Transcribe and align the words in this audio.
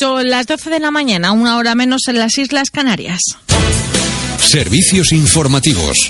Son 0.00 0.30
las 0.30 0.46
12 0.46 0.70
de 0.70 0.80
la 0.80 0.90
mañana, 0.90 1.32
una 1.32 1.58
hora 1.58 1.74
menos 1.74 2.08
en 2.08 2.18
las 2.18 2.38
Islas 2.38 2.70
Canarias. 2.70 3.20
Servicios 4.38 5.12
informativos. 5.12 6.08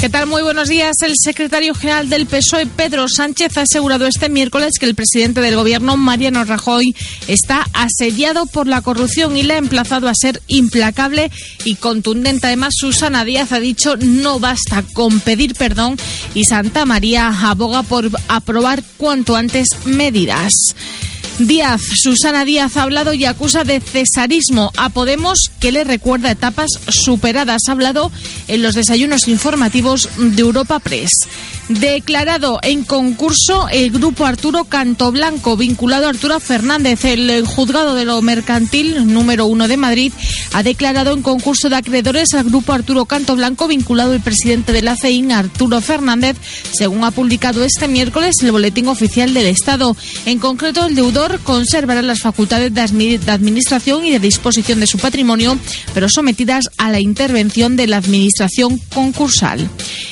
¿Qué 0.00 0.08
tal? 0.08 0.26
Muy 0.26 0.40
buenos 0.40 0.70
días. 0.70 0.96
El 1.02 1.12
secretario 1.22 1.74
general 1.74 2.08
del 2.08 2.24
PSOE, 2.24 2.64
Pedro 2.64 3.04
Sánchez, 3.06 3.58
ha 3.58 3.62
asegurado 3.62 4.06
este 4.06 4.30
miércoles 4.30 4.78
que 4.80 4.86
el 4.86 4.94
presidente 4.94 5.42
del 5.42 5.56
gobierno, 5.56 5.98
Mariano 5.98 6.42
Rajoy, 6.42 6.94
está 7.28 7.66
asediado 7.74 8.46
por 8.46 8.66
la 8.66 8.80
corrupción 8.80 9.36
y 9.36 9.42
le 9.42 9.54
ha 9.54 9.58
emplazado 9.58 10.08
a 10.08 10.14
ser 10.14 10.40
implacable 10.46 11.30
y 11.66 11.74
contundente. 11.74 12.46
Además, 12.46 12.72
Susana 12.78 13.26
Díaz 13.26 13.52
ha 13.52 13.60
dicho 13.60 13.98
no 13.98 14.40
basta 14.40 14.82
con 14.94 15.20
pedir 15.20 15.54
perdón 15.54 15.98
y 16.34 16.44
Santa 16.46 16.86
María 16.86 17.28
aboga 17.28 17.82
por 17.82 18.08
aprobar 18.28 18.82
cuanto 18.96 19.36
antes 19.36 19.68
medidas. 19.84 20.74
Díaz, 21.46 21.80
Susana 22.02 22.44
Díaz 22.44 22.76
ha 22.76 22.82
hablado 22.82 23.14
y 23.14 23.24
acusa 23.24 23.64
de 23.64 23.80
cesarismo 23.80 24.72
a 24.76 24.90
Podemos 24.90 25.50
que 25.58 25.72
le 25.72 25.84
recuerda 25.84 26.30
etapas 26.30 26.68
superadas. 26.88 27.62
Ha 27.66 27.72
hablado 27.72 28.12
en 28.46 28.62
los 28.62 28.74
desayunos 28.74 29.26
informativos 29.26 30.10
de 30.18 30.42
Europa 30.42 30.80
Press. 30.80 31.10
Declarado 31.68 32.58
en 32.62 32.82
concurso 32.82 33.68
el 33.70 33.90
grupo 33.90 34.26
Arturo 34.26 34.64
Cantoblanco, 34.64 35.56
vinculado 35.56 36.06
a 36.06 36.10
Arturo 36.10 36.40
Fernández, 36.40 37.04
el 37.04 37.46
juzgado 37.46 37.94
de 37.94 38.04
lo 38.04 38.20
mercantil 38.22 39.12
número 39.12 39.46
uno 39.46 39.68
de 39.68 39.76
Madrid, 39.76 40.12
ha 40.52 40.62
declarado 40.62 41.12
en 41.12 41.22
concurso 41.22 41.68
de 41.68 41.76
acreedores 41.76 42.34
al 42.34 42.44
grupo 42.44 42.72
Arturo 42.72 43.04
Cantoblanco, 43.04 43.68
vinculado 43.68 44.12
el 44.12 44.20
presidente 44.20 44.72
de 44.72 44.82
la 44.82 44.96
CEIN, 44.96 45.32
Arturo 45.32 45.80
Fernández, 45.80 46.36
según 46.72 47.04
ha 47.04 47.12
publicado 47.12 47.64
este 47.64 47.86
miércoles 47.86 48.34
el 48.42 48.52
Boletín 48.52 48.88
Oficial 48.88 49.32
del 49.32 49.46
Estado. 49.46 49.96
En 50.26 50.40
concreto, 50.40 50.86
el 50.86 50.96
deudor 50.96 51.29
conservará 51.38 52.02
las 52.02 52.20
facultades 52.20 52.74
de 52.74 52.80
administración 53.30 54.04
y 54.04 54.10
de 54.10 54.18
disposición 54.18 54.80
de 54.80 54.86
su 54.86 54.98
patrimonio, 54.98 55.58
pero 55.94 56.08
sometidas 56.08 56.70
a 56.76 56.90
la 56.90 57.00
intervención 57.00 57.76
de 57.76 57.86
la 57.86 57.98
administración 57.98 58.78
concursal. 58.92 59.68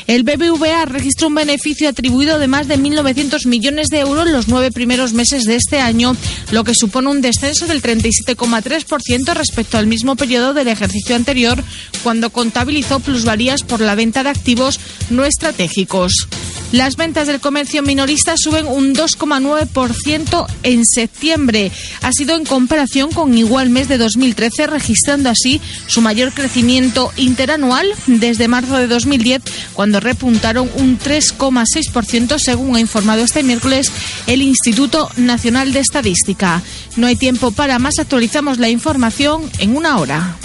El 0.06 0.22
BBVA 0.22 0.86
registró 0.86 1.28
un 1.28 1.34
beneficio 1.34 1.88
atribuido 1.88 2.38
de 2.38 2.48
más 2.48 2.68
de 2.68 2.78
1.900 2.78 3.46
millones 3.46 3.88
de 3.88 4.00
euros 4.00 4.26
en 4.26 4.32
los 4.32 4.48
nueve 4.48 4.70
primeros 4.70 5.12
meses 5.12 5.44
de 5.44 5.56
este 5.56 5.80
año, 5.80 6.16
lo 6.50 6.64
que 6.64 6.74
supone 6.74 7.08
un 7.08 7.20
descenso 7.20 7.66
del 7.66 7.82
37,3% 7.82 9.34
respecto 9.34 9.78
al 9.78 9.86
mismo 9.86 10.16
periodo 10.16 10.54
del 10.54 10.68
ejercicio 10.68 11.16
anterior, 11.16 11.62
cuando 12.02 12.30
contabilizó 12.30 13.00
plusvalías 13.00 13.62
por 13.62 13.80
la 13.80 13.94
venta 13.94 14.22
de 14.22 14.30
activos 14.30 14.80
no 15.10 15.24
estratégicos. 15.24 16.28
Las 16.72 16.96
ventas 16.96 17.26
del 17.26 17.40
comercio 17.40 17.82
minorista 17.82 18.36
suben 18.36 18.66
un 18.66 18.94
2,9% 18.94 20.46
en 20.64 20.84
septiembre. 21.08 21.72
Ha 22.02 22.12
sido 22.12 22.36
en 22.36 22.44
comparación 22.44 23.10
con 23.10 23.36
igual 23.36 23.70
mes 23.70 23.88
de 23.88 23.98
2013, 23.98 24.66
registrando 24.66 25.30
así 25.30 25.60
su 25.86 26.00
mayor 26.00 26.32
crecimiento 26.32 27.10
interanual 27.16 27.86
desde 28.06 28.48
marzo 28.48 28.76
de 28.76 28.86
2010, 28.86 29.42
cuando 29.72 30.00
repuntaron 30.00 30.70
un 30.74 30.98
3,6%, 30.98 32.38
según 32.38 32.76
ha 32.76 32.80
informado 32.80 33.22
este 33.22 33.42
miércoles 33.42 33.90
el 34.26 34.42
Instituto 34.42 35.10
Nacional 35.16 35.72
de 35.72 35.80
Estadística. 35.80 36.62
No 36.96 37.06
hay 37.06 37.16
tiempo 37.16 37.50
para 37.50 37.78
más, 37.78 37.98
actualizamos 37.98 38.58
la 38.58 38.68
información 38.68 39.50
en 39.58 39.76
una 39.76 39.98
hora. 39.98 40.36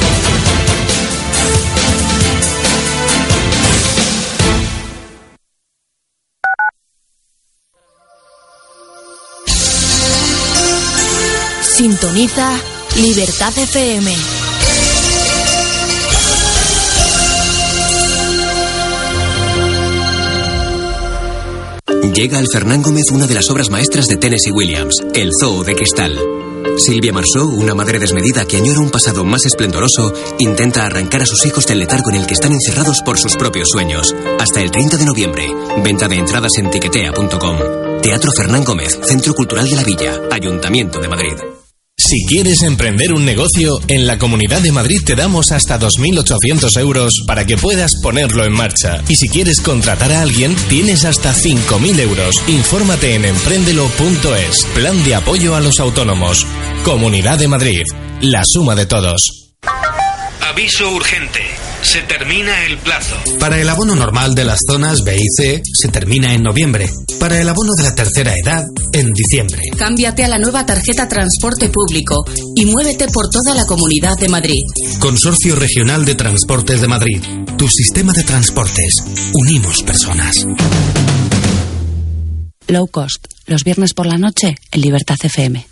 Sintoniza 11.84 12.50
Libertad 12.96 13.52
FM. 13.58 14.16
Llega 22.16 22.40
al 22.40 22.48
Fernán 22.48 22.82
Gómez 22.84 23.12
una 23.12 23.28
de 23.28 23.34
las 23.34 23.50
obras 23.50 23.70
maestras 23.70 24.08
de 24.08 24.16
Tennessee 24.16 24.52
Williams, 24.52 25.04
El 25.14 25.32
Zoo 25.38 25.66
de 25.66 25.76
Cristal. 25.76 26.18
Silvia 26.78 27.12
Marceau, 27.12 27.50
una 27.50 27.76
madre 27.76 28.00
desmedida 28.00 28.46
que 28.46 28.56
añora 28.56 28.80
un 28.80 28.90
pasado 28.90 29.26
más 29.26 29.46
esplendoroso, 29.46 30.14
intenta 30.40 30.86
arrancar 30.86 31.24
a 31.24 31.26
sus 31.26 31.46
hijos 31.46 31.68
del 31.68 31.80
letargo 31.80 32.12
en 32.12 32.16
el 32.16 32.28
que 32.28 32.36
están 32.36 32.54
encerrados 32.54 33.02
por 33.02 33.20
sus 33.20 33.36
propios 33.36 33.68
sueños. 33.68 34.16
Hasta 34.40 34.62
el 34.62 34.72
30 34.72 34.96
de 34.96 35.06
noviembre. 35.06 35.54
Venta 35.84 36.08
de 36.08 36.16
entradas 36.16 36.54
en 36.60 36.72
tiquetea.com. 36.72 37.58
Teatro 38.02 38.32
Fernán 38.32 38.64
Gómez, 38.64 38.98
Centro 39.04 39.34
Cultural 39.34 39.70
de 39.70 39.76
la 39.76 39.84
Villa, 39.84 40.22
Ayuntamiento 40.32 41.02
de 41.02 41.10
Madrid. 41.10 41.53
Si 42.14 42.28
quieres 42.28 42.62
emprender 42.62 43.12
un 43.12 43.26
negocio, 43.26 43.80
en 43.88 44.06
la 44.06 44.20
Comunidad 44.20 44.62
de 44.62 44.72
Madrid 44.72 45.02
te 45.04 45.16
damos 45.16 45.52
hasta 45.52 45.80
2.800 45.80 46.80
euros 46.80 47.12
para 47.26 47.48
que 47.48 47.58
puedas 47.58 47.94
ponerlo 48.04 48.46
en 48.46 48.54
marcha. 48.54 49.04
Y 49.10 49.16
si 49.16 49.28
quieres 49.28 49.60
contratar 49.62 50.12
a 50.12 50.22
alguien, 50.22 50.56
tienes 50.70 51.06
hasta 51.06 51.34
5.000 51.34 52.00
euros. 52.02 52.36
Infórmate 52.48 53.16
en 53.16 53.26
emprendelo.es. 53.26 54.64
Plan 54.76 55.04
de 55.04 55.16
apoyo 55.16 55.56
a 55.56 55.60
los 55.60 55.80
autónomos. 55.80 56.46
Comunidad 56.84 57.40
de 57.40 57.48
Madrid. 57.48 57.84
La 58.22 58.44
suma 58.46 58.76
de 58.76 58.86
todos. 58.86 59.56
Aviso 60.40 60.92
urgente. 60.92 61.42
Se 61.84 62.02
termina 62.04 62.66
el 62.66 62.78
plazo. 62.78 63.16
Para 63.40 63.60
el 63.60 63.70
abono 63.70 63.96
normal 63.96 64.34
de 64.34 64.46
las 64.46 64.60
zonas 64.66 65.04
B 65.04 65.18
y 65.18 65.28
C 65.36 65.62
se 65.64 65.90
termina 65.90 66.34
en 66.34 66.42
noviembre. 66.42 66.90
Para 67.20 67.40
el 67.40 67.48
abono 67.48 67.74
de 67.76 67.84
la 67.84 67.94
tercera 67.94 68.34
edad, 68.36 68.64
en 68.94 69.12
diciembre. 69.12 69.62
Cámbiate 69.78 70.24
a 70.24 70.30
la 70.30 70.40
nueva 70.40 70.66
tarjeta 70.66 71.08
Transporte 71.08 71.70
Público 71.70 72.26
y 72.56 72.66
muévete 72.66 73.08
por 73.10 73.30
toda 73.30 73.54
la 73.54 73.66
Comunidad 73.66 74.18
de 74.18 74.30
Madrid. 74.30 74.62
Consorcio 75.00 75.56
Regional 75.56 76.06
de 76.06 76.16
Transportes 76.16 76.82
de 76.82 76.88
Madrid. 76.88 77.22
Tu 77.58 77.68
sistema 77.68 78.14
de 78.14 78.24
transportes. 78.24 79.04
Unimos 79.34 79.84
personas. 79.84 80.46
Low 82.68 82.88
cost. 82.88 83.26
Los 83.46 83.66
viernes 83.66 83.94
por 83.94 84.06
la 84.06 84.18
noche 84.18 84.56
en 84.72 84.82
Libertad 84.82 85.18
FM. 85.22 85.68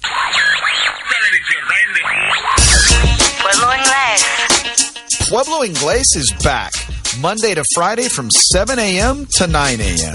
Pueblo 5.32 5.64
Inglés 5.64 6.04
is 6.18 6.30
back, 6.44 6.74
Monday 7.22 7.56
to 7.56 7.64
Friday 7.74 8.10
from 8.10 8.30
7 8.30 8.78
a.m. 8.78 9.26
to 9.38 9.48
9 9.48 9.80
a.m. 9.80 10.14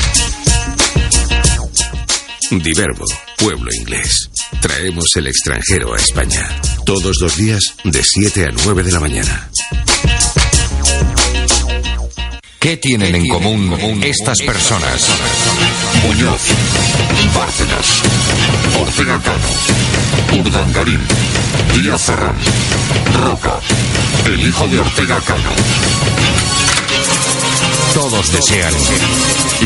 Diverbo, 2.63 3.07
Pueblo 3.39 3.71
Inglés. 3.73 4.29
Traemos 4.61 5.07
el 5.17 5.29
extranjero 5.29 5.95
a 5.95 5.97
España. 5.97 6.47
Todos 6.85 7.17
los 7.23 7.35
días 7.35 7.63
de 7.85 8.03
7 8.05 8.45
a 8.45 8.51
9 8.63 8.83
de 8.83 8.93
la 8.93 9.01
mañana. 9.01 9.51
¿Qué 12.61 12.77
tienen 12.77 13.15
en 13.15 13.27
común 13.27 14.03
estas 14.03 14.43
personas? 14.43 15.03
Muñoz, 16.07 16.41
Bárcenas, 17.35 18.03
Ortega 18.81 19.21
Cano, 19.21 20.41
Urdangarín, 20.41 21.01
Díaz 21.75 22.03
Ferrán, 22.03 22.37
Roca, 23.25 23.59
el 24.27 24.49
hijo 24.49 24.69
de 24.69 24.79
Ortega 24.79 25.21
Cano. 25.27 25.51
Todos 27.93 28.31
desean 28.33 28.73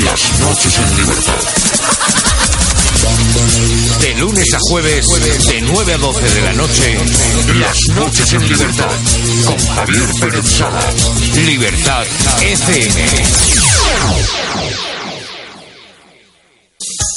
las 0.05 0.41
noches 0.41 0.79
en 0.79 0.97
libertad. 0.97 1.43
De 4.01 4.15
lunes 4.15 4.55
a 4.55 4.59
jueves, 4.61 5.07
de 5.47 5.61
9 5.61 5.93
a 5.93 5.99
12 5.99 6.23
de 6.23 6.41
la 6.43 6.53
noche, 6.55 6.99
Las 7.59 7.77
noches 7.95 8.33
en 8.33 8.49
libertad. 8.49 8.91
Con 9.45 9.59
Javier 9.75 10.09
Pérez 10.21 10.47
Sala. 10.47 10.81
Libertad 11.45 12.07
FM. 12.41 13.25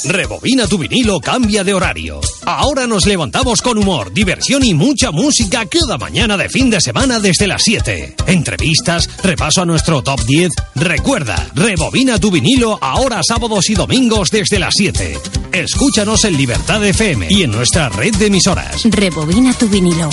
Rebobina 0.04 0.66
tu 0.66 0.76
vinilo, 0.76 1.18
cambia 1.18 1.64
de 1.64 1.72
horario. 1.72 2.20
Ahora 2.44 2.86
nos 2.86 3.06
levantamos 3.06 3.62
con 3.62 3.78
humor, 3.78 4.12
diversión 4.12 4.64
y 4.64 4.74
mucha 4.74 5.10
música 5.10 5.64
cada 5.66 5.96
mañana 5.96 6.36
de 6.36 6.48
fin 6.48 6.68
de 6.68 6.80
semana 6.80 7.18
desde 7.18 7.46
las 7.46 7.62
7. 7.62 8.16
Entrevistas, 8.26 9.08
repaso 9.22 9.62
a 9.62 9.66
nuestro 9.66 10.02
top 10.02 10.20
10. 10.26 10.50
Recuerda, 10.74 11.50
rebobina 11.54 12.18
tu 12.18 12.30
vinilo 12.30 12.78
ahora 12.80 13.22
sábados 13.22 13.70
y 13.70 13.74
domingos 13.74 14.30
desde 14.30 14.58
las 14.58 14.74
7. 14.76 15.18
Escúchanos 15.52 16.24
en 16.24 16.36
Libertad 16.36 16.84
FM 16.84 17.28
y 17.30 17.42
en 17.42 17.52
nuestra 17.52 17.88
red 17.88 18.14
de 18.16 18.26
emisoras. 18.26 18.82
Rebobina 18.84 19.54
tu 19.54 19.68
vinilo. 19.68 20.10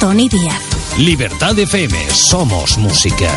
Tony 0.00 0.28
Díaz. 0.28 0.62
Libertad 0.98 1.58
FM, 1.58 1.96
somos 2.10 2.78
música. 2.78 3.36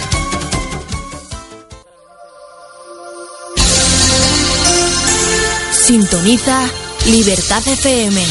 Sintoniza 5.88 6.70
Libertad 7.06 7.66
FM. 7.66 8.22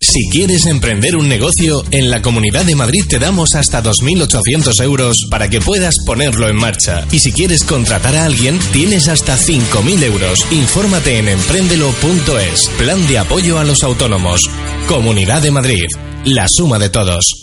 Si 0.00 0.30
quieres 0.30 0.64
emprender 0.64 1.14
un 1.14 1.28
negocio, 1.28 1.84
en 1.90 2.08
la 2.08 2.22
Comunidad 2.22 2.64
de 2.64 2.74
Madrid 2.74 3.04
te 3.06 3.18
damos 3.18 3.54
hasta 3.54 3.82
2.800 3.82 4.82
euros 4.82 5.26
para 5.30 5.50
que 5.50 5.60
puedas 5.60 5.96
ponerlo 6.06 6.48
en 6.48 6.56
marcha. 6.56 7.06
Y 7.12 7.18
si 7.18 7.30
quieres 7.30 7.62
contratar 7.62 8.16
a 8.16 8.24
alguien, 8.24 8.58
tienes 8.72 9.08
hasta 9.08 9.36
5.000 9.36 10.04
euros. 10.04 10.46
Infórmate 10.52 11.18
en 11.18 11.28
emprendelo.es. 11.28 12.70
Plan 12.78 13.06
de 13.08 13.18
apoyo 13.18 13.58
a 13.58 13.64
los 13.64 13.84
autónomos. 13.84 14.48
Comunidad 14.88 15.42
de 15.42 15.50
Madrid. 15.50 15.84
La 16.24 16.46
suma 16.48 16.78
de 16.78 16.88
todos. 16.88 17.42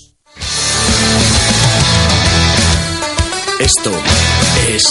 Esto 3.59 3.91
es 4.69 4.83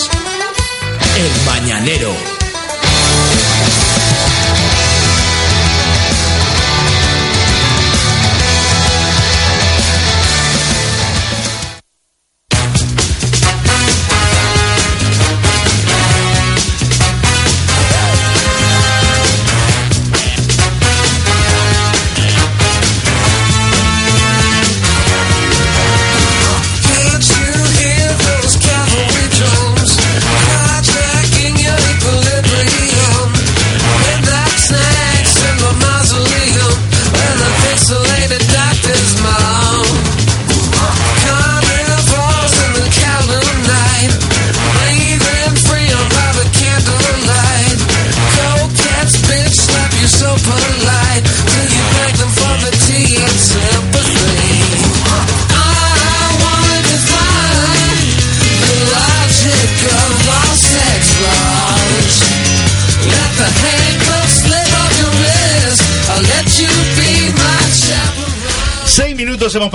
El 1.16 1.46
Mañanero. 1.46 2.37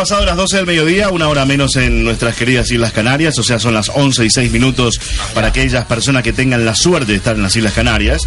Pasado 0.04 0.26
las 0.26 0.36
12 0.36 0.58
del 0.58 0.66
mediodía, 0.66 1.10
una 1.12 1.30
hora 1.30 1.46
menos 1.46 1.78
en 1.78 2.04
nuestras 2.04 2.36
queridas 2.36 2.70
Islas 2.70 2.92
Canarias, 2.92 3.40
o 3.40 3.44
sea, 3.44 3.58
son 3.58 3.74
las 3.74 3.88
11 3.88 4.26
y 4.26 4.30
6 4.30 4.52
minutos 4.52 5.00
para 5.34 5.48
aquellas 5.48 5.86
personas 5.86 6.24
que 6.24 6.34
tengan 6.34 6.66
la 6.66 6.76
suerte 6.76 7.14
de 7.14 7.20
estar 7.20 7.38
en 7.38 7.44
las 7.44 7.56
Islas 7.56 7.72
Canarias. 7.72 8.24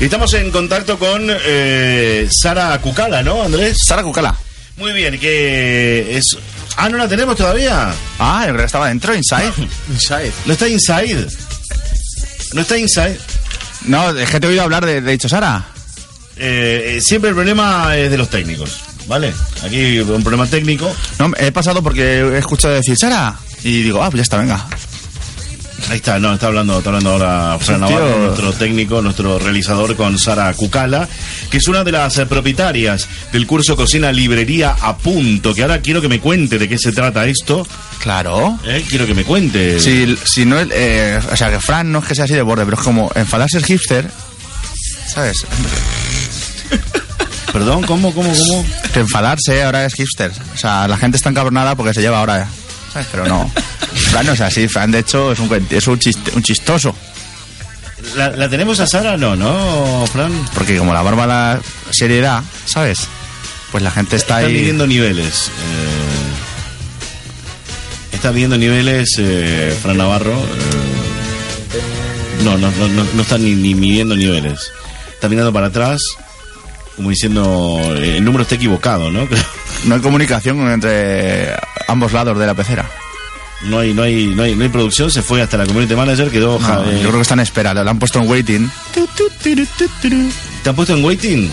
Y 0.00 0.06
estamos 0.06 0.34
en 0.34 0.50
contacto 0.50 0.98
con 0.98 1.28
eh, 1.28 2.26
Sara 2.32 2.76
Cucala, 2.80 3.22
¿no, 3.22 3.44
Andrés? 3.44 3.78
Sara 3.86 4.02
Cucala. 4.02 4.34
Muy 4.76 4.92
bien, 4.92 5.20
que 5.20 6.16
es... 6.16 6.36
Ah, 6.76 6.88
¿no 6.88 6.98
la 6.98 7.06
tenemos 7.06 7.36
todavía? 7.36 7.94
Ah, 8.18 8.40
creo 8.46 8.56
que 8.56 8.64
estaba 8.64 8.88
dentro, 8.88 9.14
Inside. 9.14 9.52
Inside. 9.88 10.32
¿No 10.46 10.52
está 10.54 10.68
Inside? 10.68 11.28
¿No 12.54 12.62
está 12.62 12.76
Inside? 12.76 13.20
No, 13.82 14.10
es 14.18 14.28
que 14.28 14.40
te 14.40 14.48
he 14.48 14.50
oído 14.50 14.62
hablar 14.62 14.84
de, 14.84 15.00
de 15.00 15.12
dicho 15.12 15.28
Sara. 15.28 15.64
Eh, 16.42 16.96
eh, 16.96 17.00
siempre 17.02 17.28
el 17.28 17.36
problema 17.36 17.94
es 17.98 18.10
de 18.10 18.16
los 18.16 18.30
técnicos, 18.30 18.80
¿vale? 19.06 19.32
Aquí 19.62 20.00
un 20.00 20.22
problema 20.22 20.46
técnico. 20.46 20.90
No, 21.18 21.30
he 21.38 21.52
pasado 21.52 21.82
porque 21.82 22.20
he 22.20 22.38
escuchado 22.38 22.74
decir 22.74 22.96
Sara. 22.96 23.36
Y 23.62 23.82
digo, 23.82 24.02
ah, 24.02 24.10
pues 24.10 24.20
ya 24.20 24.22
está, 24.22 24.38
venga. 24.38 24.66
Ahí 25.90 25.96
está, 25.96 26.18
no, 26.18 26.32
está 26.32 26.46
hablando, 26.46 26.78
está 26.78 26.90
hablando 26.90 27.10
ahora 27.10 27.58
tío. 27.58 27.76
Navarro, 27.76 28.18
nuestro 28.18 28.52
técnico, 28.52 29.02
nuestro 29.02 29.38
realizador 29.38 29.96
con 29.96 30.18
Sara 30.18 30.52
Cucala, 30.54 31.08
que 31.50 31.56
es 31.56 31.68
una 31.68 31.82
de 31.82 31.92
las 31.92 32.16
eh, 32.18 32.26
propietarias 32.26 33.08
del 33.32 33.46
curso 33.46 33.76
Cocina 33.76 34.12
Librería 34.12 34.76
a 34.80 34.96
Punto, 34.96 35.52
que 35.54 35.62
ahora 35.62 35.80
quiero 35.80 36.00
que 36.00 36.08
me 36.08 36.20
cuente 36.20 36.58
de 36.58 36.68
qué 36.68 36.78
se 36.78 36.92
trata 36.92 37.26
esto. 37.26 37.66
Claro. 37.98 38.58
Eh, 38.64 38.84
Quiero 38.88 39.04
que 39.04 39.14
me 39.14 39.24
cuente. 39.24 39.80
Si, 39.80 40.16
si 40.24 40.44
no 40.44 40.56
eh, 40.60 41.20
o 41.30 41.36
sea, 41.36 41.50
que 41.50 41.60
Fran 41.60 41.90
no 41.90 41.98
es 41.98 42.04
que 42.06 42.14
sea 42.14 42.24
así 42.24 42.34
de 42.34 42.42
borde, 42.42 42.64
pero 42.64 42.76
es 42.78 42.82
como 42.84 43.10
enfadarse 43.14 43.58
el 43.58 43.64
hipster, 43.66 44.08
¿sabes? 45.08 45.44
Perdón, 47.52 47.82
¿cómo, 47.84 48.14
cómo, 48.14 48.32
cómo? 48.32 48.64
Que 48.92 49.00
enfadarse 49.00 49.62
ahora 49.62 49.84
es 49.84 49.94
hipster. 49.94 50.30
O 50.54 50.58
sea, 50.58 50.86
la 50.86 50.96
gente 50.96 51.16
está 51.16 51.30
encabronada 51.30 51.74
porque 51.74 51.92
se 51.94 52.00
lleva 52.00 52.18
ahora, 52.20 52.46
¿sabes? 52.92 53.08
Pero 53.10 53.26
no. 53.26 53.50
Fran 54.10 54.26
no 54.26 54.32
es 54.32 54.40
así, 54.40 54.68
Fran 54.68 54.90
de 54.92 55.00
hecho 55.00 55.32
es 55.32 55.38
un, 55.40 55.48
cuent- 55.48 55.72
es 55.72 55.86
un, 55.88 55.98
chiste- 55.98 56.32
un 56.34 56.42
chistoso. 56.42 56.94
¿La, 58.16 58.30
la 58.30 58.48
tenemos 58.48 58.78
a 58.80 58.86
Sara? 58.86 59.16
No, 59.16 59.34
¿no, 59.36 60.06
Fran? 60.12 60.32
Porque 60.54 60.78
como 60.78 60.94
la 60.94 61.02
barba 61.02 61.26
la 61.26 61.60
seriedad, 61.90 62.42
¿sabes? 62.66 63.00
Pues 63.72 63.82
la 63.82 63.90
gente 63.90 64.16
está 64.16 64.38
Está 64.40 64.48
ahí... 64.48 64.54
midiendo 64.54 64.86
niveles. 64.86 65.50
eh, 68.12 68.16
está 68.16 68.32
midiendo 68.32 68.58
niveles, 68.58 69.08
eh, 69.18 69.76
Fran 69.82 69.96
Navarro. 69.98 70.32
eh, 70.38 72.44
no, 72.44 72.56
no, 72.58 72.70
no, 72.72 72.88
no, 72.88 73.04
no 73.12 73.22
está 73.22 73.38
ni, 73.38 73.54
ni 73.54 73.74
midiendo 73.74 74.16
niveles. 74.16 74.70
Está 75.12 75.28
mirando 75.28 75.52
para 75.52 75.66
atrás, 75.66 76.00
como 77.00 77.08
diciendo, 77.08 77.80
eh, 77.96 78.18
el 78.18 78.24
número 78.24 78.42
está 78.42 78.56
equivocado, 78.56 79.10
¿no? 79.10 79.26
No 79.84 79.94
hay 79.94 80.02
comunicación 80.02 80.70
entre 80.70 81.56
ambos 81.88 82.12
lados 82.12 82.38
de 82.38 82.44
la 82.44 82.52
pecera. 82.52 82.84
No 83.62 83.78
hay, 83.78 83.94
no 83.94 84.02
hay, 84.02 84.26
no 84.26 84.42
hay, 84.42 84.54
no 84.54 84.64
hay 84.64 84.68
producción, 84.68 85.10
se 85.10 85.22
fue 85.22 85.40
hasta 85.40 85.56
la 85.56 85.64
community 85.64 85.94
manager, 85.94 86.30
quedó... 86.30 86.58
No, 86.58 86.84
eh, 86.84 86.96
yo 86.96 87.08
creo 87.08 87.12
que 87.12 87.22
está 87.22 87.32
en 87.32 87.40
espera, 87.40 87.72
lo 87.72 87.88
han 87.88 87.98
puesto 87.98 88.18
en 88.20 88.28
waiting. 88.28 88.70
¿Te 90.62 90.68
han 90.68 90.76
puesto 90.76 90.94
en 90.94 91.02
waiting? 91.02 91.50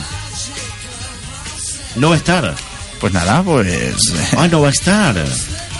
No 1.95 2.09
va 2.09 2.15
a 2.15 2.17
estar. 2.17 2.53
Pues 2.99 3.13
nada, 3.13 3.41
pues... 3.43 4.13
Ah, 4.37 4.49
no 4.49 4.59
va 4.59 4.67
a 4.67 4.71
estar. 4.71 5.15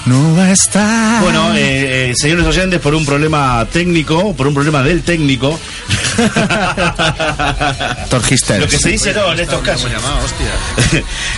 No 0.06 0.36
va 0.36 0.46
a 0.46 0.52
estar. 0.52 1.22
Bueno, 1.24 1.54
eh, 1.56 2.12
eh, 2.12 2.14
señores 2.16 2.46
oyentes, 2.46 2.80
por 2.80 2.96
un 2.96 3.06
problema 3.06 3.68
técnico, 3.72 4.34
por 4.36 4.48
un 4.48 4.54
problema 4.54 4.82
del 4.82 5.04
técnico. 5.04 5.60
Torgister. 8.10 8.62
Lo 8.62 8.68
que 8.68 8.80
se 8.80 8.90
dice 8.90 9.14
no 9.14 9.34
en 9.34 9.40
estos 9.40 9.62
casos. 9.62 9.92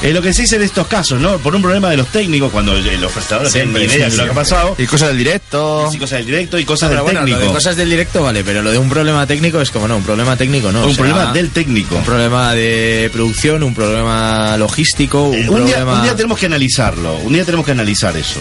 Eh, 0.01 0.13
lo 0.13 0.21
que 0.21 0.33
se 0.33 0.43
dice 0.43 0.55
en 0.55 0.61
estos 0.61 0.87
casos, 0.87 1.19
¿no? 1.19 1.37
Por 1.39 1.53
un 1.55 1.61
problema 1.61 1.89
de 1.89 1.97
los 1.97 2.07
técnicos, 2.07 2.51
cuando 2.51 2.77
eh, 2.77 2.97
los 2.97 3.11
prestadores 3.11 3.51
tienen 3.51 3.73
ni 3.73 3.81
idea 3.81 4.09
de 4.09 4.15
lo 4.15 4.23
que 4.25 4.31
ha 4.31 4.33
pasado. 4.33 4.75
Y 4.77 4.85
cosas 4.85 5.09
del 5.09 5.17
directo. 5.17 5.89
Y 5.91 5.97
cosas 5.97 6.19
del 6.19 6.25
directo 6.27 6.57
y 6.57 6.63
cosas 6.65 6.89
Pero 6.89 7.01
del 7.01 7.03
bueno, 7.05 7.19
lo 7.21 7.25
técnico. 7.25 7.47
de 7.47 7.53
cosas 7.53 7.75
del 7.75 7.89
directo 7.89 8.23
vale, 8.23 8.43
pero 8.43 8.61
lo 8.61 8.71
de 8.71 8.77
un 8.77 8.87
problema 8.89 9.25
técnico 9.27 9.59
es 9.59 9.71
como 9.71 9.87
no, 9.87 9.97
un 9.97 10.03
problema 10.03 10.37
técnico 10.37 10.71
no. 10.71 10.79
un 10.83 10.85
o 10.85 10.93
sea, 10.93 10.97
problema 11.03 11.33
del 11.33 11.49
técnico. 11.49 11.95
Un 11.95 12.03
problema 12.03 12.53
de 12.53 13.09
producción, 13.11 13.63
un 13.63 13.73
problema 13.75 14.55
logístico, 14.57 15.23
un, 15.29 15.35
Eh, 15.35 15.49
un, 15.49 15.65
día, 15.65 15.75
problema... 15.77 15.93
un 15.95 16.03
día 16.03 16.15
tenemos 16.15 16.39
que 16.39 16.45
analizarlo, 16.45 17.15
un 17.17 17.33
día 17.33 17.43
tenemos 17.43 17.65
que 17.65 17.71
analizar 17.71 18.15
eso. 18.15 18.39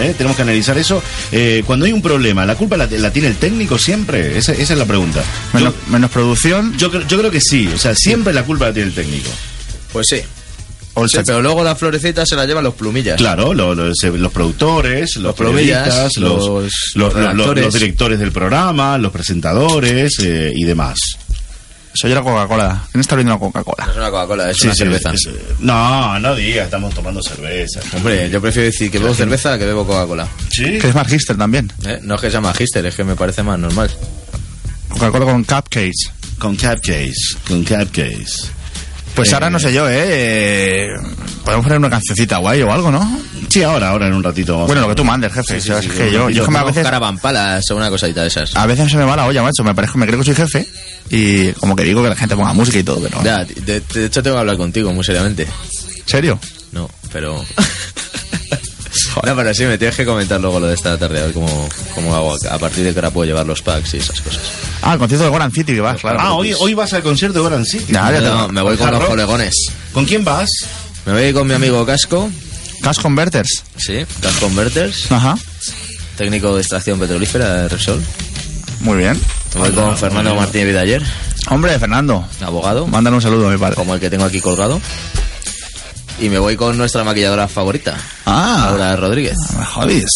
¿Eh? 0.00 0.14
Tenemos 0.16 0.36
que 0.36 0.42
analizar 0.42 0.76
eso. 0.78 1.02
Eh, 1.32 1.62
cuando 1.66 1.86
hay 1.86 1.92
un 1.92 2.02
problema, 2.02 2.44
¿la 2.46 2.54
culpa 2.56 2.76
la, 2.76 2.86
la 2.86 3.10
tiene 3.12 3.28
el 3.28 3.36
técnico 3.36 3.78
siempre? 3.78 4.36
Esa, 4.38 4.52
esa 4.52 4.72
es 4.72 4.78
la 4.78 4.84
pregunta. 4.86 5.22
Menos, 5.52 5.74
menos 5.88 6.10
producción. 6.10 6.76
Yo, 6.76 6.90
yo 7.06 7.18
creo 7.18 7.30
que 7.30 7.40
sí, 7.40 7.68
o 7.74 7.78
sea, 7.78 7.94
siempre 7.94 8.32
la 8.32 8.44
culpa 8.44 8.66
la 8.66 8.72
tiene 8.72 8.88
el 8.88 8.94
técnico. 8.94 9.30
Pues 9.92 10.06
sí. 10.10 10.20
O 10.94 11.04
el 11.04 11.10
Sí, 11.10 11.18
pero 11.24 11.40
luego 11.42 11.62
la 11.62 11.76
florecita 11.76 12.26
se 12.26 12.34
la 12.34 12.44
llevan 12.44 12.64
los 12.64 12.74
plumillas. 12.74 13.16
Claro, 13.18 13.54
lo- 13.54 13.72
lo- 13.74 13.94
se- 13.94 14.10
los 14.10 14.32
productores, 14.32 15.14
los, 15.16 15.34
los, 16.16 16.16
los- 16.18 16.72
los- 16.94 17.14
los 17.14 17.14
los- 17.36 17.46
los 17.64 17.74
directores 17.74 18.18
del 18.18 18.32
programa, 18.32 18.98
los 18.98 19.12
presentadores 19.12 20.14
eh, 20.20 20.52
y 20.56 20.64
demás. 20.64 20.98
Soy 21.94 22.12
la 22.14 22.22
Coca-Cola. 22.22 22.82
¿Quién 22.92 23.00
está 23.00 23.14
abriendo 23.14 23.32
la 23.34 23.38
Coca-Cola? 23.40 23.86
No 23.86 23.90
es 23.92 23.96
una 23.98 24.10
Coca-Cola, 24.10 24.50
es 24.50 24.56
Sí, 24.58 24.66
una 24.66 24.74
sí, 24.74 24.78
cerveza. 24.78 25.12
es- 25.12 25.28
no, 25.60 26.18
no 26.20 26.34
diga, 26.34 26.64
estamos 26.64 26.94
tomando 26.94 27.20
cerveza. 27.22 27.80
Hombre, 27.96 28.30
yo 28.30 28.40
prefiero 28.40 28.66
decir 28.66 28.90
que 28.90 28.98
bebo 28.98 29.14
cerveza 29.14 29.58
que 29.58 29.64
bebo 29.64 29.86
Coca-Cola. 29.86 30.28
¿Sí? 30.52 30.78
Que 30.78 30.88
es 30.88 30.94
más 30.94 31.08
hipster 31.08 31.36
también. 31.36 31.72
¿Eh? 31.84 31.98
No 32.02 32.14
es 32.16 32.20
que 32.20 32.30
sea 32.30 32.40
magister, 32.40 32.84
es 32.86 32.94
que 32.94 33.04
me 33.04 33.16
parece 33.16 33.42
más 33.42 33.58
normal. 33.58 33.90
Coca-Cola 34.90 35.24
con 35.24 35.44
cupcakes. 35.44 36.10
Con 36.38 36.56
cupcakes, 36.56 37.36
con 37.46 37.64
cupcakes. 37.64 38.50
Pues 39.14 39.30
Eh, 39.32 39.34
ahora 39.34 39.50
no 39.50 39.58
sé 39.58 39.72
yo, 39.72 39.88
¿eh? 39.90 40.88
Podemos 41.48 41.64
poner 41.64 41.78
una 41.78 41.88
cancioncita 41.88 42.36
guay 42.36 42.60
o 42.60 42.70
algo, 42.70 42.90
¿no? 42.90 43.20
Sí, 43.48 43.62
ahora, 43.62 43.88
ahora 43.88 44.06
en 44.08 44.12
un 44.12 44.22
ratito. 44.22 44.66
Bueno, 44.66 44.82
lo 44.82 44.88
que 44.88 44.94
tú 44.96 45.02
mandes, 45.04 45.32
jefe. 45.32 45.54
Sí, 45.54 45.60
sí, 45.62 45.68
¿sabes? 45.68 45.84
sí, 45.86 45.90
Es 45.92 45.96
que 45.96 46.04
yo- 46.12 46.28
yo, 46.28 46.30
yo 46.30 46.44
que 46.44 46.50
me 46.50 46.58
a 46.58 46.64
veces, 46.64 46.82
carabampalas 46.84 47.70
o 47.70 47.76
una 47.76 47.88
cosita 47.88 48.20
de 48.20 48.28
esas. 48.28 48.54
a 48.54 48.66
veces 48.66 48.90
se 48.90 48.98
me 48.98 49.04
va 49.04 49.16
la 49.16 49.24
olla, 49.24 49.42
macho. 49.42 49.64
Me 49.64 49.74
parezco, 49.74 49.96
me 49.96 50.06
creo 50.06 50.18
que 50.18 50.26
soy 50.26 50.34
jefe 50.34 50.66
y 51.10 51.50
como 51.52 51.74
que 51.74 51.84
digo 51.84 52.02
que 52.02 52.10
la 52.10 52.16
gente 52.16 52.36
ponga 52.36 52.52
música 52.52 52.78
y 52.78 52.82
todo, 52.82 53.00
pero... 53.00 53.22
Ya, 53.24 53.44
de, 53.46 53.80
de 53.80 54.04
hecho 54.04 54.22
tengo 54.22 54.36
que 54.36 54.40
hablar 54.40 54.58
contigo, 54.58 54.92
muy 54.92 55.02
seriamente. 55.04 55.46
¿Serio? 56.04 56.38
No, 56.72 56.90
pero... 57.14 57.42
No, 59.24 59.34
pero 59.34 59.52
sí, 59.54 59.64
me 59.64 59.78
tienes 59.78 59.96
que 59.96 60.04
comentar 60.04 60.40
luego 60.40 60.60
lo 60.60 60.66
de 60.66 60.74
esta 60.74 60.96
tarde, 60.96 61.20
a 61.20 61.24
ver 61.24 61.32
cómo, 61.32 61.68
cómo 61.94 62.14
hago, 62.14 62.36
a 62.50 62.58
partir 62.58 62.84
de 62.84 62.92
qué 62.92 62.98
hora 63.00 63.10
puedo 63.10 63.26
llevar 63.26 63.46
los 63.46 63.62
packs 63.62 63.94
y 63.94 63.96
esas 63.98 64.20
cosas. 64.20 64.40
Ah, 64.82 64.92
el 64.92 64.98
concierto 64.98 65.24
de 65.24 65.30
Goran 65.30 65.50
City 65.50 65.74
que 65.74 65.80
vas, 65.80 66.00
claro. 66.00 66.18
Ah, 66.20 66.34
hoy, 66.34 66.54
hoy 66.58 66.74
vas 66.74 66.92
al 66.92 67.02
concierto 67.02 67.38
de 67.38 67.42
Goran 67.42 67.64
City. 67.64 67.92
No, 67.92 68.48
me 68.48 68.62
voy 68.62 68.76
con 68.76 68.90
los 68.90 69.04
colegones. 69.04 69.54
¿Con 69.92 70.04
quién 70.04 70.24
vas? 70.24 70.48
Me 71.08 71.14
voy 71.14 71.32
con 71.32 71.48
mi 71.48 71.54
amigo 71.54 71.86
Casco. 71.86 72.28
Cash 72.82 73.00
Converters. 73.00 73.64
Sí, 73.78 74.04
Gas 74.20 74.36
Converters. 74.40 75.10
Ajá. 75.10 75.38
Técnico 76.18 76.54
de 76.54 76.60
extracción 76.60 76.98
petrolífera 76.98 77.62
de 77.62 77.68
Repsol. 77.70 78.04
Muy 78.80 78.98
bien. 78.98 79.18
Me 79.54 79.60
voy 79.60 79.70
con 79.70 79.96
Fernando 79.96 80.34
Martínez 80.34 80.66
Vidaller. 80.66 81.02
Hombre, 81.48 81.78
Fernando. 81.78 82.28
Abogado. 82.42 82.86
Mándale 82.86 83.16
un 83.16 83.22
saludo 83.22 83.48
a 83.48 83.52
mi 83.52 83.56
padre. 83.56 83.76
Como 83.76 83.94
el 83.94 84.00
que 84.00 84.10
tengo 84.10 84.26
aquí 84.26 84.42
colgado. 84.42 84.82
Y 86.20 86.28
me 86.28 86.38
voy 86.38 86.56
con 86.56 86.76
nuestra 86.76 87.04
maquilladora 87.04 87.48
favorita. 87.48 87.96
Ah. 88.26 88.66
Laura 88.66 88.94
Rodríguez. 88.96 89.38
Me 89.58 89.64
jodís. 89.64 90.10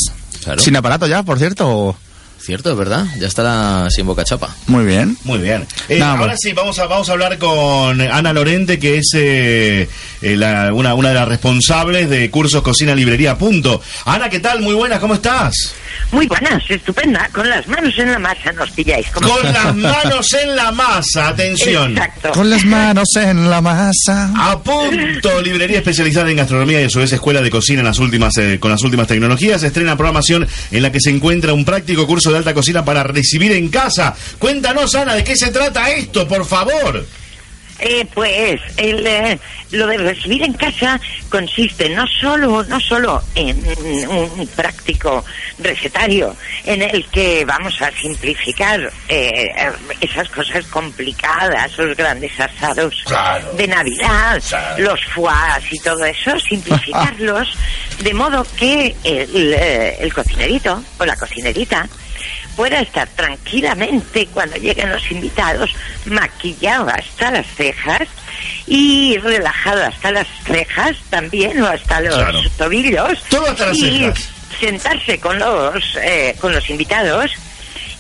Claro. 0.44 0.60
Sin 0.60 0.76
aparato 0.76 1.06
ya, 1.06 1.22
por 1.22 1.38
cierto. 1.38 1.96
Cierto, 2.44 2.72
es 2.72 2.76
verdad. 2.76 3.06
Ya 3.20 3.28
estará 3.28 3.88
sin 3.90 4.04
boca 4.06 4.24
chapa. 4.24 4.54
Muy 4.66 4.84
bien. 4.84 5.16
Muy 5.22 5.38
bien. 5.38 5.66
Eh, 5.88 5.98
Nada, 6.00 6.12
ahora 6.12 6.26
pues. 6.32 6.40
sí, 6.42 6.52
vamos 6.52 6.76
a, 6.80 6.86
vamos 6.86 7.08
a 7.08 7.12
hablar 7.12 7.38
con 7.38 8.00
Ana 8.00 8.32
Lorente, 8.32 8.78
que 8.80 8.96
es 8.98 9.10
eh, 9.14 9.88
eh, 10.22 10.36
la- 10.36 10.72
una, 10.74 10.94
una 10.94 11.10
de 11.10 11.14
las 11.14 11.28
responsables 11.28 12.10
de 12.10 12.30
cursos 12.30 12.62
Cocina 12.62 12.94
Librería. 12.96 13.38
Punto. 13.38 13.80
Ana, 14.06 14.28
¿qué 14.28 14.40
tal? 14.40 14.60
Muy 14.60 14.74
buenas, 14.74 14.98
¿cómo 14.98 15.14
estás? 15.14 15.72
Muy 16.10 16.26
buenas, 16.26 16.62
estupenda. 16.68 17.28
Con 17.32 17.48
las 17.48 17.66
manos 17.66 17.98
en 17.98 18.12
la 18.12 18.18
masa 18.18 18.52
nos 18.52 18.70
pilláis. 18.70 19.06
¿Cómo 19.10 19.28
Con 19.28 19.52
las 19.52 19.74
manos 19.74 20.32
en 20.32 20.56
la 20.56 20.72
masa, 20.72 21.28
atención. 21.28 21.92
Exacto. 21.92 22.32
Con 22.32 22.50
las 22.50 22.64
manos 22.64 23.08
en 23.16 23.48
la 23.48 23.60
masa. 23.60 24.30
A 24.36 24.58
punto, 24.62 25.40
librería 25.40 25.78
especializada 25.78 26.30
en 26.30 26.36
gastronomía 26.36 26.80
y 26.82 26.84
a 26.84 26.90
su 26.90 26.98
vez 26.98 27.12
escuela 27.12 27.40
de 27.40 27.50
cocina 27.50 27.80
en 27.80 27.86
las 27.86 27.98
últimas, 27.98 28.36
eh, 28.38 28.58
con 28.60 28.70
las 28.70 28.82
últimas 28.82 29.06
tecnologías. 29.06 29.62
Estrena 29.62 29.96
programación 29.96 30.46
en 30.70 30.82
la 30.82 30.92
que 30.92 31.00
se 31.00 31.10
encuentra 31.10 31.52
un 31.52 31.64
práctico 31.64 32.06
curso 32.06 32.30
de 32.30 32.38
alta 32.38 32.54
cocina 32.54 32.84
para 32.84 33.02
recibir 33.02 33.52
en 33.52 33.68
casa. 33.68 34.14
Cuéntanos, 34.38 34.94
Ana, 34.94 35.14
¿de 35.14 35.24
qué 35.24 35.36
se 35.36 35.50
trata 35.50 35.90
esto, 35.90 36.26
por 36.28 36.44
favor? 36.44 37.06
Eh, 37.84 38.06
pues 38.14 38.60
el, 38.76 39.04
eh, 39.04 39.36
lo 39.72 39.88
de 39.88 39.98
recibir 39.98 40.44
en 40.44 40.52
casa 40.52 41.00
consiste 41.28 41.88
no 41.88 42.06
solo 42.06 42.62
no 42.62 42.78
solo 42.78 43.20
en 43.34 43.56
un 44.08 44.46
práctico 44.54 45.24
recetario 45.58 46.36
en 46.64 46.82
el 46.82 47.04
que 47.06 47.44
vamos 47.44 47.82
a 47.82 47.90
simplificar 47.90 48.88
eh, 49.08 49.50
esas 50.00 50.28
cosas 50.28 50.64
complicadas, 50.66 51.76
los 51.76 51.96
grandes 51.96 52.38
asados 52.38 53.04
de 53.56 53.66
Navidad, 53.66 54.40
los 54.78 55.04
foies 55.06 55.72
y 55.72 55.78
todo 55.80 56.04
eso, 56.04 56.38
simplificarlos 56.38 57.48
de 58.00 58.14
modo 58.14 58.46
que 58.56 58.94
el, 59.02 59.54
eh, 59.54 59.96
el 59.98 60.14
cocinerito 60.14 60.80
o 60.98 61.04
la 61.04 61.16
cocinerita 61.16 61.88
pueda 62.56 62.80
estar 62.80 63.08
tranquilamente 63.08 64.26
cuando 64.32 64.56
lleguen 64.56 64.90
los 64.90 65.10
invitados, 65.10 65.70
maquillado 66.06 66.88
hasta 66.88 67.30
las 67.30 67.46
cejas 67.56 68.08
y 68.66 69.16
relajado 69.18 69.84
hasta 69.84 70.10
las 70.12 70.26
cejas 70.44 70.96
también 71.10 71.60
o 71.62 71.66
hasta 71.66 72.00
los 72.00 72.14
Claro. 72.14 72.40
tobillos. 72.58 73.22
Todo 73.30 73.46
hasta 73.50 73.66
las 73.66 73.76
y 73.76 73.98
cejas. 74.00 74.28
sentarse 74.60 75.18
con 75.18 75.38
los 75.38 75.96
eh, 76.00 76.36
con 76.40 76.52
los 76.54 76.68
invitados 76.70 77.32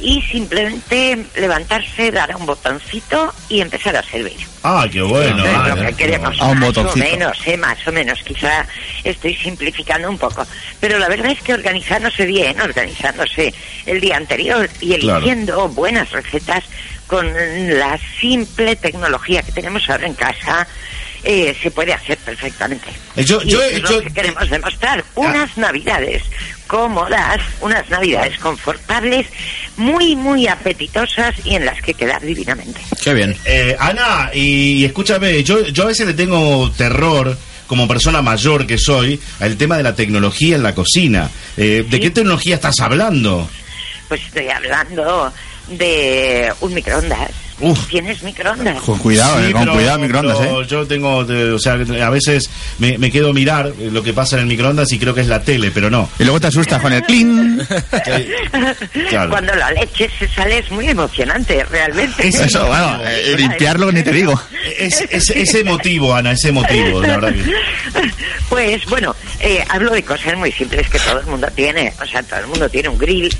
y 0.02 0.20
simplemente 0.22 1.24
levantarse, 1.36 2.10
dar 2.10 2.32
a 2.32 2.36
un 2.36 2.44
botoncito 2.44 3.32
y 3.48 3.60
empezar 3.60 3.96
a 3.96 4.02
servir. 4.02 4.36
Ah, 4.64 4.86
qué 4.90 5.00
bueno. 5.00 5.44
Lo 5.68 5.86
que 5.86 5.92
queremos, 5.94 6.40
A 6.40 6.46
un 6.46 6.58
más 6.58 6.68
botoncito. 6.74 7.06
o 7.06 7.10
menos, 7.10 7.38
eh, 7.46 7.56
más 7.56 7.78
o 7.86 7.92
menos. 7.92 8.20
Quizá 8.22 8.66
estoy 9.04 9.34
simplificando 9.34 10.08
un 10.10 10.18
poco. 10.18 10.46
Pero 10.80 10.98
la 10.98 11.08
verdad 11.08 11.30
es 11.32 11.40
que 11.42 11.54
organizándose 11.54 12.26
bien, 12.26 12.60
organizándose 12.60 13.54
el 13.86 14.00
día 14.00 14.16
anterior 14.16 14.68
y 14.80 14.96
Claro. 14.98 15.18
eligiendo 15.18 15.68
buenas 15.68 16.10
recetas 16.10 16.64
con 17.06 17.26
la 17.78 17.98
simple 18.20 18.74
tecnología 18.76 19.42
que 19.42 19.52
tenemos 19.52 19.88
ahora 19.88 20.06
en 20.06 20.14
casa, 20.14 20.66
eh, 21.24 21.56
se 21.62 21.70
puede 21.70 21.92
hacer 21.92 22.18
perfectamente. 22.18 22.88
Eh, 23.16 23.24
yo- 23.24 23.40
Y 23.42 23.50
yo- 23.50 23.62
eso 23.62 23.76
es 23.76 23.82
yo- 23.90 23.96
lo 23.96 24.02
que 24.02 24.10
queremos 24.12 24.50
demostrar. 24.50 25.04
Unas 25.14 25.56
navidades 25.56 26.22
cómodas, 26.66 27.40
unas 27.60 27.88
navidades 27.90 28.38
confortables, 28.38 29.26
muy, 29.76 30.16
muy 30.16 30.46
apetitosas 30.48 31.34
y 31.44 31.54
en 31.56 31.66
las 31.66 31.80
que 31.82 31.94
quedar 31.94 32.22
divinamente. 32.22 32.80
Qué 33.02 33.12
bien. 33.14 33.36
Eh, 33.44 33.76
Ana, 33.78 34.30
y 34.34 34.84
escúchame, 34.84 35.42
yo, 35.42 35.66
yo 35.68 35.82
a 35.84 35.86
veces 35.86 36.06
le 36.06 36.14
tengo 36.14 36.70
terror, 36.72 37.36
como 37.66 37.86
persona 37.88 38.20
mayor 38.22 38.66
que 38.66 38.76
soy, 38.78 39.18
al 39.40 39.56
tema 39.56 39.76
de 39.76 39.82
la 39.82 39.94
tecnología 39.94 40.56
en 40.56 40.62
la 40.62 40.74
cocina. 40.74 41.30
Eh, 41.56 41.84
¿De 41.88 42.00
qué 42.00 42.10
tecnología 42.10 42.54
estás 42.56 42.80
hablando? 42.80 43.48
Pues 44.08 44.20
estoy 44.22 44.48
hablando 44.48 45.32
de 45.68 46.52
un 46.60 46.74
microondas. 46.74 47.30
Uf. 47.62 47.86
¿Tienes 47.88 48.22
microondas? 48.22 48.80
Con 48.82 48.98
cuidado, 48.98 49.38
Sí, 49.38 49.46
eh, 49.48 49.52
con 49.52 49.62
pero- 49.62 49.72
cuidado, 49.74 49.98
microondas, 50.00 50.38
eh. 50.40 50.66
Yo 50.68 50.86
tengo, 50.86 51.24
de- 51.24 51.52
o 51.52 51.58
sea, 51.58 51.72
a 51.74 52.10
veces 52.10 52.50
me, 52.78 52.98
me 52.98 53.10
quedo 53.10 53.30
a 53.30 53.32
mirar 53.32 53.72
lo 53.78 54.02
que 54.02 54.12
pasa 54.12 54.36
en 54.36 54.42
el 54.42 54.48
microondas 54.48 54.92
y 54.92 54.98
creo 54.98 55.14
que 55.14 55.20
es 55.22 55.28
la 55.28 55.42
tele, 55.42 55.70
pero 55.72 55.88
no. 55.88 56.08
Y 56.18 56.24
luego 56.24 56.40
te 56.40 56.48
asustas 56.48 56.80
con 56.82 56.92
el 56.92 57.02
clean. 57.04 57.66
Claro. 59.08 59.30
Cuando 59.30 59.54
la 59.54 59.70
leche 59.72 60.10
se 60.18 60.28
sale 60.28 60.58
es 60.58 60.70
muy 60.70 60.88
emocionante, 60.88 61.64
realmente. 61.64 62.26
Es- 62.28 62.40
Eso, 62.40 62.66
bueno, 62.66 62.98
eh, 63.06 63.34
limpiarlo 63.36 63.90
ni 63.92 64.02
te 64.02 64.12
digo. 64.12 64.40
Es, 64.78 65.00
es, 65.10 65.54
emotivo, 65.54 66.14
Ana, 66.14 66.32
ese 66.32 66.48
emotivo, 66.48 67.00
la 67.02 67.18
verdad 67.18 67.32
que... 67.34 67.52
Pues 68.48 68.84
bueno, 68.86 69.14
eh, 69.40 69.64
hablo 69.68 69.92
de 69.92 70.02
cosas 70.02 70.36
muy 70.36 70.52
simples 70.52 70.88
que 70.88 70.98
todo 70.98 71.20
el 71.20 71.26
mundo 71.26 71.48
tiene. 71.54 71.92
O 72.02 72.06
sea, 72.06 72.22
todo 72.22 72.40
el 72.40 72.46
mundo 72.48 72.68
tiene 72.68 72.88
un 72.88 72.98
grill, 72.98 73.34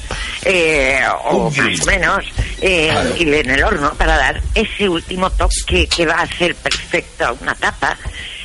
eh, 0.45 1.01
o 1.25 1.49
Un 1.49 1.53
grill. 1.55 1.71
más 1.79 1.81
o 1.83 1.87
menos, 1.91 2.25
eh, 2.61 2.91
un 3.03 3.13
grill 3.15 3.35
en 3.35 3.51
el 3.51 3.65
horno 3.65 3.93
para 3.95 4.12
dar 4.17 4.43
ese 4.55 4.89
último 4.89 5.31
toque 5.31 5.87
que 5.87 6.07
va 6.07 6.15
a 6.15 6.23
hacer 6.23 6.55
perfecto 6.55 7.27
a 7.27 7.33
una 7.33 7.55
tapa. 7.55 7.97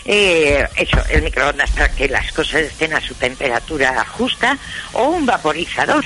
Eh, 0.06 0.66
eso, 0.76 1.02
el 1.10 1.22
microondas 1.22 1.70
para 1.72 1.90
que 1.90 2.08
las 2.08 2.32
cosas 2.32 2.62
estén 2.62 2.94
a 2.94 3.02
su 3.02 3.14
temperatura 3.16 4.06
justa, 4.06 4.58
o 4.94 5.10
un 5.10 5.26
vaporizador. 5.26 6.06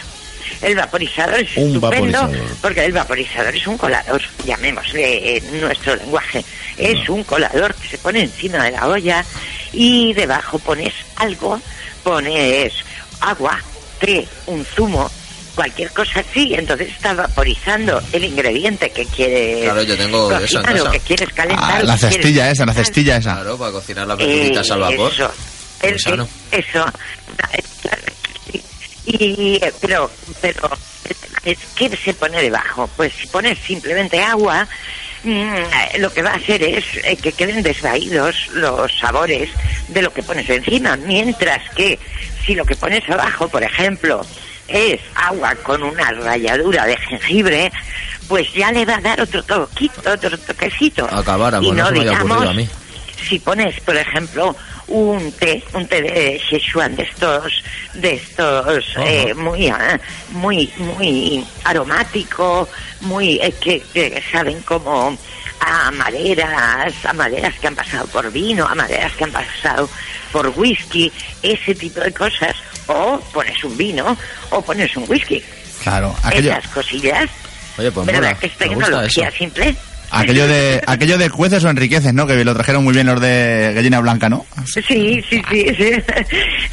El 0.62 0.75
vaporizador 0.75 1.39
es 1.39 1.56
Un 1.58 1.75
estupendo 1.75 2.20
vaporizador. 2.20 2.58
porque 2.62 2.86
el 2.86 2.91
vaporizador 2.94 3.56
es 3.56 3.68
un 3.68 3.77
colador, 3.77 4.22
llamémosle 4.46 5.38
en 5.38 5.62
nuestro 5.62 5.96
lenguaje. 5.96 6.44
Es 6.77 7.08
un 7.10 7.24
colador 7.24 7.74
que 7.75 7.88
se 7.88 7.98
pone 7.98 8.22
encima 8.22 8.63
de 8.63 8.72
la 8.72 8.88
olla 8.88 9.24
y 9.72 10.13
debajo 10.13 10.60
pones 10.60 10.94
algo, 11.18 11.60
pones 12.03 12.74
agua, 13.22 13.60
té, 14.00 14.27
un 14.48 14.65
zumo, 14.65 15.10
cualquier 15.55 15.91
cosa 15.91 16.20
así, 16.22 16.53
entonces 16.53 16.89
está 16.89 17.13
vaporizando 17.13 18.01
el 18.13 18.24
ingrediente 18.25 18.89
que 18.89 19.05
quieres 19.05 19.63
Claro, 19.63 19.84
yo 19.84 19.98
tengo 19.98 20.29
de 20.29 20.46
eso 20.46 20.60
en 20.60 20.63
cocinar 20.63 20.81
o 20.81 20.84
casa. 20.86 20.91
que 20.91 21.00
quieres 21.00 21.34
calentar. 21.34 21.81
Ah, 21.81 21.84
la 21.84 21.93
o 21.93 21.98
cestilla 21.98 22.50
esa, 22.51 22.65
la 22.65 22.74
cestilla 22.74 23.17
esa. 23.17 23.34
Claro, 23.36 23.58
para 23.58 23.72
cocinar 23.72 24.08
las 24.08 24.20
Eh, 24.20 24.25
verduritas 24.25 24.72
al 24.72 24.79
vapor. 24.79 25.12
Eso, 25.12 26.13
el- 26.13 26.27
eso. 26.51 26.86
Y, 29.05 29.60
pero, 29.81 30.10
pero, 30.41 30.70
es 31.43 31.58
¿qué 31.75 31.89
se 31.98 32.13
pone 32.13 32.41
debajo? 32.41 32.89
Pues 32.96 33.12
si 33.13 33.27
pones 33.27 33.58
simplemente 33.60 34.22
agua, 34.22 34.67
mm, 35.24 36.00
lo 36.00 36.13
que 36.13 36.22
va 36.22 36.31
a 36.31 36.36
hacer 36.36 36.62
es 36.63 36.86
eh, 37.03 37.17
que 37.17 37.31
queden 37.31 37.63
desvaídos 37.63 38.48
los 38.53 38.91
sabores 39.00 39.50
de 39.88 40.01
lo 40.03 40.13
que 40.13 40.22
pones 40.24 40.48
encima, 40.50 40.96
mientras 40.98 41.67
que 41.75 41.98
si 42.46 42.53
lo 42.53 42.63
que 42.63 42.75
pones 42.75 43.08
abajo, 43.10 43.48
por 43.50 43.63
ejemplo, 43.63 44.22
es 44.74 45.01
agua 45.16 45.56
con 45.56 45.84
una 45.84 46.12
ralladura 46.12 46.86
de 46.86 46.98
jengibre, 46.98 47.72
pues 48.28 48.51
ya 48.54 48.72
le 48.72 48.86
va 48.86 48.96
a 48.96 49.01
dar 49.01 49.22
otro 49.22 49.44
toquito, 49.44 50.12
otro 50.12 50.38
toquecito. 50.38 51.08
Acabáramos, 51.12 51.68
y 51.68 51.72
no 51.72 51.84
no 51.84 51.86
se 51.88 51.92
me 51.92 52.00
había 52.00 52.12
digamos 52.12 52.48
a 52.48 52.54
mí. 52.54 52.70
si 53.28 53.40
pones, 53.40 53.80
por 53.82 53.96
ejemplo, 53.96 54.56
un 54.88 55.32
té, 55.34 55.63
un 55.74 55.88
té 55.88 56.01
de 56.01 56.42
Sichuan 56.50 56.96
de 56.96 57.04
estos, 57.04 57.63
de 57.94 58.13
estos 58.13 58.86
eh, 58.98 59.34
muy, 59.34 59.68
ah, 59.70 60.00
muy, 60.32 60.72
muy 60.78 61.46
aromático, 61.63 62.68
muy 63.01 63.40
eh, 63.42 63.54
que, 63.60 63.82
que 63.94 64.22
saben 64.32 64.62
como 64.62 65.18
a 65.62 65.92
maderas, 65.92 66.94
a 67.06 67.13
maderas 67.13 67.58
que 67.60 67.68
han 67.68 67.75
pasado 67.75 68.08
por 68.08 68.32
vino, 68.32 68.66
a 68.66 68.75
maderas 68.75 69.13
que 69.13 69.24
han 69.24 69.32
pasado 69.32 69.90
por 70.32 70.51
whisky, 70.56 71.12
ese 71.42 71.75
tipo 71.75 72.00
de 72.00 72.12
cosas, 72.13 72.56
o 72.88 73.19
pones 73.33 73.63
un 73.63 73.77
vino 73.77 74.17
o 74.50 74.61
pones 74.61 74.95
un 74.97 75.05
whisky. 75.07 75.41
Claro, 75.83 76.15
aquello, 76.23 76.51
Esas 76.51 76.67
cosillas, 76.69 77.29
Oye, 77.77 77.91
pues 77.91 78.05
¿verdad 78.05 78.21
mola. 78.21 78.35
que 78.35 78.45
es 78.47 78.57
tecnología 78.57 79.31
simple? 79.31 79.75
aquello 80.11 80.45
de, 80.45 80.81
aquello 80.85 81.17
de 81.17 81.29
cueces 81.29 81.63
o 81.63 81.69
enriqueces, 81.69 82.13
¿no? 82.13 82.27
Que 82.27 82.43
lo 82.43 82.53
trajeron 82.53 82.83
muy 82.83 82.93
bien 82.93 83.07
los 83.07 83.19
de 83.21 83.71
gallina 83.73 84.00
blanca, 84.01 84.29
¿no? 84.29 84.45
Sí, 84.65 84.81
sí, 84.81 85.23
sí, 85.29 85.41
sí. 85.50 85.63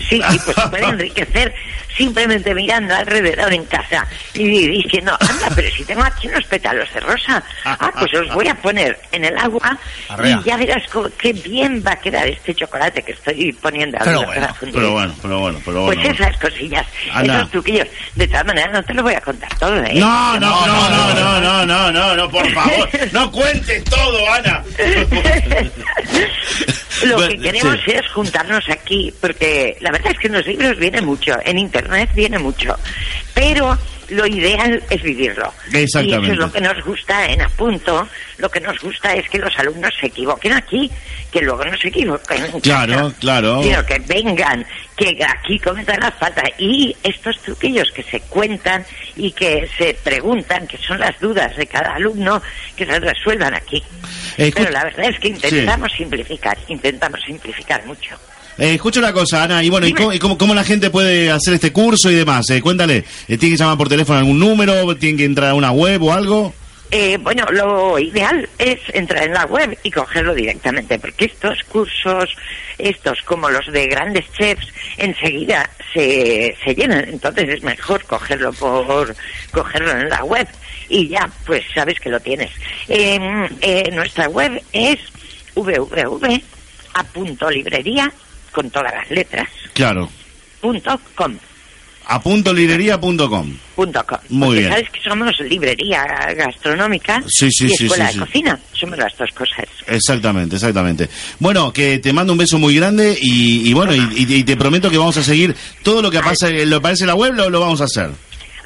Sí, 0.08 0.22
sí, 0.30 0.40
pues 0.44 0.56
se 0.56 0.68
puede 0.68 0.84
enriquecer 0.86 1.54
simplemente 1.98 2.54
mirando 2.54 2.94
alrededor 2.94 3.52
en 3.52 3.64
casa 3.66 4.06
y 4.32 4.68
diciendo, 4.68 5.14
anda, 5.20 5.48
pero 5.54 5.68
si 5.70 5.84
tengo 5.84 6.02
aquí 6.04 6.28
unos 6.28 6.44
pétalos 6.44 6.88
de 6.94 7.00
rosa, 7.00 7.42
ah, 7.64 7.90
pues 7.98 8.12
los 8.12 8.32
voy 8.34 8.46
a 8.48 8.54
poner 8.54 8.98
en 9.12 9.24
el 9.24 9.36
agua 9.36 9.76
Arrea. 10.08 10.40
y 10.40 10.48
ya 10.48 10.56
verás 10.56 10.84
qué 11.18 11.32
bien 11.32 11.82
va 11.86 11.92
a 11.92 11.96
quedar 12.00 12.26
este 12.28 12.54
chocolate 12.54 13.02
que 13.02 13.12
estoy 13.12 13.52
poniendo 13.54 13.98
Pero 14.02 14.20
ahora 14.20 14.54
bueno, 14.60 14.72
pero 14.72 14.92
bueno, 14.92 15.14
pero 15.20 15.40
bueno, 15.40 15.60
pero 15.64 15.86
Pues 15.86 15.98
bueno. 15.98 16.12
esas 16.14 16.36
cosillas, 16.38 16.86
Ana. 17.12 17.38
esos 17.38 17.50
truquillos. 17.50 17.88
De 18.14 18.26
todas 18.28 18.46
maneras, 18.46 18.72
no 18.72 18.82
te 18.84 18.94
lo 18.94 19.02
voy 19.02 19.14
a 19.14 19.20
contar 19.20 19.52
todo, 19.58 19.76
¿eh? 19.84 19.92
No, 19.94 20.38
no, 20.38 20.66
no, 20.66 20.88
no, 20.90 21.14
no, 21.14 21.40
no, 21.40 21.66
no, 21.66 21.92
no, 21.92 22.14
no, 22.16 22.30
por 22.30 22.48
favor, 22.52 22.88
no 23.12 23.30
cuentes 23.32 23.82
todo, 23.84 24.32
Ana. 24.32 24.62
Lo 27.04 27.14
Bueno, 27.14 27.28
que 27.28 27.38
queremos 27.38 27.76
sí. 27.84 27.92
es 27.92 28.06
juntarnos 28.12 28.64
aquí, 28.70 29.12
porque 29.20 29.76
la 29.80 29.90
verdad 29.92 30.12
es 30.12 30.18
que 30.18 30.26
en 30.26 30.32
los 30.34 30.46
libros 30.46 30.76
viene 30.78 31.00
mucho, 31.00 31.36
en 31.44 31.58
internet 31.58 31.87
viene 32.14 32.38
mucho, 32.38 32.74
pero 33.34 33.76
lo 34.10 34.26
ideal 34.26 34.82
es 34.88 35.02
vivirlo. 35.02 35.52
Exactamente. 35.72 36.28
Y 36.28 36.30
eso 36.30 36.32
es 36.32 36.38
lo 36.38 36.52
que 36.52 36.60
nos 36.62 36.82
gusta 36.84 37.26
en 37.26 37.42
Apunto, 37.42 38.08
lo 38.38 38.50
que 38.50 38.60
nos 38.60 38.78
gusta 38.80 39.12
es 39.14 39.28
que 39.28 39.38
los 39.38 39.56
alumnos 39.58 39.92
se 40.00 40.06
equivoquen 40.06 40.54
aquí, 40.54 40.90
que 41.30 41.42
luego 41.42 41.62
no 41.64 41.76
se 41.76 41.88
equivoquen 41.88 42.44
en 42.46 42.60
Claro, 42.60 42.94
casa, 42.94 43.14
claro. 43.20 43.62
sino 43.62 43.84
que 43.84 43.98
vengan, 44.06 44.64
que 44.96 45.18
aquí 45.22 45.58
cometan 45.58 46.00
la 46.00 46.10
falta 46.12 46.42
y 46.56 46.96
estos 47.02 47.38
truquillos 47.42 47.90
que 47.92 48.02
se 48.02 48.20
cuentan 48.20 48.84
y 49.14 49.30
que 49.32 49.68
se 49.76 49.92
preguntan, 50.02 50.66
que 50.66 50.78
son 50.78 50.98
las 51.00 51.18
dudas 51.20 51.54
de 51.56 51.66
cada 51.66 51.94
alumno, 51.96 52.40
que 52.76 52.86
se 52.86 52.98
resuelvan 52.98 53.52
aquí. 53.54 53.82
Eh, 54.38 54.50
Pero 54.54 54.70
la 54.70 54.84
verdad 54.84 55.06
es 55.10 55.18
que 55.20 55.28
intentamos 55.28 55.92
simplificar, 55.92 56.56
intentamos 56.68 57.20
simplificar 57.26 57.84
mucho. 57.84 58.16
Eh, 58.58 58.74
escucha 58.74 58.98
una 59.00 59.12
cosa, 59.12 59.44
Ana, 59.44 59.62
y 59.62 59.70
bueno, 59.70 59.86
¿y 59.86 59.92
cómo, 59.92 60.12
y 60.12 60.18
cómo- 60.18 60.36
cómo 60.36 60.52
la 60.54 60.64
gente 60.64 60.90
puede 60.90 61.30
hacer 61.30 61.54
este 61.54 61.72
curso 61.72 62.10
y 62.10 62.16
demás? 62.16 62.50
Eh, 62.50 62.60
cuéntale, 62.60 63.04
eh, 63.28 63.38
¿tiene 63.38 63.54
que 63.54 63.56
llamar 63.56 63.78
por 63.78 63.88
teléfono 63.88 64.16
a 64.16 64.20
algún 64.20 64.38
número? 64.40 64.96
¿Tiene 64.96 65.18
que 65.18 65.24
entrar 65.24 65.50
a 65.50 65.54
una 65.54 65.70
web 65.70 66.02
o 66.02 66.12
algo? 66.12 66.52
Eh, 66.90 67.18
bueno, 67.20 67.44
lo 67.52 67.98
ideal 67.98 68.48
es 68.58 68.78
entrar 68.94 69.24
en 69.24 69.34
la 69.34 69.44
web 69.44 69.78
y 69.82 69.90
cogerlo 69.90 70.34
directamente, 70.34 70.98
porque 70.98 71.26
estos 71.26 71.58
cursos, 71.68 72.30
estos 72.78 73.18
como 73.26 73.50
los 73.50 73.66
de 73.70 73.86
grandes 73.86 74.24
chefs, 74.32 74.66
enseguida 74.96 75.68
se, 75.92 76.56
se 76.64 76.74
llenan, 76.74 77.04
entonces 77.06 77.46
es 77.50 77.62
mejor 77.62 78.02
cogerlo 78.06 78.54
por 78.54 79.14
cogerlo 79.50 79.90
en 79.92 80.08
la 80.08 80.24
web 80.24 80.48
y 80.88 81.08
ya, 81.08 81.28
pues 81.44 81.62
sabes 81.74 82.00
que 82.00 82.08
lo 82.08 82.20
tienes. 82.20 82.50
Eh, 82.88 83.20
eh, 83.60 83.90
nuestra 83.92 84.26
web 84.30 84.58
es 84.72 84.98
www.apuntolibrería 85.54 88.10
con 88.52 88.70
todas 88.70 88.92
las 88.92 89.10
letras 89.10 89.48
Claro, 89.72 90.08
punto 90.60 90.98
com. 91.14 91.34
apuntolibrería.com. 92.06 93.56
Punto 93.76 94.04
com. 94.06 94.18
Muy 94.30 94.46
Porque 94.48 94.60
bien. 94.60 94.72
sabes 94.72 94.90
que 94.90 95.00
somos 95.00 95.38
librería 95.40 96.04
gastronómica 96.36 97.22
Sí, 97.26 97.48
sí, 97.50 97.66
y 97.66 97.70
sí, 97.70 97.84
escuela 97.84 98.10
de 98.12 98.18
cocina. 98.18 98.58
Somos 98.72 98.98
las 98.98 99.16
dos 99.16 99.30
cosas. 99.32 99.66
Exactamente, 99.86 100.56
exactamente. 100.56 101.08
Bueno, 101.38 101.72
que 101.72 101.98
te 101.98 102.12
mando 102.12 102.32
un 102.32 102.38
beso 102.38 102.58
muy 102.58 102.74
grande 102.74 103.16
y, 103.20 103.68
y 103.68 103.72
bueno, 103.74 103.94
y, 103.94 104.08
y- 104.16 104.44
te 104.44 104.56
prometo 104.56 104.90
que 104.90 104.98
vamos 104.98 105.16
a 105.16 105.22
seguir 105.22 105.54
todo 105.82 106.00
lo 106.02 106.10
que 106.10 106.20
pasa, 106.20 106.48
lo 106.50 106.76
aparece 106.76 107.04
en 107.04 107.08
la 107.08 107.14
web, 107.14 107.34
lo, 107.34 107.50
lo 107.50 107.60
vamos 107.60 107.80
a 107.80 107.84
hacer. 107.84 108.10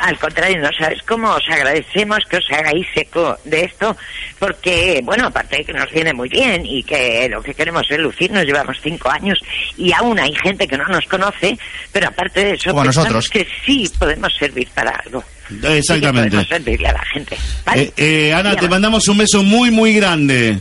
Al 0.02 0.18
contrario, 0.18 0.60
no 0.60 0.70
sabes 0.76 1.00
cómo 1.02 1.30
os 1.30 1.48
agradecemos 1.48 2.24
que 2.28 2.38
os 2.38 2.50
hagáis 2.50 2.86
eco 2.96 3.38
de 3.44 3.64
esto, 3.64 3.96
porque, 4.40 5.00
bueno, 5.04 5.28
aparte 5.28 5.58
de 5.58 5.64
que 5.64 5.72
nos 5.72 5.88
viene 5.92 6.12
muy 6.12 6.28
bien 6.28 6.66
y 6.66 6.82
que 6.82 7.28
lo 7.30 7.40
que 7.40 7.54
queremos 7.54 7.88
es 7.88 7.98
lucirnos, 7.98 8.44
llevamos 8.44 8.78
cinco 8.82 9.08
años 9.08 9.38
y 9.76 9.92
aún 9.92 10.18
hay 10.18 10.34
gente 10.42 10.66
que 10.66 10.76
no 10.76 10.86
nos 10.86 11.06
conoce, 11.06 11.56
pero 11.92 12.08
aparte 12.08 12.44
de 12.44 12.54
eso, 12.54 12.72
nosotros. 12.72 13.28
que 13.28 13.46
sí 13.64 13.88
podemos 13.96 14.34
servir 14.36 14.68
para 14.74 14.90
algo. 14.90 15.22
Exactamente. 15.62 15.84
Sí 15.84 16.00
que 16.00 16.08
podemos 16.08 16.48
servirle 16.48 16.88
a 16.88 16.92
la 16.94 17.04
gente. 17.04 17.36
¿vale? 17.64 17.82
Eh, 17.82 17.92
eh, 17.96 18.34
Ana, 18.34 18.56
te 18.56 18.68
mandamos 18.68 19.06
un 19.06 19.18
beso 19.18 19.44
muy, 19.44 19.70
muy 19.70 19.94
grande. 19.94 20.58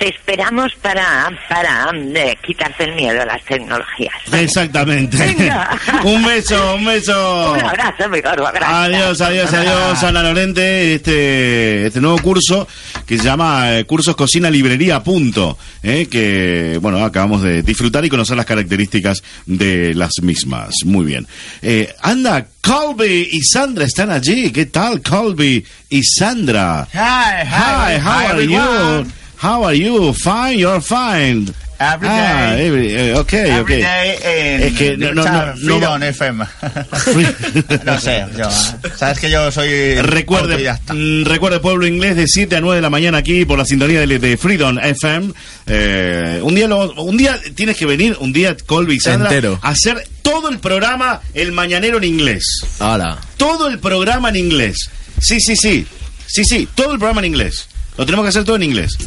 Te 0.00 0.08
esperamos 0.08 0.72
para, 0.80 1.30
para 1.46 1.90
eh, 1.94 2.34
quitarte 2.42 2.84
el 2.84 2.94
miedo 2.94 3.20
a 3.20 3.26
las 3.26 3.44
tecnologías. 3.44 4.14
Exactamente. 4.32 5.18
Venga. 5.18 5.78
un 6.04 6.24
beso, 6.24 6.76
un 6.76 6.86
beso. 6.86 7.52
Un 7.52 7.60
abrazo, 7.60 8.08
mi 8.08 8.22
gordo, 8.22 8.48
gracias. 8.50 8.72
Adiós, 8.72 9.20
adiós, 9.20 9.52
adiós, 9.52 10.02
Ana 10.02 10.22
Lorente. 10.22 10.94
Este, 10.94 11.88
este 11.88 12.00
nuevo 12.00 12.16
curso 12.22 12.66
que 13.04 13.18
se 13.18 13.24
llama 13.24 13.76
eh, 13.76 13.84
Cursos 13.84 14.16
Cocina 14.16 14.48
Librería 14.48 15.02
Punto, 15.02 15.58
eh, 15.82 16.08
que 16.10 16.78
bueno 16.80 17.04
acabamos 17.04 17.42
de 17.42 17.62
disfrutar 17.62 18.02
y 18.02 18.08
conocer 18.08 18.38
las 18.38 18.46
características 18.46 19.22
de 19.44 19.92
las 19.92 20.12
mismas. 20.22 20.76
Muy 20.86 21.04
bien. 21.04 21.26
Eh, 21.60 21.94
anda, 22.00 22.46
Colby 22.62 23.28
y 23.32 23.42
Sandra 23.42 23.84
están 23.84 24.10
allí. 24.10 24.50
¿Qué 24.50 24.64
tal, 24.64 25.02
Colby 25.02 25.62
y 25.90 26.02
Sandra? 26.02 26.88
Hi, 26.90 27.44
Hi, 27.44 28.00
how 28.00 28.28
are 28.28 28.46
you? 28.46 29.19
How 29.42 29.64
are 29.64 29.74
you? 29.74 30.12
Fine, 30.12 30.58
you're 30.58 30.80
fine. 30.82 31.52
Every 31.82 32.08
Ah, 32.10 32.52
day. 32.56 32.66
every- 32.66 32.92
eh, 32.94 33.14
okay, 33.16 33.48
Every 33.52 33.62
okay. 33.62 33.80
day 33.80 34.18
en 34.22 34.62
Es 34.64 34.72
que 34.76 34.96
no, 34.98 35.14
no, 35.14 35.24
no, 35.24 35.46
no- 35.46 35.56
Freedom 35.56 36.02
FM. 36.02 36.44
no 37.86 37.98
sé, 37.98 38.26
yo, 38.36 38.50
sabes 38.98 39.18
que 39.18 39.30
yo 39.30 39.50
soy 39.50 39.94
Recuerde, 40.02 40.70
mm, 40.92 41.24
recuerde 41.24 41.58
Pueblo 41.60 41.86
Inglés 41.86 42.16
de 42.16 42.26
7 42.28 42.56
a 42.56 42.60
9 42.60 42.76
de 42.76 42.82
la 42.82 42.90
mañana 42.90 43.16
aquí 43.16 43.46
por 43.46 43.56
la 43.58 43.64
sintonía 43.64 44.00
de, 44.06 44.18
de 44.18 44.36
Freedom 44.36 44.78
FM. 44.78 45.32
Eh, 45.66 46.40
un 46.42 46.54
día 46.54 46.68
lo- 46.68 46.92
un 47.02 47.16
día 47.16 47.40
tienes 47.54 47.78
que 47.78 47.86
venir, 47.86 48.14
un 48.20 48.34
día 48.34 48.54
Colby 48.66 48.96
y 48.96 49.00
Sandra, 49.00 49.28
Entero. 49.30 49.58
a 49.62 49.70
hacer 49.70 50.06
todo 50.20 50.50
el 50.50 50.58
programa 50.58 51.22
El 51.32 51.52
Mañanero 51.52 51.96
en 51.96 52.04
inglés. 52.04 52.44
Hola. 52.78 53.16
Todo 53.38 53.68
el 53.68 53.78
programa 53.78 54.28
en 54.28 54.36
inglés. 54.36 54.90
Sí, 55.18 55.40
sí, 55.40 55.56
sí. 55.56 55.86
Sí, 56.26 56.44
sí, 56.44 56.68
todo 56.74 56.92
el 56.92 56.98
programa 56.98 57.20
en 57.22 57.28
inglés. 57.32 57.68
Lo 57.96 58.04
tenemos 58.04 58.24
que 58.24 58.28
hacer 58.28 58.44
todo 58.44 58.56
en 58.56 58.64
inglés. 58.64 58.98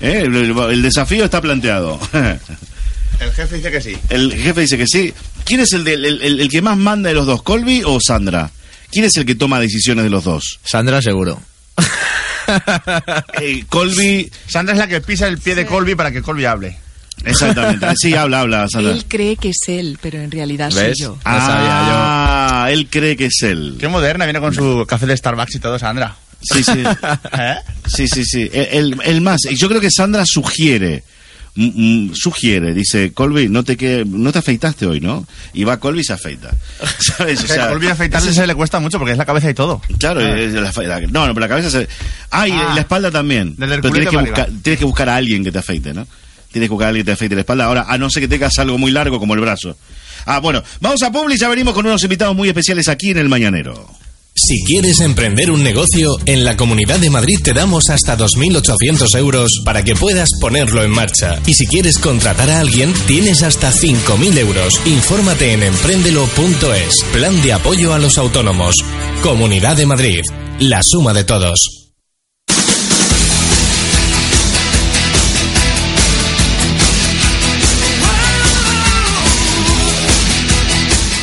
¿Eh? 0.00 0.22
El, 0.24 0.82
desafío 0.82 1.24
está 1.24 1.40
planteado. 1.40 1.98
El 3.20 3.32
jefe 3.32 3.56
dice 3.56 3.70
que 3.70 3.80
sí. 3.80 3.96
El 4.10 4.32
jefe 4.32 4.60
dice 4.60 4.78
que 4.78 4.86
sí. 4.86 5.12
¿Quién 5.44 5.60
es 5.60 5.72
el, 5.72 5.82
del- 5.82 6.04
el, 6.04 6.22
el- 6.22 6.40
el 6.40 6.48
que 6.48 6.62
más 6.62 6.76
manda 6.76 7.08
de 7.08 7.14
los 7.16 7.26
dos, 7.26 7.42
Colby 7.42 7.82
o 7.84 7.98
Sandra? 8.00 8.50
¿Quién 8.92 9.04
es 9.06 9.16
el 9.16 9.26
que 9.26 9.34
toma 9.34 9.58
decisiones 9.60 10.04
de 10.04 10.10
los 10.10 10.24
dos? 10.24 10.60
Sandra 10.64 11.02
seguro. 11.02 11.40
Eh, 13.42 13.64
Colby. 13.68 14.30
Sandra 14.46 14.72
es 14.74 14.78
la 14.78 14.86
que 14.88 15.00
pisa 15.02 15.26
el 15.28 15.36
pie 15.38 15.54
de 15.54 15.66
Colby 15.66 15.94
para 15.94 16.10
que 16.10 16.22
Colby 16.22 16.46
hable. 16.46 16.76
Exactamente. 17.24 17.86
Sí, 18.00 18.14
habla, 18.14 18.40
habla, 18.40 18.66
Sandra. 18.68 18.92
Él 18.92 19.04
cree 19.06 19.36
que 19.36 19.50
es 19.50 19.58
él, 19.66 19.98
pero 20.00 20.18
en 20.20 20.30
realidad 20.30 20.70
¿Ves? 20.74 20.96
soy 20.96 21.06
yo. 21.06 21.18
Ah, 21.26 22.68
él 22.70 22.88
cree 22.88 23.16
que 23.16 23.26
es 23.26 23.42
él. 23.42 23.76
Qué 23.78 23.88
moderna, 23.88 24.24
viene 24.24 24.40
con 24.40 24.54
su 24.54 24.86
café 24.88 25.04
de 25.06 25.16
Starbucks 25.16 25.56
y 25.56 25.58
todo, 25.58 25.78
Sandra. 25.78 26.16
Sí, 26.40 26.62
sí. 26.62 26.72
¿Eh? 27.38 27.54
Sí, 27.86 28.06
sí, 28.08 28.24
sí. 28.24 28.50
El, 28.52 28.96
el- 29.04 29.20
más. 29.20 29.40
Yo 29.50 29.68
creo 29.68 29.80
que 29.80 29.90
Sandra 29.90 30.24
sugiere. 30.26 31.02
mm, 31.56 32.10
mm, 32.10 32.14
sugiere, 32.14 32.72
dice 32.72 33.12
Colby, 33.12 33.48
no 33.48 33.64
te 33.64 33.76
que 33.76 34.04
no 34.06 34.30
te 34.30 34.38
afeitaste 34.38 34.86
hoy, 34.86 35.00
¿no? 35.00 35.26
Y 35.52 35.64
va 35.64 35.80
Colby 35.80 36.00
y 36.00 36.04
se 36.04 36.12
afeita. 36.12 36.50
¿Sabes? 37.00 37.42
O 37.42 37.46
sea, 37.48 37.68
Colby 37.70 37.88
afeitarse 37.88 38.32
se 38.32 38.46
le 38.46 38.54
cuesta 38.54 38.78
mucho 38.78 38.98
porque 38.98 39.12
es 39.12 39.18
la 39.18 39.24
cabeza 39.26 39.50
y 39.50 39.54
todo. 39.54 39.82
Claro, 39.98 40.20
Ah. 40.20 40.38
es 40.38 40.52
la- 40.52 40.70
la- 40.86 41.00
no, 41.00 41.26
no, 41.26 41.34
pero 41.34 41.40
la 41.40 41.48
cabeza 41.48 41.70
se. 41.70 41.88
Ah, 42.30 42.46
y 42.46 42.52
Ah. 42.52 42.72
la 42.74 42.80
espalda 42.82 43.10
también. 43.10 43.54
Desde 43.56 43.74
el 43.74 43.80
Pero 43.80 43.92
tienes 43.94 44.10
que, 44.10 44.16
buscar, 44.18 44.48
tienes 44.62 44.78
que 44.78 44.84
buscar 44.84 45.08
a 45.08 45.16
alguien 45.16 45.42
que 45.42 45.50
te 45.50 45.58
afeite, 45.58 45.92
¿no? 45.92 46.06
Tienes 46.52 46.68
que 46.68 46.72
buscar 46.72 46.86
a 46.86 46.88
alguien 46.90 47.04
que 47.04 47.10
te 47.10 47.14
afeite 47.14 47.34
la 47.34 47.40
espalda. 47.40 47.64
Ahora, 47.64 47.86
a 47.88 47.98
no 47.98 48.08
ser 48.10 48.22
que 48.22 48.28
tengas 48.28 48.56
algo 48.58 48.78
muy 48.78 48.90
largo 48.92 49.18
como 49.18 49.34
el 49.34 49.40
brazo. 49.40 49.76
Ah, 50.26 50.38
bueno, 50.38 50.62
vamos 50.80 51.02
a 51.02 51.10
Publi, 51.10 51.36
ya 51.36 51.48
venimos 51.48 51.74
con 51.74 51.84
unos 51.86 52.02
invitados 52.04 52.36
muy 52.36 52.48
especiales 52.48 52.86
aquí 52.88 53.10
en 53.10 53.18
el 53.18 53.28
Mañanero. 53.28 53.90
Si 54.40 54.62
quieres 54.62 55.00
emprender 55.00 55.50
un 55.50 55.64
negocio, 55.64 56.16
en 56.24 56.44
la 56.44 56.56
Comunidad 56.56 57.00
de 57.00 57.10
Madrid 57.10 57.38
te 57.42 57.52
damos 57.52 57.90
hasta 57.90 58.16
2.800 58.16 59.18
euros 59.18 59.50
para 59.64 59.82
que 59.82 59.96
puedas 59.96 60.30
ponerlo 60.40 60.84
en 60.84 60.92
marcha. 60.92 61.40
Y 61.44 61.54
si 61.54 61.66
quieres 61.66 61.98
contratar 61.98 62.48
a 62.48 62.60
alguien, 62.60 62.94
tienes 63.08 63.42
hasta 63.42 63.72
5.000 63.72 64.38
euros. 64.38 64.80
Infórmate 64.86 65.54
en 65.54 65.64
emprendelo.es. 65.64 67.04
Plan 67.12 67.42
de 67.42 67.52
apoyo 67.52 67.92
a 67.92 67.98
los 67.98 68.16
autónomos. 68.16 68.76
Comunidad 69.22 69.76
de 69.76 69.86
Madrid. 69.86 70.20
La 70.60 70.84
suma 70.84 71.12
de 71.12 71.24
todos. 71.24 71.77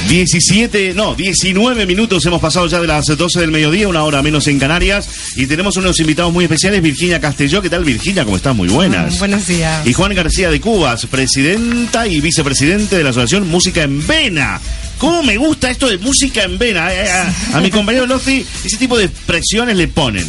17, 0.07 0.93
no, 0.93 1.15
19 1.15 1.85
minutos 1.87 2.25
hemos 2.25 2.39
pasado 2.39 2.67
ya 2.67 2.79
de 2.79 2.87
las 2.87 3.05
12 3.05 3.39
del 3.39 3.49
mediodía, 3.51 3.87
una 3.87 4.03
hora 4.03 4.21
menos 4.21 4.47
en 4.47 4.59
Canarias, 4.59 5.09
y 5.35 5.47
tenemos 5.47 5.77
unos 5.77 5.99
invitados 5.99 6.31
muy 6.31 6.45
especiales, 6.45 6.81
Virginia 6.81 7.19
Castelló, 7.19 7.61
¿qué 7.61 7.69
tal 7.69 7.83
Virginia? 7.83 8.23
¿Cómo 8.23 8.37
estás? 8.37 8.55
Muy 8.55 8.67
buenas. 8.67 9.15
Mm, 9.15 9.19
Buenos 9.19 9.47
días. 9.47 9.87
Y 9.87 9.93
Juan 9.93 10.13
García 10.13 10.51
de 10.51 10.61
Cubas, 10.61 11.07
presidenta 11.07 12.07
y 12.07 12.21
vicepresidente 12.21 12.97
de 12.97 13.03
la 13.03 13.09
Asociación 13.09 13.47
Música 13.47 13.81
en 13.81 14.05
Vena. 14.05 14.61
¿Cómo 14.97 15.23
me 15.23 15.37
gusta 15.37 15.69
esto 15.69 15.87
de 15.87 15.97
música 15.97 16.43
en 16.43 16.57
vena? 16.57 16.91
Eh, 16.93 17.09
A, 17.53 17.57
a 17.57 17.61
mi 17.61 17.69
compañero 17.69 18.05
Lofi, 18.05 18.45
ese 18.63 18.77
tipo 18.77 18.97
de 18.97 19.05
expresiones 19.05 19.75
le 19.75 19.87
ponen. 19.87 20.25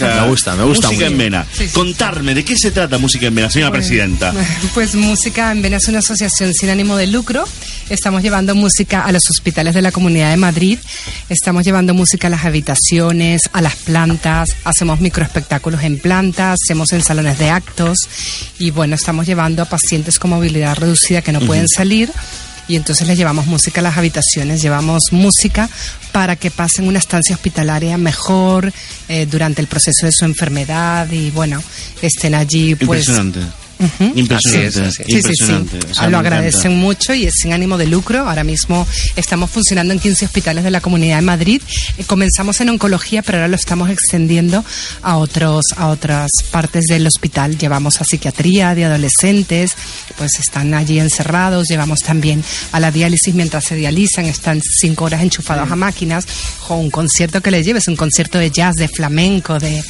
me 0.00 0.28
gusta, 0.28 0.54
me 0.54 0.64
gusta 0.64 0.88
Música 0.88 1.04
muy 1.06 1.12
en 1.12 1.18
vena. 1.18 1.46
Sí, 1.52 1.66
sí. 1.66 1.72
Contarme, 1.74 2.34
¿de 2.34 2.44
qué 2.44 2.56
se 2.56 2.70
trata 2.70 2.98
Música 2.98 3.26
en 3.26 3.34
Vena, 3.34 3.50
señora 3.50 3.70
Bueno, 3.70 3.82
presidenta? 3.84 4.32
Pues 4.74 4.94
Música 4.94 5.50
en 5.52 5.62
Vena 5.62 5.76
es 5.78 5.88
una 5.88 5.98
asociación 5.98 6.54
sin 6.54 6.70
ánimo 6.70 6.96
de 6.96 7.06
lucro. 7.08 7.44
Estamos 7.90 8.22
llevando 8.22 8.54
música 8.54 9.04
a 9.04 9.12
los 9.12 9.28
hospitales 9.30 9.74
de 9.74 9.82
la 9.82 9.92
Comunidad 9.92 10.30
de 10.30 10.36
Madrid. 10.36 10.78
Estamos 11.28 11.64
llevando 11.64 11.94
música 11.94 12.28
a 12.28 12.30
las 12.30 12.44
habitaciones, 12.44 13.42
a 13.52 13.60
las 13.62 13.76
plantas. 13.76 14.50
Hacemos 14.64 15.00
microespectáculos 15.00 15.82
en 15.82 15.98
plantas, 15.98 16.58
hacemos 16.62 16.92
en 16.92 17.02
salones 17.02 17.38
de 17.38 17.50
actos. 17.50 17.98
Y 18.58 18.70
bueno, 18.70 18.94
estamos 18.94 19.26
llevando 19.26 19.62
a 19.62 19.66
pacientes 19.66 20.18
con 20.18 20.30
movilidad 20.30 20.76
reducida 20.76 21.22
que 21.22 21.32
no 21.32 21.40
pueden 21.40 21.68
salir. 21.68 22.10
Y 22.68 22.76
entonces 22.76 23.06
les 23.06 23.16
llevamos 23.16 23.46
música 23.46 23.80
a 23.80 23.84
las 23.84 23.96
habitaciones, 23.96 24.62
llevamos 24.62 25.04
música 25.12 25.68
para 26.12 26.36
que 26.36 26.50
pasen 26.50 26.88
una 26.88 26.98
estancia 26.98 27.34
hospitalaria 27.34 27.96
mejor 27.98 28.72
eh, 29.08 29.26
durante 29.26 29.60
el 29.60 29.68
proceso 29.68 30.06
de 30.06 30.12
su 30.12 30.24
enfermedad 30.24 31.10
y 31.10 31.30
bueno, 31.30 31.62
estén 32.02 32.34
allí 32.34 32.74
pues... 32.74 33.06
Impresionante. 33.06 33.40
Impresionante. 34.14 34.34
Así 34.34 34.56
es, 34.58 34.76
así 34.78 34.86
es. 34.86 34.94
Sí, 34.96 35.02
sí, 35.06 35.06
sí. 35.06 35.16
impresionante. 35.52 35.76
O 35.78 35.80
sea, 35.80 35.88
Ah, 36.04 36.08
lo 36.08 36.18
encanta. 36.18 36.18
agradecen 36.18 36.76
mucho 36.76 37.14
y 37.14 37.26
es 37.26 37.34
sin 37.40 37.52
ánimo 37.52 37.76
de 37.78 37.86
lucro. 37.86 38.28
Ahora 38.28 38.44
mismo 38.44 38.86
estamos 39.16 39.50
funcionando 39.50 39.92
en 39.92 40.00
15 40.00 40.24
hospitales 40.26 40.64
de 40.64 40.70
la 40.70 40.80
Comunidad 40.80 41.16
de 41.16 41.22
Madrid. 41.22 41.60
Eh, 41.98 42.04
comenzamos 42.04 42.60
en 42.60 42.70
oncología, 42.70 43.22
pero 43.22 43.38
ahora 43.38 43.48
lo 43.48 43.56
estamos 43.56 43.90
extendiendo 43.90 44.64
a 45.02 45.16
otros 45.16 45.64
a 45.76 45.88
otras 45.88 46.30
partes 46.50 46.84
del 46.86 47.06
hospital. 47.06 47.58
Llevamos 47.58 48.00
a 48.00 48.04
psiquiatría 48.04 48.74
de 48.74 48.84
adolescentes, 48.86 49.72
pues 50.16 50.38
están 50.38 50.72
allí 50.74 50.98
encerrados. 50.98 51.68
Llevamos 51.68 52.00
también 52.00 52.42
a 52.72 52.80
la 52.80 52.90
diálisis 52.90 53.34
mientras 53.34 53.64
se 53.64 53.74
dializan, 53.76 54.24
están 54.26 54.60
cinco 54.62 55.04
horas 55.04 55.22
enchufados 55.22 55.70
a 55.70 55.76
máquinas. 55.76 56.24
Jo, 56.60 56.76
un 56.76 56.90
concierto 56.90 57.40
que 57.40 57.50
les 57.50 57.64
lleves, 57.66 57.88
un 57.88 57.96
concierto 57.96 58.38
de 58.38 58.50
jazz, 58.50 58.76
de 58.76 58.88
flamenco, 58.88 59.58
de 59.58 59.82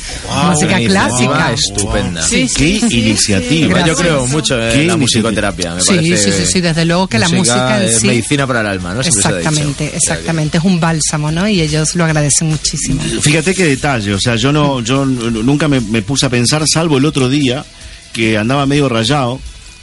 música 0.49 0.77
clásica. 0.79 0.87
iniciativa 0.87 1.53
estupenda. 1.53 2.23
Sí, 2.23 2.49
sí, 2.49 2.79
Qué 2.81 2.89
sí. 2.89 2.99
iniciativa. 3.01 3.76
Yo 3.85 3.97
creo 3.97 4.27
mucho 4.29 4.61
en 4.63 4.87
la 4.87 4.97
musicoterapia. 4.97 5.75
Me 5.75 5.81
Sí, 5.83 5.89
parece 5.97 6.17
sí, 6.17 6.33
sí, 6.33 6.53
sí, 6.53 6.61
desde 6.61 6.85
luego 6.85 7.09
que 7.09 7.19
la 7.19 7.29
música 7.29 7.83
en 7.83 7.89
es 7.89 8.01
sí- 8.01 8.07
medicina 8.07 8.47
para 8.47 8.61
el 8.61 8.67
alma, 8.67 8.95
¿no? 8.95 9.03
Siempre 9.03 9.23
se 9.23 9.29
ha 9.29 9.31
dicho. 9.37 9.49
Exactamente, 9.49 9.97
exactamente. 9.97 10.59
Es 10.59 10.65
un 10.65 10.81
bálsamo, 10.81 11.31
¿no? 11.31 11.49
Y 11.49 11.61
ellos 11.61 11.95
lo 11.95 12.05
agradecen 12.05 12.49
muchísimo. 12.49 13.01
Fíjate 13.21 13.55
qué 13.55 13.65
detalle, 13.65 14.15
o 14.15 14.21
sea, 14.21 14.37
yo 14.37 14.53
no, 14.53 14.81
yo 14.81 15.05
nunca 15.05 15.69
me, 15.69 15.81
me 15.81 16.03
puse 16.03 16.27
a 16.27 16.31
pensar, 16.31 16.63
salvo 16.73 16.99
el 16.99 17.05
otro 17.05 17.29
día, 17.29 17.65
que 18.13 18.39
andaba 18.39 18.65
medio 18.67 18.89
rayado, 18.89 19.41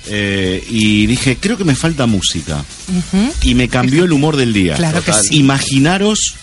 eh, 0.07 0.63
y 0.69 1.05
dije, 1.05 1.37
creo 1.39 1.57
que 1.57 1.63
me 1.63 1.75
falta 1.75 2.05
música. 2.05 2.63
Y 3.41 3.55
me 3.55 3.69
cambió 3.69 4.03
el 4.05 4.11
humor 4.11 4.35
del 4.37 4.51
día. 4.53 4.75
Claro 4.75 5.03
que 5.03 5.13
sí. 5.13 5.37
Imaginaros, 5.37 6.35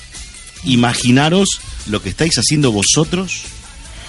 imaginaros 0.65 1.61
lo 1.87 2.03
que 2.03 2.09
estáis 2.11 2.37
haciendo 2.39 2.73
vosotros 2.73 3.43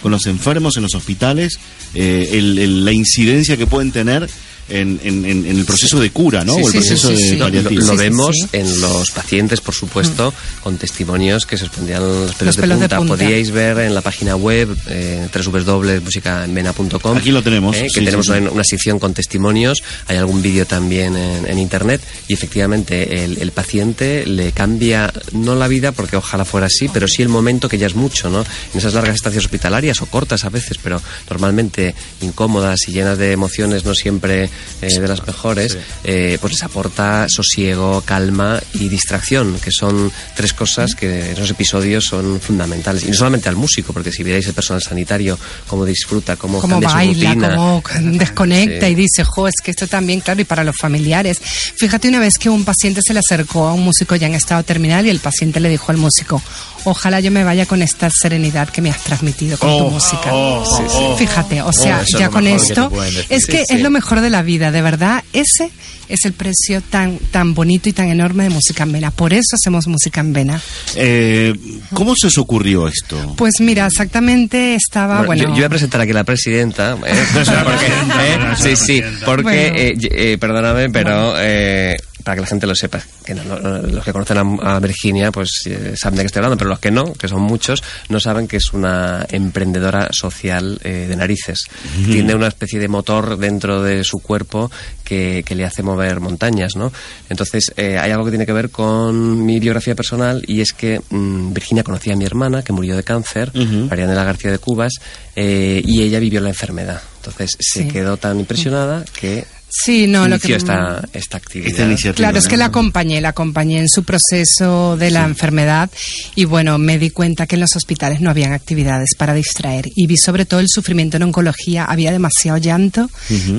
con 0.02 0.12
los 0.12 0.26
enfermos 0.26 0.78
en 0.78 0.84
los 0.84 0.96
hospitales, 0.96 1.60
eh, 1.94 2.30
el- 2.34 2.58
el- 2.60 2.86
la 2.86 2.92
incidencia 2.92 3.58
que 3.58 3.68
pueden 3.68 3.92
tener 3.92 4.28
en, 4.72 5.00
en- 5.04 5.26
en- 5.26 5.46
el 5.46 5.66
proceso 5.66 6.00
de 6.00 6.10
cura, 6.12 6.44
¿no? 6.44 6.56
Sí, 6.56 6.62
o 6.64 6.68
el 6.68 6.72
sí, 6.72 6.78
proceso 6.80 7.08
sí, 7.10 7.16
sí, 7.18 7.22
de 7.36 7.62
sí. 7.70 7.76
Lo, 7.76 7.96
vemos 7.96 8.36
en 8.52 8.82
los 8.82 9.12
pacientes, 9.12 9.62
por 9.62 9.76
supuesto, 9.76 10.34
con 10.64 10.78
testimonios 10.78 11.46
que 11.46 11.58
se 11.58 11.66
expondían 11.66 12.02
los 12.02 12.36
pelos, 12.36 12.56
Los 12.56 12.58
pelos 12.58 12.80
de 12.80 12.88
de, 12.88 12.96
punta. 12.96 12.98
punta. 12.98 13.14
Podíais 13.16 13.52
ver 13.52 13.80
en 13.80 13.94
la 13.94 14.02
página 14.02 14.36
web 14.36 14.76
eh, 14.88 15.28
www.musicaenvena.com 15.34 17.18
Aquí 17.18 17.32
lo 17.32 17.42
tenemos, 17.44 17.76
eh, 17.78 17.84
que 17.84 18.00
sí, 18.00 18.06
tenemos 18.06 18.26
sí, 18.26 18.32
sí. 18.34 18.38
Una, 18.40 18.52
una 18.52 18.64
sección 18.64 19.00
con 19.00 19.14
testimonios. 19.14 19.84
Hay 20.08 20.18
algún 20.18 20.42
vídeo 20.42 20.66
también 20.66 21.16
en, 21.16 21.46
en 21.48 21.60
internet 21.60 22.02
y 22.28 22.34
efectivamente 22.34 23.24
el, 23.24 23.38
el 23.42 23.52
paciente 23.52 24.26
le 24.26 24.52
cambia 24.52 25.12
no 25.34 25.56
la 25.56 25.68
vida 25.68 25.92
porque 25.92 26.18
ojalá 26.18 26.46
fuera 26.46 26.68
así, 26.68 26.88
pero 26.90 27.08
sí 27.08 27.22
el 27.22 27.30
momento 27.30 27.70
que 27.70 27.78
ya 27.78 27.88
es 27.88 27.96
mucho, 27.96 28.30
¿no? 28.30 28.42
En 28.42 28.78
esas 28.78 28.94
largas 28.94 29.16
estancias 29.16 29.44
hospitalarias 29.46 30.02
o 30.02 30.06
cortas 30.06 30.46
a 30.46 30.50
veces, 30.50 30.78
pero 30.82 31.02
normalmente 31.30 31.96
incómodas 32.22 32.80
y 32.88 32.92
llenas 32.92 33.18
de 33.18 33.32
emociones 33.32 33.86
no 33.86 33.94
siempre 33.96 34.50
eh, 34.82 35.00
de 35.00 35.08
las 35.08 35.26
mejores, 35.26 35.78
eh, 36.04 36.38
pues 36.42 36.54
les 36.54 36.64
aporta 36.64 37.26
sosiego, 37.30 38.02
calma 38.06 38.60
y 38.74 38.90
distracción, 38.90 39.60
que 39.60 39.72
son 39.72 40.12
tres 40.36 40.54
cosas 40.54 40.96
que 40.96 41.32
en 41.32 41.38
esos 41.38 41.50
episodios 41.52 42.06
son 42.06 42.40
fundamentales. 42.40 43.04
Y 43.04 43.08
no 43.08 43.14
solamente 43.14 43.50
al 43.50 43.56
músico, 43.56 43.94
porque 43.94 44.12
si 44.12 44.24
vierais 44.24 44.48
el 44.48 44.54
personal 44.54 44.82
sanitario, 44.82 45.38
cómo 45.68 45.86
disfruta, 45.86 46.36
cómo, 46.36 46.60
Cómo 46.60 46.76
cambia 46.80 46.90
su 46.90 46.96
baila, 46.96 47.30
rutina. 47.30 47.56
cómo 47.56 47.84
desconecta 48.18 48.86
Sí. 48.88 48.92
y 48.92 48.96
dice, 48.96 49.24
jo, 49.24 49.48
es 49.48 49.56
que 49.64 49.72
esto 49.72 49.88
también, 49.88 50.20
claro, 50.22 50.42
y 50.42 50.46
para 50.46 50.64
los 50.64 50.76
familiares. 50.76 51.40
Fíjate 51.42 52.08
una 52.10 52.20
vez 52.20 52.38
que 52.38 52.50
un 52.50 52.64
paciente 52.66 53.02
se 53.06 53.14
le 53.14 53.20
acercó 53.20 53.68
a 53.68 53.74
un 53.74 53.84
músico 53.84 54.16
ya 54.16 54.28
en 54.28 54.34
estado 54.36 54.64
terminal 54.64 55.06
y 55.06 55.10
el 55.10 55.20
paciente 55.20 55.60
le 55.60 55.70
dijo 55.70 55.92
al 55.92 55.98
músico, 55.98 56.42
ojalá 56.86 57.20
yo 57.20 57.32
me 57.32 57.44
vaya 57.44 57.66
con 57.66 57.82
esta 57.82 58.10
serenidad 58.10 58.70
que 58.70 58.82
me 58.82 58.90
has 58.90 59.00
transmitido 59.04 59.58
con 59.58 59.70
tu 59.70 59.86
Oh, 59.86 59.90
música. 59.90 60.30
oh, 60.32 60.66
Sí, 60.78 60.84
sí. 60.88 60.96
oh. 61.00 61.18
Fíjate, 61.18 61.62
o 61.62 61.72
sea, 61.74 62.04
ya 62.18 62.30
con 62.30 62.44
que 62.46 62.56
esto, 62.56 62.92
es 63.30 63.46
que 63.46 63.58
Sí, 63.58 63.64
es 63.70 63.78
sí. 63.78 63.78
lo 63.80 63.90
mejor 63.90 64.22
de 64.22 64.30
la 64.30 64.42
vida, 64.42 64.72
de 64.72 64.82
verdad, 64.82 65.24
ese 65.34 65.72
es 66.10 66.26
el 66.26 66.34
precio 66.34 66.82
tan, 66.82 67.18
tan 67.32 67.54
bonito 67.54 67.88
y 67.88 67.94
tan 67.94 68.10
enorme 68.10 68.44
de 68.44 68.50
música 68.50 68.84
en 68.84 68.92
vena. 68.92 69.12
Por 69.12 69.32
eso 69.34 69.56
hacemos 69.56 69.88
música 69.88 70.20
en 70.20 70.34
vena. 70.34 70.62
Eh, 70.96 71.54
¿Cómo 71.94 72.16
se 72.16 72.28
os 72.28 72.38
ocurrió 72.38 72.88
esto? 72.88 73.34
Pues 73.38 73.54
mira, 73.62 73.86
exactamente 73.86 74.76
estaba, 74.76 75.24
Bueno, 75.24 75.28
bueno, 75.28 75.44
yo, 75.44 75.48
yo 75.50 75.56
voy 75.56 75.64
a 75.64 75.70
presentar 75.70 76.02
aquí 76.02 76.12
a 76.12 76.16
la 76.16 76.24
presidenta. 76.26 76.98
¿eh? 77.06 77.16
Porque, 77.64 77.86
¿eh? 77.86 78.38
Sí, 78.58 78.76
sí, 78.76 79.02
porque, 79.26 79.44
Bueno. 79.44 79.58
eh, 79.78 79.96
eh, 80.34 80.38
perdóname, 80.38 80.90
pero 80.90 81.34
eh, 81.38 81.96
para 82.24 82.36
que 82.36 82.42
la 82.42 82.48
gente 82.48 82.68
lo 82.68 82.76
sepa, 82.76 83.02
que 83.26 83.34
no- 83.36 83.44
no- 83.44 83.82
los 83.82 84.04
que 84.04 84.14
conocen 84.14 84.38
a, 84.38 84.76
a 84.76 84.80
Virginia, 84.80 85.32
pues 85.32 85.50
eh, 85.66 85.94
saben 85.96 86.18
de 86.18 86.24
qué 86.24 86.28
estoy 86.28 86.40
hablando, 86.40 86.58
pero 86.58 86.70
los 86.70 86.80
que 86.80 86.92
no, 86.92 87.14
que 87.14 87.28
son 87.28 87.42
muchos, 87.42 87.84
no 88.10 88.20
saben 88.20 88.48
que 88.48 88.58
es 88.58 88.74
una 88.74 89.26
emprendedora 89.30 90.10
social 90.12 90.80
eh, 90.84 91.08
de 91.10 91.16
narices. 91.16 91.60
Tiene 92.06 92.36
una 92.36 92.48
especie 92.48 92.80
de 92.80 92.88
motor 92.88 93.38
dentro 93.38 93.82
de 93.82 94.04
su 94.04 94.20
cuerpo 94.20 94.72
que, 95.04 95.44
que 95.46 95.56
le 95.56 95.66
hace 95.66 95.84
mover 95.84 96.20
montañas, 96.20 96.76
¿no? 96.76 96.92
Entonces, 97.30 97.74
eh, 97.76 97.98
hay 97.98 98.12
algo 98.12 98.26
que 98.26 98.32
tiene 98.32 98.46
que 98.46 98.54
ver 98.54 98.70
con 98.70 99.46
mi 99.46 99.60
biografía 99.60 99.96
personal 99.96 100.44
y 100.48 100.62
es 100.62 100.74
que 100.74 101.02
mm, 101.10 101.54
Virginia 101.54 101.84
conocía 101.84 102.14
a 102.14 102.16
mi 102.16 102.26
hermana, 102.26 102.64
que 102.64 102.72
murió 102.74 102.96
de 102.96 103.04
cáncer, 103.04 103.52
Marianela 103.90 104.24
García 104.24 104.52
de 104.52 104.60
Cubas, 104.60 104.94
eh, 105.36 105.82
y 105.86 106.02
ella 106.04 106.20
vivió 106.20 106.40
la 106.42 106.50
enfermedad. 106.50 107.02
Entonces, 107.18 107.56
se 107.60 107.88
quedó 107.88 108.18
tan 108.18 108.40
impresionada 108.40 109.04
que 109.20 109.46
Sí, 109.74 110.06
no, 110.06 110.28
lo 110.28 110.38
que- 110.38 110.48
esta, 110.58 111.08
esta 111.14 111.38
actividad. 111.38 111.70
Claro, 112.18 112.38
es 112.40 112.48
que 112.50 112.58
la 112.58 112.66
acompañé, 112.66 113.22
la 113.22 113.30
acompañé 113.30 113.80
en 113.80 113.88
su 113.88 114.04
proceso 114.04 114.98
de 114.98 115.12
la 115.12 115.24
enfermedad 115.24 115.90
y 116.36 116.44
bueno, 116.46 116.78
me 116.78 117.00
di 117.00 117.10
cuenta 117.10 117.48
que 117.48 117.56
en 117.56 117.62
los 117.62 117.76
hospitales 117.78 118.20
no 118.20 118.30
habían 118.30 118.52
actividades 118.52 119.16
para 119.18 119.34
distraer 119.34 119.86
y 119.96 120.08
vi 120.08 120.18
sobre 120.18 120.46
todo 120.46 120.60
el 120.60 120.68
sufrimiento 120.70 121.16
en 121.18 121.24
oncología, 121.24 121.86
había 121.86 122.12
demasiado 122.12 122.58
llanto, 122.58 123.10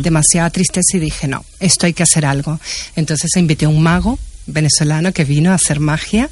demasiada 0.03 0.51
tristeza 0.51 0.97
y 0.97 1.01
dije, 1.01 1.29
no, 1.29 1.45
esto 1.61 1.87
hay 1.87 1.95
que 1.95 2.03
hacer 2.03 2.27
algo. 2.27 2.61
Entonces 2.95 3.35
invité 3.37 3.65
a 3.65 3.69
un 3.71 3.83
mago 3.83 4.19
venezolano 4.47 5.13
que 5.13 5.25
vino 5.25 5.53
a 5.53 5.55
hacer 5.55 5.79
magia 5.81 6.29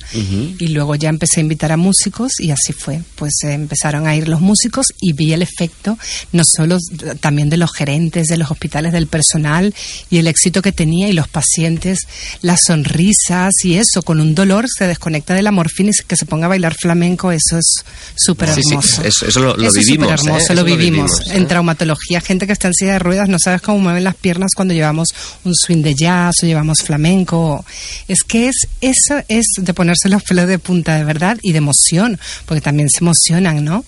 y 0.58 0.68
luego 0.68 0.94
ya 0.96 1.08
empecé 1.08 1.40
a 1.40 1.42
invitar 1.42 1.72
a 1.72 1.76
músicos 1.76 2.32
y 2.40 2.50
así 2.50 2.72
fue. 2.72 3.00
Pues 3.14 3.32
eh, 3.44 3.52
empezaron 3.52 4.06
a 4.06 4.16
ir 4.16 4.28
los 4.28 4.40
músicos 4.40 4.86
y 5.00 5.12
vi 5.12 5.32
el 5.32 5.42
efecto 5.42 5.98
no 6.32 6.42
solo 6.44 6.78
también 7.20 7.48
de 7.50 7.56
los 7.56 7.70
gerentes 7.72 8.26
de 8.28 8.36
los 8.36 8.50
hospitales, 8.50 8.92
del 8.92 9.06
personal 9.06 9.74
y 10.10 10.18
el 10.18 10.26
éxito 10.26 10.62
que 10.62 10.72
tenía 10.72 11.08
y 11.08 11.12
los 11.12 11.28
pacientes, 11.28 12.00
las 12.42 12.60
sonrisas 12.66 13.52
y 13.64 13.74
eso, 13.76 14.02
con 14.02 14.20
un 14.20 14.34
dolor 14.34 14.66
se 14.68 14.86
desconecta 14.86 15.34
de 15.34 15.42
la 15.42 15.52
morfina 15.52 15.90
y 15.90 15.92
se- 15.92 16.04
que 16.04 16.16
se 16.16 16.26
ponga 16.26 16.46
a 16.46 16.48
bailar 16.48 16.74
flamenco, 16.74 17.30
eso 17.32 17.58
es 17.58 17.84
súper 18.16 18.48
Sí, 18.54 18.60
sí, 18.62 18.68
hermoso. 18.70 19.02
eso- 19.04 19.26
eso 19.26 19.40
lo- 19.40 19.56
lo 19.56 19.68
Eso 19.68 19.78
es 19.80 19.86
vivimos, 19.86 20.26
¿eh? 20.26 20.54
lo 20.54 20.66
¿eh? 20.66 21.36
En 21.36 21.46
traumatología, 21.46 22.20
gente 22.20 22.46
que 22.46 22.52
está 22.52 22.68
en 22.68 22.74
silla 22.74 22.92
de 22.94 22.98
ruedas, 22.98 23.28
no 23.28 23.38
sabes 23.38 23.60
cómo 23.62 23.78
mueven 23.78 24.04
las 24.04 24.14
piernas 24.16 24.50
cuando 24.54 24.74
llevamos 24.74 25.08
un 25.44 25.54
swing 25.54 25.82
de 25.82 25.94
jazz 25.94 26.34
o 26.42 26.46
llevamos 26.46 26.82
flamenco. 26.82 27.64
Es 28.08 28.22
que 28.22 28.48
es 28.48 28.66
eso 28.80 29.22
es 29.28 29.46
de 29.58 29.74
ponerse 29.74 30.08
los 30.08 30.22
pelos 30.22 30.46
de 30.48 30.58
punta 30.58 30.96
de 30.96 31.04
verdad 31.04 31.38
y 31.42 31.52
de 31.52 31.58
emoción, 31.58 32.18
porque 32.46 32.60
también 32.60 32.88
se 32.88 33.04
emocionan, 33.04 33.64
¿no? 33.64 33.84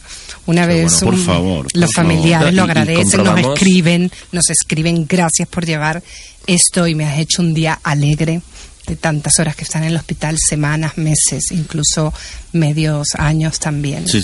Una 0.47 0.67
vez 0.67 0.85
bueno, 1.01 1.07
por 1.07 1.15
un- 1.15 1.25
favor, 1.25 1.63
por 1.73 1.77
los 1.81 1.93
familiares 1.93 2.47
favor. 2.49 2.55
lo 2.55 2.63
agradecen, 2.65 3.25
nos 3.25 3.39
escriben, 3.41 4.13
nos 4.33 4.51
escriben 4.51 5.07
gracias 5.09 5.49
por 5.49 5.65
llevar 5.67 6.03
esto 6.47 6.87
y 6.89 6.95
me 6.95 7.05
has 7.05 7.19
hecho 7.19 7.41
un 7.43 7.55
día 7.55 7.79
alegre 7.85 8.43
de 8.87 8.97
tantas 8.97 9.39
horas 9.39 9.57
que 9.57 9.65
están 9.65 9.83
en 9.85 9.91
el 9.91 9.97
hospital, 9.97 10.37
semanas, 10.39 10.99
meses, 10.99 11.51
incluso 11.53 12.13
medios 12.53 13.09
años 13.15 13.59
también. 13.59 14.07
Sí, 14.07 14.21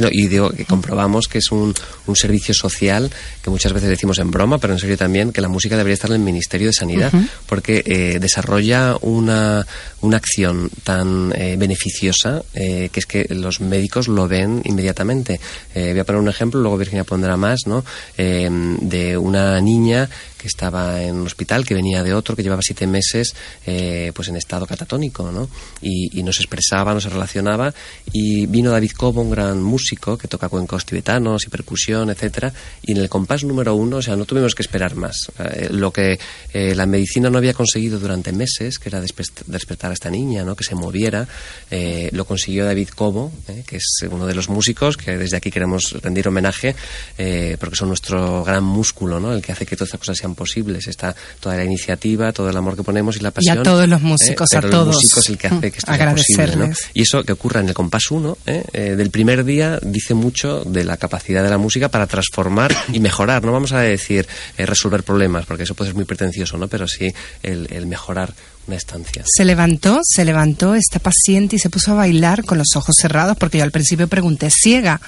no, 0.00 0.08
y 0.10 0.28
digo 0.28 0.50
que 0.50 0.64
comprobamos 0.64 1.26
que 1.26 1.38
es 1.38 1.50
un, 1.50 1.74
un 2.06 2.16
servicio 2.16 2.54
social 2.54 3.10
que 3.42 3.50
muchas 3.50 3.72
veces 3.72 3.88
decimos 3.88 4.18
en 4.18 4.30
broma, 4.30 4.58
pero 4.58 4.72
en 4.72 4.78
serio 4.78 4.96
también, 4.96 5.32
que 5.32 5.40
la 5.40 5.48
música 5.48 5.76
debería 5.76 5.94
estar 5.94 6.10
en 6.10 6.16
el 6.16 6.22
Ministerio 6.22 6.68
de 6.68 6.72
Sanidad, 6.72 7.12
porque 7.46 7.82
eh, 7.86 8.18
desarrolla 8.20 8.96
una, 9.00 9.66
una 10.02 10.16
acción 10.16 10.70
tan 10.84 11.32
eh, 11.36 11.56
beneficiosa 11.58 12.42
eh, 12.54 12.90
que 12.92 13.00
es 13.00 13.06
que 13.06 13.26
los 13.30 13.60
médicos 13.60 14.08
lo 14.08 14.28
ven 14.28 14.62
inmediatamente. 14.64 15.40
Eh, 15.74 15.90
voy 15.90 16.00
a 16.00 16.04
poner 16.04 16.20
un 16.20 16.28
ejemplo, 16.28 16.60
luego 16.60 16.78
Virginia 16.78 17.04
pondrá 17.04 17.36
más, 17.36 17.60
¿no? 17.66 17.84
Eh, 18.16 18.48
de 18.80 19.16
una 19.16 19.60
niña 19.60 20.08
que 20.44 20.48
estaba 20.48 21.02
en 21.02 21.14
un 21.16 21.24
hospital, 21.26 21.64
que 21.64 21.72
venía 21.72 22.02
de 22.02 22.12
otro, 22.12 22.36
que 22.36 22.42
llevaba 22.42 22.60
siete 22.60 22.86
meses 22.86 23.34
eh, 23.64 24.12
pues 24.14 24.28
en 24.28 24.36
estado 24.36 24.66
catatónico, 24.66 25.32
¿no? 25.32 25.48
Y, 25.80 26.20
y 26.20 26.22
nos 26.22 26.36
expresaba, 26.36 26.92
nos 26.92 27.04
relacionaba, 27.04 27.72
y 28.12 28.44
vino 28.44 28.70
David 28.70 28.90
Cobo, 28.90 29.22
un 29.22 29.30
gran 29.30 29.62
músico 29.62 30.18
que 30.18 30.28
toca 30.28 30.50
cuencos 30.50 30.84
tibetanos 30.84 31.46
y 31.46 31.48
percusión, 31.48 32.10
etcétera, 32.10 32.52
y 32.82 32.92
en 32.92 32.98
el 32.98 33.08
compás 33.08 33.42
número 33.42 33.74
uno, 33.74 33.96
o 33.96 34.02
sea, 34.02 34.16
no 34.16 34.26
tuvimos 34.26 34.54
que 34.54 34.60
esperar 34.62 34.96
más. 34.96 35.16
Eh, 35.38 35.68
lo 35.70 35.90
que 35.90 36.18
eh, 36.52 36.74
la 36.74 36.84
medicina 36.84 37.30
no 37.30 37.38
había 37.38 37.54
conseguido 37.54 37.98
durante 37.98 38.30
meses, 38.32 38.78
que 38.78 38.90
era 38.90 39.00
despe- 39.00 39.44
despertar 39.46 39.92
a 39.92 39.94
esta 39.94 40.10
niña, 40.10 40.44
¿no? 40.44 40.54
Que 40.56 40.64
se 40.64 40.74
moviera, 40.74 41.26
eh, 41.70 42.10
lo 42.12 42.26
consiguió 42.26 42.66
David 42.66 42.90
Cobo, 42.94 43.32
eh, 43.48 43.64
que 43.66 43.76
es 43.76 44.04
uno 44.10 44.26
de 44.26 44.34
los 44.34 44.50
músicos 44.50 44.98
que 44.98 45.16
desde 45.16 45.38
aquí 45.38 45.50
queremos 45.50 45.92
rendir 46.02 46.28
homenaje, 46.28 46.76
eh, 47.16 47.56
porque 47.58 47.76
son 47.76 47.88
nuestro 47.88 48.44
gran 48.44 48.62
músculo, 48.62 49.20
¿no? 49.20 49.32
El 49.32 49.40
que 49.40 49.52
hace 49.52 49.64
que 49.64 49.74
todas 49.76 49.88
estas 49.88 50.00
cosas 50.00 50.18
sean 50.18 50.33
posibles. 50.34 50.86
Está 50.86 51.14
toda 51.40 51.56
la 51.56 51.64
iniciativa, 51.64 52.32
todo 52.32 52.50
el 52.50 52.56
amor 52.56 52.76
que 52.76 52.82
ponemos 52.82 53.16
y 53.16 53.20
la 53.20 53.28
Y 53.30 53.32
pasión. 53.32 53.58
a 53.58 53.62
todos 53.62 53.88
los 53.88 54.02
músicos, 54.02 54.52
eh, 54.52 54.56
a 54.56 54.60
pero 54.60 54.70
todos. 54.70 54.88
El 54.88 54.94
músico 55.02 55.20
es 55.20 55.28
el 55.28 55.38
que 55.38 55.46
hace 55.48 55.60
que 55.72 55.78
esto 55.78 55.94
sea 55.94 56.10
posible. 56.12 56.72
Y 56.94 57.02
eso 57.02 57.22
que 57.24 57.32
ocurra 57.32 57.60
en 57.60 57.68
el 57.68 57.74
compás 57.74 58.10
1, 58.10 58.38
¿eh? 58.46 58.64
Eh, 58.72 58.80
del 58.96 59.10
primer 59.10 59.44
día, 59.44 59.78
dice 59.82 60.14
mucho 60.14 60.62
de 60.64 60.84
la 60.84 60.96
capacidad 60.96 61.42
de 61.42 61.50
la 61.50 61.58
música 61.58 61.88
para 61.88 62.06
transformar 62.06 62.74
y 62.92 63.00
mejorar. 63.00 63.44
No 63.44 63.52
vamos 63.52 63.72
a 63.72 63.80
decir 63.80 64.26
eh, 64.58 64.66
resolver 64.66 65.02
problemas, 65.02 65.46
porque 65.46 65.62
eso 65.64 65.74
puede 65.74 65.90
ser 65.90 65.96
muy 65.96 66.04
pretencioso, 66.04 66.56
¿no? 66.58 66.68
Pero 66.68 66.86
sí 66.88 67.12
el, 67.42 67.68
el 67.70 67.86
mejorar 67.86 68.32
una 68.66 68.76
estancia. 68.76 69.22
Se 69.26 69.44
levantó, 69.44 70.00
se 70.02 70.24
levantó 70.24 70.74
esta 70.74 70.98
paciente 70.98 71.56
y 71.56 71.58
se 71.58 71.70
puso 71.70 71.92
a 71.92 71.94
bailar 71.94 72.44
con 72.44 72.58
los 72.58 72.68
ojos 72.76 72.94
cerrados 73.00 73.36
porque 73.36 73.58
yo 73.58 73.64
al 73.64 73.70
principio 73.70 74.08
pregunté, 74.08 74.48
¿ciega? 74.50 75.00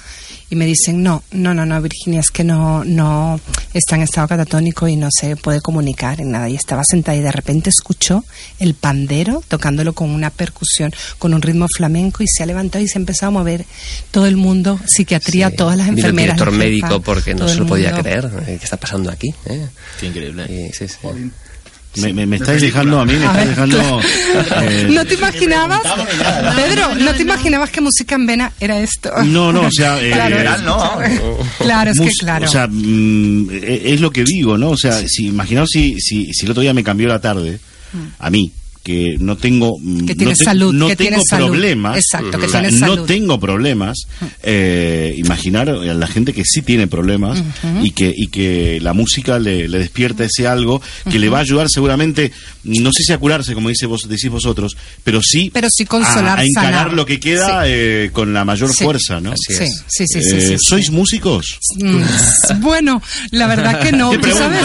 Y 0.48 0.54
me 0.54 0.64
dicen, 0.66 1.02
no, 1.02 1.24
no, 1.32 1.54
no, 1.54 1.66
no, 1.66 1.82
Virginia, 1.82 2.20
es 2.20 2.30
que 2.30 2.44
no, 2.44 2.84
no 2.84 3.40
está 3.74 3.96
en 3.96 4.02
estado 4.02 4.28
catatónico 4.28 4.86
y 4.86 4.94
no 4.94 5.08
se 5.10 5.34
puede 5.34 5.60
comunicar 5.60 6.20
en 6.20 6.30
nada. 6.30 6.48
Y 6.48 6.54
estaba 6.54 6.82
sentada 6.88 7.16
y 7.16 7.20
de 7.20 7.32
repente 7.32 7.70
escuchó 7.70 8.24
el 8.60 8.74
pandero 8.74 9.42
tocándolo 9.48 9.92
con 9.92 10.10
una 10.10 10.30
percusión, 10.30 10.92
con 11.18 11.34
un 11.34 11.42
ritmo 11.42 11.66
flamenco 11.74 12.22
y 12.22 12.28
se 12.28 12.44
ha 12.44 12.46
levantado 12.46 12.84
y 12.84 12.86
se 12.88 12.96
ha 12.98 13.00
empezado 13.00 13.30
a 13.30 13.32
mover 13.32 13.64
todo 14.12 14.26
el 14.26 14.36
mundo, 14.36 14.78
psiquiatría, 14.86 15.50
todas 15.50 15.76
las 15.76 15.86
Vino 15.88 15.98
el 15.98 16.04
enfermeras. 16.10 16.36
director 16.36 16.52
jefa, 16.52 16.64
médico 16.64 17.00
porque 17.02 17.34
no 17.34 17.48
se 17.48 17.56
lo 17.56 17.66
podía 17.66 17.92
creer. 17.98 18.30
eh, 18.46 18.56
¿Qué 18.58 18.64
está 18.64 18.76
pasando 18.76 19.10
aquí? 19.10 19.34
¿eh? 19.46 19.66
Qué 19.98 20.06
increíble. 20.06 20.44
Y, 20.44 20.72
sí, 20.72 20.86
sí. 20.86 20.96
Me, 21.96 22.12
me, 22.12 22.26
me 22.26 22.36
estáis 22.36 22.60
dejando 22.62 23.00
a 23.00 23.04
mí, 23.04 23.14
me 23.14 23.24
estáis 23.26 23.48
dejando... 23.48 24.00
eh, 24.62 24.86
¿No 24.90 25.04
te 25.04 25.14
imaginabas, 25.14 25.80
Pedro, 26.54 26.94
no 26.94 27.14
te 27.14 27.22
imaginabas 27.22 27.70
que 27.70 27.80
música 27.80 28.14
en 28.14 28.26
vena 28.26 28.52
era 28.60 28.78
esto? 28.78 29.10
No, 29.24 29.52
no, 29.52 29.62
o 29.62 29.70
sea, 29.70 30.02
eh, 30.02 30.10
Claro, 30.10 30.36
Literal, 30.36 30.64
no. 30.64 30.98
Claro, 31.58 31.90
es 31.90 32.00
que 32.00 32.10
claro. 32.18 32.44
O 32.46 32.48
sea, 32.48 32.66
mm, 32.70 33.48
e- 33.50 33.94
es 33.94 34.00
lo 34.00 34.10
que 34.10 34.24
digo, 34.24 34.56
¿no? 34.58 34.70
O 34.70 34.76
sea, 34.76 34.92
si 35.06 35.26
imaginaos 35.26 35.68
si, 35.70 35.98
si, 36.00 36.32
si 36.32 36.44
el 36.44 36.50
otro 36.50 36.62
día 36.62 36.74
me 36.74 36.84
cambió 36.84 37.08
la 37.08 37.20
tarde, 37.20 37.58
a 38.18 38.30
mí, 38.30 38.52
que 38.86 39.16
no 39.18 39.36
tengo 39.36 39.72
mm, 39.80 40.06
Que 40.06 40.14
no 40.14 40.30
te- 40.30 40.36
salud, 40.44 40.72
no 40.72 40.86
que 40.86 40.94
tengo 40.94 41.08
tienes 41.10 41.26
salud. 41.28 41.46
problemas 41.48 41.96
Exacto, 41.98 42.38
que 42.38 42.46
o 42.46 42.48
sea, 42.48 42.60
tienes 42.60 42.80
no 42.80 42.86
salud. 42.86 43.06
tengo 43.06 43.40
problemas 43.40 43.98
eh, 44.44 45.12
imaginar 45.16 45.68
a 45.70 45.74
la 45.94 46.06
gente 46.06 46.32
que 46.32 46.44
sí 46.44 46.62
tiene 46.62 46.86
problemas 46.86 47.42
y 47.82 47.90
que 47.90 48.14
y 48.16 48.28
que 48.28 48.78
la 48.80 48.92
música 48.92 49.40
le, 49.40 49.68
le 49.68 49.78
despierta 49.80 50.22
ese 50.24 50.46
algo 50.46 50.80
que 51.10 51.18
le 51.18 51.28
va 51.28 51.38
a 51.38 51.40
ayudar 51.40 51.68
seguramente 51.68 52.30
no 52.62 52.90
sé 52.92 53.02
si 53.02 53.12
a 53.12 53.18
curarse 53.18 53.54
como 53.54 53.70
dice 53.70 53.86
vos 53.86 54.08
decís 54.08 54.30
vosotros 54.30 54.76
pero 55.02 55.20
sí 55.20 55.50
Pero 55.52 55.66
sí 55.68 55.84
consolar, 55.84 56.38
a, 56.38 56.42
a 56.42 56.44
encarar 56.44 56.72
sanar. 56.74 56.92
lo 56.92 57.04
que 57.06 57.18
queda 57.18 57.64
Sí. 57.64 57.70
eh, 57.72 58.10
con 58.12 58.32
la 58.32 58.44
mayor 58.44 58.72
Sí. 58.72 58.84
fuerza 58.84 59.20
no 59.20 59.32
Así 59.32 59.52
es. 59.52 59.82
Sí, 59.88 60.04
sí, 60.06 60.20
sí, 60.20 60.30
sí, 60.30 60.36
Eh, 60.36 60.40
sí, 60.40 60.48
sí. 60.58 60.64
sois 60.68 60.90
músicos 60.90 61.58
Mm, 61.82 62.60
Bueno, 62.60 63.02
la 63.30 63.46
verdad 63.46 63.80
que 63.80 63.90
no. 63.92 64.10
Qué 64.10 64.16
¿Tú 64.18 64.22
pregunta, 64.22 64.48
sabes? 64.60 64.62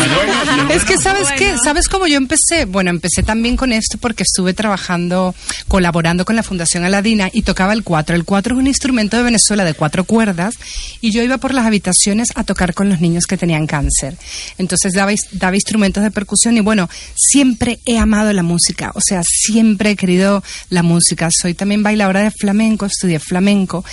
¿no? 0.67 0.69
Es 0.73 0.83
que 0.85 0.97
sabes 0.97 1.27
qué, 1.37 1.55
sabes 1.63 1.87
cómo 1.87 2.05
yo 2.07 2.17
empecé. 2.17 2.65
Bueno, 2.65 2.89
empecé 2.89 3.23
también 3.23 3.55
con 3.57 3.71
esto 3.71 3.97
porque 3.99 4.10
estuve 4.19 4.53
trabajando, 4.53 5.33
colaborando 5.67 6.25
con 6.25 6.35
la 6.35 6.43
Fundación 6.43 6.83
Aladina 6.83 7.29
y 7.31 7.41
tocaba 7.41 7.73
el 7.73 7.83
cuatro. 7.83 8.15
El 8.15 8.25
cuatro 8.25 8.55
es 8.55 8.59
un 8.59 8.67
instrumento 8.67 9.17
de 9.17 9.23
Venezuela 9.23 9.65
de 9.65 9.73
cuatro 9.73 10.03
cuerdas 10.03 10.55
y 11.01 11.11
yo 11.11 11.23
iba 11.23 11.37
por 11.37 11.53
las 11.53 11.65
habitaciones 11.65 12.29
a 12.35 12.43
tocar 12.43 12.73
con 12.73 12.89
los 12.89 13.01
niños 13.01 13.25
que 13.25 13.37
tenían 13.37 13.67
cáncer. 13.67 14.17
Entonces 14.57 14.93
daba, 14.93 15.11
daba 15.31 15.55
instrumentos 15.55 16.03
de 16.03 16.11
percusión 16.11 16.57
y 16.57 16.61
bueno, 16.61 16.89
siempre 17.15 17.79
he 17.85 17.97
amado 17.97 18.33
la 18.33 18.43
música. 18.43 18.91
O 18.95 19.01
sea, 19.01 19.23
siempre 19.23 19.91
he 19.91 19.95
querido 19.95 20.43
la 20.69 20.83
música. 20.83 21.29
Soy 21.31 21.53
también 21.53 21.83
bailadora 21.83 22.21
de 22.21 22.31
flamenco, 22.31 22.85
estudié 22.85 23.19
flamenco 23.19 23.83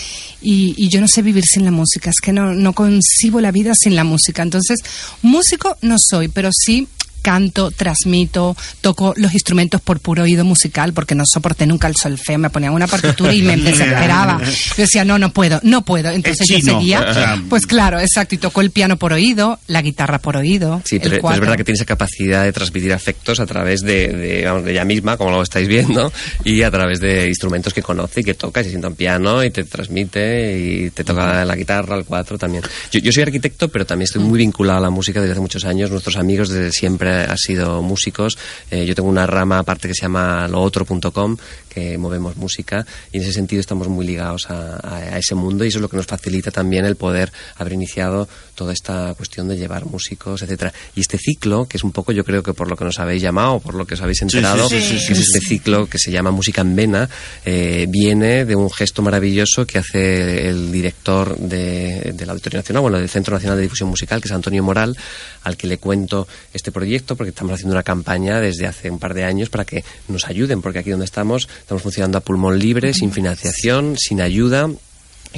y, 0.40 0.74
y 0.76 0.88
yo 0.88 1.00
no 1.00 1.08
sé 1.08 1.22
vivir 1.22 1.44
sin 1.46 1.64
la 1.64 1.70
música. 1.70 2.10
Es 2.10 2.20
que 2.20 2.32
no, 2.32 2.54
no 2.54 2.72
concibo 2.72 3.40
la 3.40 3.52
vida 3.52 3.72
sin 3.74 3.96
la 3.96 4.04
música. 4.04 4.42
Entonces, 4.42 4.80
músico 5.22 5.76
no 5.82 5.96
soy, 5.98 6.28
pero 6.28 6.50
sí 6.52 6.88
canto, 7.22 7.70
transmito, 7.70 8.56
toco 8.80 9.14
los 9.16 9.32
instrumentos 9.32 9.80
por 9.80 10.00
puro 10.00 10.22
oído 10.22 10.44
musical 10.44 10.92
porque 10.92 11.14
no 11.14 11.24
soporté 11.26 11.66
nunca 11.66 11.88
el 11.88 11.96
solfeo, 11.96 12.38
me 12.38 12.50
ponían 12.50 12.72
una 12.72 12.86
partitura 12.86 13.32
y 13.32 13.42
me 13.42 13.56
desesperaba. 13.56 14.40
Yo 14.42 14.82
decía, 14.82 15.04
no, 15.04 15.18
no 15.18 15.32
puedo, 15.32 15.60
no 15.62 15.82
puedo. 15.82 16.10
Entonces 16.10 16.50
Es 16.50 16.64
yo 16.64 16.72
seguía, 16.72 17.42
pues 17.48 17.66
claro, 17.66 18.00
exacto, 18.00 18.34
y 18.34 18.38
tocó 18.38 18.60
el 18.60 18.70
piano 18.70 18.96
por 18.96 19.12
oído, 19.12 19.58
la 19.66 19.82
guitarra 19.82 20.18
por 20.18 20.36
oído. 20.36 20.82
Sí, 20.84 20.96
el 20.96 21.02
pero, 21.02 21.22
pero 21.22 21.34
es 21.34 21.40
verdad 21.40 21.56
que 21.56 21.64
tiene 21.64 21.76
esa 21.76 21.84
capacidad 21.84 22.44
de 22.44 22.52
transmitir 22.52 22.92
afectos 22.92 23.40
a 23.40 23.46
través 23.46 23.80
de, 23.80 24.08
de, 24.08 24.44
vamos, 24.44 24.64
de 24.64 24.72
ella 24.72 24.84
misma, 24.84 25.16
como 25.16 25.30
lo 25.30 25.42
estáis 25.42 25.68
viendo, 25.68 26.12
y 26.44 26.62
a 26.62 26.70
través 26.70 27.00
de 27.00 27.28
instrumentos 27.28 27.72
que 27.72 27.82
conoce 27.82 28.20
y 28.20 28.24
que 28.24 28.34
toca, 28.34 28.60
y 28.60 28.64
se 28.64 28.70
sienta 28.70 28.88
un 28.88 28.94
piano 28.94 29.44
y 29.44 29.50
te 29.50 29.64
transmite 29.64 30.58
y 30.58 30.90
te 30.90 31.04
toca 31.04 31.44
la 31.44 31.56
guitarra, 31.56 31.96
el 31.96 32.04
cuatro 32.04 32.38
también. 32.38 32.62
Yo, 32.90 33.00
yo 33.00 33.12
soy 33.12 33.22
arquitecto, 33.22 33.68
pero 33.68 33.86
también 33.86 34.04
estoy 34.04 34.22
muy 34.22 34.38
vinculado 34.38 34.78
a 34.78 34.82
la 34.82 34.90
música 34.90 35.20
desde 35.20 35.32
hace 35.32 35.40
muchos 35.40 35.64
años. 35.64 35.90
Nuestros 35.90 36.16
amigos 36.16 36.48
desde 36.48 36.72
siempre 36.72 37.07
han 37.08 37.38
sido 37.38 37.82
músicos. 37.82 38.38
Eh, 38.70 38.84
yo 38.86 38.94
tengo 38.94 39.08
una 39.08 39.26
rama 39.26 39.58
aparte 39.58 39.88
que 39.88 39.94
se 39.94 40.02
llama 40.02 40.46
lootro.com, 40.48 41.36
que 41.68 41.98
movemos 41.98 42.36
música, 42.36 42.86
y 43.12 43.18
en 43.18 43.22
ese 43.22 43.32
sentido 43.32 43.60
estamos 43.60 43.88
muy 43.88 44.06
ligados 44.06 44.50
a, 44.50 44.76
a- 44.76 44.96
a 45.14 45.18
ese 45.18 45.34
mundo, 45.34 45.64
y 45.64 45.68
eso 45.68 45.78
es 45.78 45.82
lo 45.82 45.88
que 45.88 45.96
nos 45.96 46.06
facilita 46.06 46.50
también 46.50 46.84
el 46.84 46.96
poder 46.96 47.32
haber 47.56 47.72
iniciado 47.74 48.28
toda 48.54 48.72
esta 48.72 49.14
cuestión 49.14 49.46
de 49.48 49.56
llevar 49.56 49.86
músicos, 49.86 50.42
etcétera. 50.42 50.72
Y 50.96 51.00
este 51.00 51.16
ciclo, 51.18 51.66
que 51.66 51.76
es 51.76 51.84
un 51.84 51.92
poco, 51.92 52.10
yo 52.12 52.24
creo 52.24 52.42
que 52.42 52.54
por 52.54 52.68
lo 52.68 52.76
que 52.76 52.84
nos 52.84 52.98
habéis 52.98 53.22
llamado, 53.22 53.60
por 53.60 53.74
lo 53.74 53.86
que 53.86 53.94
os 53.94 54.00
habéis 54.00 54.20
enterado, 54.22 54.68
sí, 54.68 54.80
sí, 54.98 55.06
que 55.06 55.12
es 55.12 55.18
este 55.20 55.40
ciclo 55.40 55.86
que 55.86 55.98
se 55.98 56.10
llama 56.10 56.30
Música 56.32 56.62
en 56.62 56.74
Vena, 56.74 57.08
eh, 57.44 57.86
viene 57.88 58.44
de 58.44 58.56
un 58.56 58.68
gesto 58.70 59.00
maravilloso 59.02 59.64
que 59.66 59.78
hace 59.78 60.48
el 60.48 60.72
director 60.72 61.36
de, 61.38 62.12
del 62.16 62.30
Auditorio 62.30 62.58
Nacional, 62.58 62.80
bueno, 62.82 62.98
del 62.98 63.08
Centro 63.08 63.34
Nacional 63.34 63.56
de 63.58 63.62
Difusión 63.62 63.88
Musical, 63.88 64.20
que 64.20 64.26
es 64.26 64.32
Antonio 64.32 64.62
Moral, 64.64 64.96
al 65.44 65.56
que 65.56 65.66
le 65.68 65.78
cuento 65.78 66.26
este 66.52 66.72
proyecto, 66.72 66.97
porque 67.02 67.30
estamos 67.30 67.52
haciendo 67.54 67.74
una 67.74 67.82
campaña 67.82 68.40
desde 68.40 68.66
hace 68.66 68.90
un 68.90 68.98
par 68.98 69.14
de 69.14 69.24
años 69.24 69.50
para 69.50 69.64
que 69.64 69.84
nos 70.08 70.26
ayuden, 70.26 70.62
porque 70.62 70.80
aquí 70.80 70.90
donde 70.90 71.04
estamos 71.04 71.48
estamos 71.60 71.82
funcionando 71.82 72.18
a 72.18 72.20
pulmón 72.20 72.58
libre, 72.58 72.94
sin 72.94 73.12
financiación, 73.12 73.96
sin 73.98 74.20
ayuda. 74.20 74.68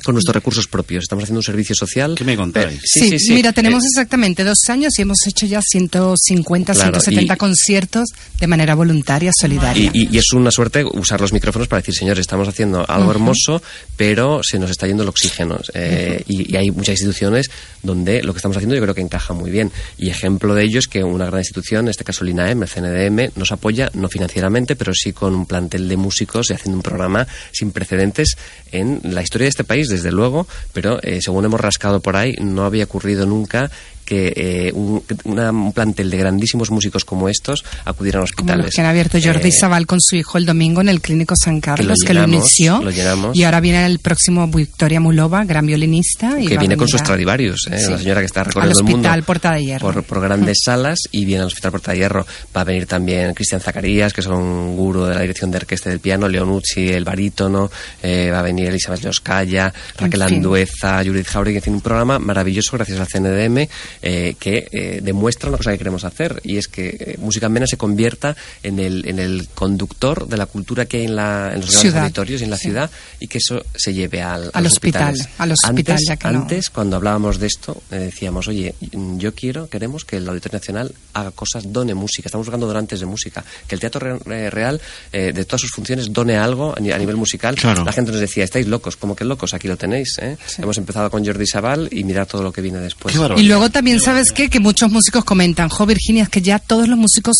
Con 0.05 0.15
nuestros 0.15 0.35
recursos 0.35 0.67
propios. 0.67 1.05
Estamos 1.05 1.25
haciendo 1.25 1.41
un 1.41 1.45
servicio 1.45 1.75
social. 1.75 2.15
¿Qué 2.17 2.25
me 2.25 2.37
contáis? 2.37 2.81
Sí, 2.85 3.17
mira, 3.31 3.53
tenemos 3.53 3.83
Eh, 3.85 3.87
exactamente 3.91 4.45
dos 4.45 4.59
años 4.69 4.93
y 4.99 5.03
hemos 5.03 5.19
hecho 5.27 5.47
ya 5.47 5.61
150, 5.63 6.73
Claro, 6.73 7.01
170 7.01 7.35
y- 7.35 7.37
conciertos 7.37 8.09
de 8.39 8.47
manera 8.47 8.75
voluntaria, 8.75 9.31
solidaria. 9.39 9.91
Y, 9.93 10.05
y- 10.05 10.09
y 10.13 10.19
es 10.19 10.33
una 10.33 10.51
suerte 10.51 10.85
usar 10.85 11.21
los 11.21 11.33
micrófonos 11.33 11.69
para 11.69 11.81
decir, 11.81 11.95
señores, 11.95 12.21
estamos 12.21 12.49
haciendo 12.49 12.89
algo 12.89 13.11
hermoso, 13.11 13.63
pero 13.97 14.41
se 14.43 14.59
nos 14.59 14.71
está 14.71 14.87
yendo 14.87 15.03
el 15.03 15.09
oxígeno. 15.09 15.59
Eh, 15.75 16.23
y, 16.29 16.53
y 16.53 16.57
hay 16.57 16.71
muchas 16.71 16.93
instituciones 16.95 17.51
donde 17.83 18.23
lo 18.23 18.33
que 18.33 18.39
estamos 18.39 18.57
haciendo 18.57 18.75
yo 18.77 18.83
creo 18.83 18.95
que 18.95 19.01
encaja 19.01 19.35
muy 19.35 19.51
bien. 19.51 19.71
Y 19.99 20.11
ejemplo 20.11 20.55
de 20.55 20.65
ello 20.65 20.79
es 20.79 20.87
que 20.89 21.03
una 21.05 21.27
gran 21.27 21.41
institución, 21.41 21.87
en 21.87 21.91
este 21.91 22.05
caso 22.05 22.25
el 22.25 22.31
INAEM, 22.31 22.63
el 22.63 22.69
CNDM, 22.69 23.31
nos 23.37 23.53
apoya, 23.53 23.91
no 23.95 24.09
financieramente, 24.09 24.77
pero 24.77 24.93
sí 24.95 25.13
con 25.13 25.35
un 25.35 25.47
plantel 25.47 25.89
de 25.89 25.97
músicos 25.97 26.51
y 26.51 26.55
haciendo 26.55 26.77
un 26.77 26.83
programa 26.83 27.27
sin 27.53 27.73
precedentes 27.73 28.37
en 28.73 29.01
la 29.03 29.23
historia 29.23 29.47
de 29.47 29.51
este 29.51 29.65
país, 29.65 29.80
desde 29.89 30.13
luego, 30.13 30.47
pero 30.73 31.01
eh, 31.03 31.21
según 31.21 31.45
hemos 31.45 31.61
rascado 31.61 32.01
por 32.01 32.17
ahí, 32.17 32.35
no 32.41 32.65
había 32.65 32.85
ocurrido 32.85 33.27
nunca 33.27 33.71
que 34.11 34.33
eh, 34.35 34.73
un, 34.75 35.01
una- 35.23 35.53
un 35.53 35.73
plantel 35.73 36.11
de 36.11 36.17
grandísimos 36.17 36.69
músicos 36.73 37.05
como 37.05 37.29
estos 37.29 37.65
acudieran 37.85 38.23
a 38.23 38.27
Como 38.27 38.49
los 38.49 38.57
hospitales. 38.57 38.75
que 38.75 38.81
han 38.81 38.87
abierto 38.89 39.19
Jordi 39.23 39.49
Eh, 39.51 39.53
Sabal 39.53 39.87
con 39.87 40.01
su 40.01 40.17
hijo 40.17 40.37
el 40.37 40.47
domingo 40.47 40.81
en 40.81 40.89
el 40.89 41.01
Clínico 41.01 41.35
San 41.37 41.61
Carlos, 41.61 42.01
que 42.05 42.13
lo, 42.13 42.23
llenamos, 42.23 42.37
inició. 42.59 42.83
lo 42.83 42.91
llenamos. 42.91 43.37
Y 43.37 43.45
ahora 43.45 43.61
viene 43.61 43.87
el 43.87 44.01
próximo 44.01 44.49
Victoria 44.49 44.99
Mulova, 44.99 45.45
gran 45.45 45.65
violinista. 45.65 46.41
Y 46.41 46.49
que 46.49 46.59
viene 46.59 46.77
con 46.77 46.89
sus 46.89 47.01
Stradivarius, 47.01 47.69
¿eh? 47.71 47.79
Sí. 47.79 47.87
una 47.87 47.99
señora 47.99 48.21
que 48.21 48.27
está 48.27 48.41
Al 48.41 48.47
recorriendo 48.47 48.79
el 48.81 48.85
mundo 48.85 48.99
Hospital 49.09 49.23
Porta 49.23 49.53
de 49.53 49.65
Hierro. 49.65 49.93
por, 49.93 50.03
por 50.03 50.21
grandes 50.21 50.59
salas 50.65 50.99
y 51.13 51.25
viene 51.25 51.43
al 51.43 51.47
Hospital 51.47 51.71
Porta 51.71 51.93
de 51.93 51.99
Hierro. 51.99 52.27
Va 52.57 52.63
a 52.63 52.65
venir 52.65 52.87
también 52.87 53.33
Cristian 53.35 53.61
Zacarías, 53.61 54.13
que 54.13 54.23
es 54.23 54.27
un 54.27 54.75
gurú 54.77 55.05
de 55.05 55.15
la 55.15 55.21
dirección 55.21 55.53
de 55.53 55.59
orquesta 55.59 55.89
del 55.89 56.01
piano, 56.01 56.29
Leonucci, 56.29 56.89
el 56.89 57.05
barítono, 57.05 57.71
eh, 58.03 58.31
va 58.33 58.41
a 58.41 58.43
venir 58.43 58.67
Elizabeth 58.69 59.05
Loskaya, 59.05 59.73
Raquel 59.97 60.23
En 60.23 60.29
fin. 60.29 60.37
Andueza, 60.39 61.05
Judith 61.05 61.27
Jauregui, 61.29 61.59
en 61.59 61.63
fin, 61.63 61.75
un 61.75 61.81
programa 61.81 62.19
maravilloso 62.19 62.73
gracias 62.77 62.99
al 62.99 63.07
CNDM 63.07 63.69
eh, 64.03 64.35
que 64.39 64.69
eh, 64.73 65.01
demuestra 65.03 65.49
una 65.49 65.59
cosa 65.59 65.73
que 65.73 65.79
queremos 65.79 66.05
hacer 66.05 66.41
y 66.45 66.57
es 66.57 66.69
que 66.69 66.89
eh, 66.89 67.17
Música 67.19 67.47
en 67.47 67.55
Vena 67.55 67.67
se 67.67 67.77
convierta 67.77 68.37
en 68.63 68.79
el, 68.79 69.07
en 69.09 69.19
el 69.19 69.49
conductor 69.55 70.27
de 70.29 70.37
la 70.37 70.47
cultura 70.47 70.87
que 70.87 70.99
hay 70.99 71.05
en, 71.05 71.17
la, 71.17 71.51
en 71.53 71.61
los 71.61 71.71
grandes 71.71 71.81
Ciudad, 71.81 72.03
auditorios 72.05 72.41
y 72.41 72.45
en 72.45 72.51
la 72.51 72.57
sí. 72.57 72.63
ciudad 72.65 72.91
y 73.21 73.29
que 73.29 73.39
eso 73.39 73.63
se 73.75 73.93
lleve 73.93 74.23
al, 74.23 74.45
a 74.47 74.59
Al 74.59 74.65
los 74.65 74.73
hospital, 74.75 75.13
hospitales. 75.15 75.35
al 75.39 75.53
hospital, 75.53 75.93
antes, 75.97 76.09
ya 76.09 76.17
que 76.17 76.29
no. 76.29 76.39
antes, 76.41 76.71
cuando 76.71 76.97
hablábamos 76.97 77.39
de 77.39 77.47
esto, 77.47 77.83
eh, 77.91 77.97
decíamos, 77.97 78.49
oye, 78.49 78.75
yo 79.19 79.35
quiero, 79.35 79.69
queremos 79.69 80.05
que 80.05 80.17
el 80.17 80.29
Auditorio 80.29 80.59
Nacional 80.59 80.93
haga 81.15 81.31
cosas, 81.33 81.73
done 81.73 81.95
música. 81.95 82.29
Estamos 82.29 82.47
buscando 82.47 82.67
donantes 82.67 83.01
de 83.01 83.07
música. 83.07 83.45
Que 83.67 83.75
el 83.75 83.81
Teatro 83.81 84.01
Re- 84.19 84.47
eh, 84.47 84.51
Real, 84.51 84.81
eh, 85.13 85.33
de 85.35 85.45
todas 85.45 85.61
sus 85.61 85.71
funciones, 85.71 86.13
done 86.13 86.37
algo 86.37 86.75
a 86.77 86.81
ni- 86.81 86.91
a 86.93 86.99
nivel 86.99 87.17
musical. 87.17 87.55
Claro. 87.57 87.85
La 87.85 87.93
gente 87.93 88.13
nos 88.13 88.21
decía, 88.21 88.45
estáis 88.45 88.67
locos, 88.67 88.97
como 88.97 89.15
que 89.17 89.25
locos, 89.25 89.55
aquí 89.55 89.69
lo 89.69 89.77
tenéis. 89.77 90.19
¿eh? 90.21 90.37
Hemos 90.59 90.79
empezado 90.79 91.11
con 91.11 91.25
Jordi 91.25 91.47
Sabal 91.47 91.89
y 91.91 92.05
mirad 92.05 92.27
todo 92.27 92.43
lo 92.43 92.53
que 92.53 92.61
viene 92.61 92.79
después. 92.79 93.15
Y 93.37 93.43
luego 93.43 93.71
también, 93.71 93.90
¿sabes 93.99 94.31
qué? 94.31 94.49
Que 94.51 94.61
muchos 94.61 94.91
músicos 94.93 95.25
comentan, 95.25 95.69
jo, 95.71 95.87
Virginia, 95.87 96.23
es 96.25 96.29
que 96.29 96.43
ya 96.43 96.59
todos 96.61 96.87
los 96.87 96.99
músicos 96.99 97.39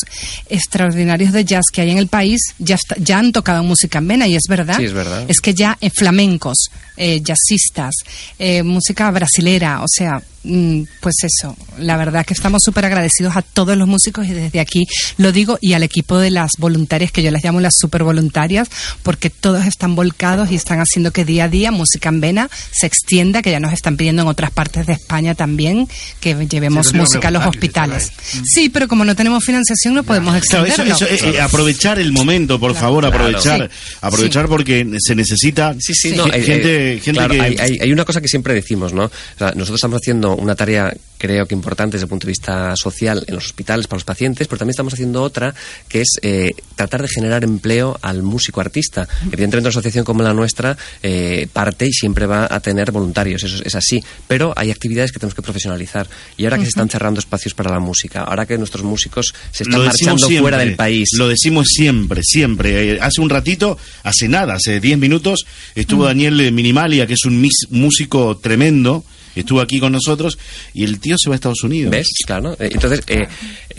extraordinarios 0.49 1.33
de 1.33 1.45
jazz 1.45 1.67
que 1.73 1.83
hay 1.83 1.91
en 1.91 1.99
el 1.99 2.09
país 2.09 2.41
ya, 2.59 2.75
está- 2.77 2.97
ya 2.99 3.19
han 3.19 3.33
tocado 3.33 3.63
música 3.63 3.99
en 3.99 4.09
vena, 4.09 4.27
y 4.27 4.35
es 4.37 4.45
verdad. 4.49 4.77
Sí, 4.79 4.85
es 4.87 4.93
verdad. 4.93 5.25
Es 5.29 5.41
que 5.41 5.55
ya 5.55 5.77
eh, 5.81 5.91
flamencos, 5.91 6.71
eh, 6.97 7.21
jazzistas, 7.23 7.95
eh, 8.39 8.63
música 8.63 9.11
brasilera, 9.11 9.83
o 9.83 9.87
sea, 9.89 10.23
pues 10.43 11.17
eso, 11.23 11.57
la 11.79 11.97
verdad 11.97 12.25
que 12.25 12.33
estamos 12.35 12.63
súper 12.65 12.87
agradecidos 12.87 13.37
a 13.37 13.43
todos 13.43 13.77
los 13.77 13.87
músicos 13.87 14.27
y 14.27 14.31
desde 14.33 14.59
aquí 14.61 14.87
lo 15.19 15.33
digo 15.33 15.59
y 15.61 15.75
al 15.75 15.83
equipo 15.83 16.19
de 16.19 16.31
las 16.31 16.53
voluntarias, 16.59 17.13
que 17.13 17.23
yo 17.23 17.31
las 17.31 17.45
llamo 17.45 17.61
las 17.61 17.75
super 17.79 18.05
voluntarias, 18.05 18.69
porque 19.03 19.29
todos 19.31 19.67
están 19.67 19.95
volcados 19.95 20.51
y 20.51 20.55
están 20.55 20.79
haciendo 20.81 21.13
que 21.13 21.25
día 21.25 21.45
a 21.45 21.49
día 21.49 21.71
música 21.71 22.09
en 22.09 22.21
vena 22.21 22.51
se 22.73 22.87
extienda, 22.87 23.43
que 23.43 23.51
ya 23.51 23.61
nos 23.61 23.73
están 23.73 23.97
pidiendo 23.97 24.23
en 24.23 24.29
otras 24.29 24.51
partes 24.51 24.87
de 24.87 24.95
España 24.95 25.35
también 25.35 25.89
que 26.21 26.35
llevemos 26.49 26.89
Sí, 26.89 26.97
música 26.97 27.29
a 27.29 27.31
los 27.31 27.45
hospitales. 27.47 28.11
Sí, 28.45 28.69
pero 28.71 28.89
como 28.89 29.05
no 29.05 29.15
tenemos 29.15 29.45
financiación 29.45 29.95
no 29.95 30.03
podemos 30.05 30.35
Claro, 30.47 30.65
eso, 30.65 30.83
extenderlo. 30.83 31.15
eso, 31.15 31.27
eh, 31.27 31.35
eh, 31.37 31.41
aprovechar 31.41 31.99
el 31.99 32.13
momento, 32.13 32.59
por 32.59 32.75
favor, 32.75 33.05
Claro. 33.05 33.17
aprovechar, 33.17 33.71
Sí. 33.71 33.97
aprovechar 34.01 34.49
porque 34.49 34.87
se 35.01 35.15
necesita 35.15 35.75
Sí, 35.79 35.93
sí, 35.95 36.11
ge- 36.11 36.17
no, 36.17 36.25
gente, 36.25 36.95
eh, 36.95 37.01
gente 37.01 37.13
claro, 37.13 37.35
que 37.35 37.41
hay, 37.41 37.57
hay- 37.59 37.79
hay 37.83 37.93
una 37.93 38.05
cosa 38.05 38.21
que 38.21 38.29
siempre 38.29 38.55
decimos, 38.55 38.93
¿no? 38.93 39.05
O 39.05 39.11
sea, 39.39 39.49
nosotros 39.49 39.77
estamos 39.79 40.01
haciendo 40.03 40.30
una 40.37 40.55
tarea, 40.55 40.95
creo 41.19 41.47
que 41.47 41.55
importante 41.55 41.97
desde 41.97 42.05
el 42.05 42.09
punto 42.09 42.27
de 42.27 42.31
vista 42.31 42.75
social 42.77 43.25
en 43.27 43.35
los 43.35 43.45
hospitales 43.47 43.87
para 43.87 43.97
los 43.99 44.05
pacientes, 44.05 44.47
pero 44.49 44.59
también 44.59 44.71
estamos 44.73 44.95
haciendo 44.95 45.23
otra 45.23 45.55
que 45.89 46.01
es 46.01 46.19
eh, 46.23 46.53
tratar 46.77 47.03
de 47.03 47.09
generar 47.09 47.45
empleo 47.45 47.99
al 48.01 48.23
músico 48.23 48.61
artista. 48.61 49.07
Evidentemente, 49.27 49.59
una 49.61 49.69
asociación 49.69 50.05
como 50.05 50.23
la 50.23 50.33
nuestra 50.33 50.77
eh, 51.03 51.47
parte 51.53 51.87
y 51.87 51.93
siempre 51.93 52.27
va 52.27 52.49
a 52.51 52.61
tener 52.61 52.91
voluntarios, 52.91 53.43
eso 53.43 53.63
es, 53.65 53.75
así. 53.75 54.03
Pero 54.27 54.53
hay 54.57 54.71
actividades 54.71 55.13
que 55.13 55.19
tenemos 55.19 55.35
que 55.35 55.43
profesionalizar. 55.43 56.09
Y 56.37 56.45
ahora 56.45 56.57
que 56.57 56.65
se 56.65 56.71
están 56.71 56.89
cerrando 56.89 57.21
espacios 57.21 57.53
para 57.55 57.71
la 57.71 57.81
música, 57.81 58.21
ahora 58.23 58.47
que 58.47 58.57
nuestros 58.57 58.83
músicos 58.85 59.35
se 59.53 59.65
están 59.65 59.85
marchando 59.85 60.19
siempre, 60.27 60.41
fuera 60.41 60.59
del 60.59 60.75
país. 60.77 61.11
Lo 61.19 61.29
decimos 61.29 61.67
siempre, 61.69 62.23
siempre. 62.23 62.95
Eh, 62.95 62.99
hace 63.01 63.21
un 63.21 63.29
ratito, 63.29 63.77
hace 64.05 64.27
nada, 64.29 64.55
hace 64.55 64.81
10 64.81 64.99
minutos, 64.99 65.45
estuvo 65.75 66.05
Mm. 66.05 66.07
Daniel 66.07 66.41
eh, 66.41 66.51
Minimalia, 66.51 67.07
que 67.07 67.13
es 67.15 67.25
un 67.27 67.41
mis- 67.41 67.67
músico 67.71 68.39
tremendo, 68.39 69.05
estuvo 69.35 69.61
aquí 69.61 69.81
con 69.81 69.93
nosotros 69.93 70.39
y 70.75 70.85
el 70.85 71.01
tío 71.01 71.17
se 71.19 71.29
va 71.31 71.35
a 71.35 71.37
Estados 71.37 71.63
Unidos. 71.63 71.91
¿Ves? 71.91 72.09
Claro. 72.27 72.55
Eh, 72.59 72.71
Entonces, 72.73 73.03
eh, 73.07 73.27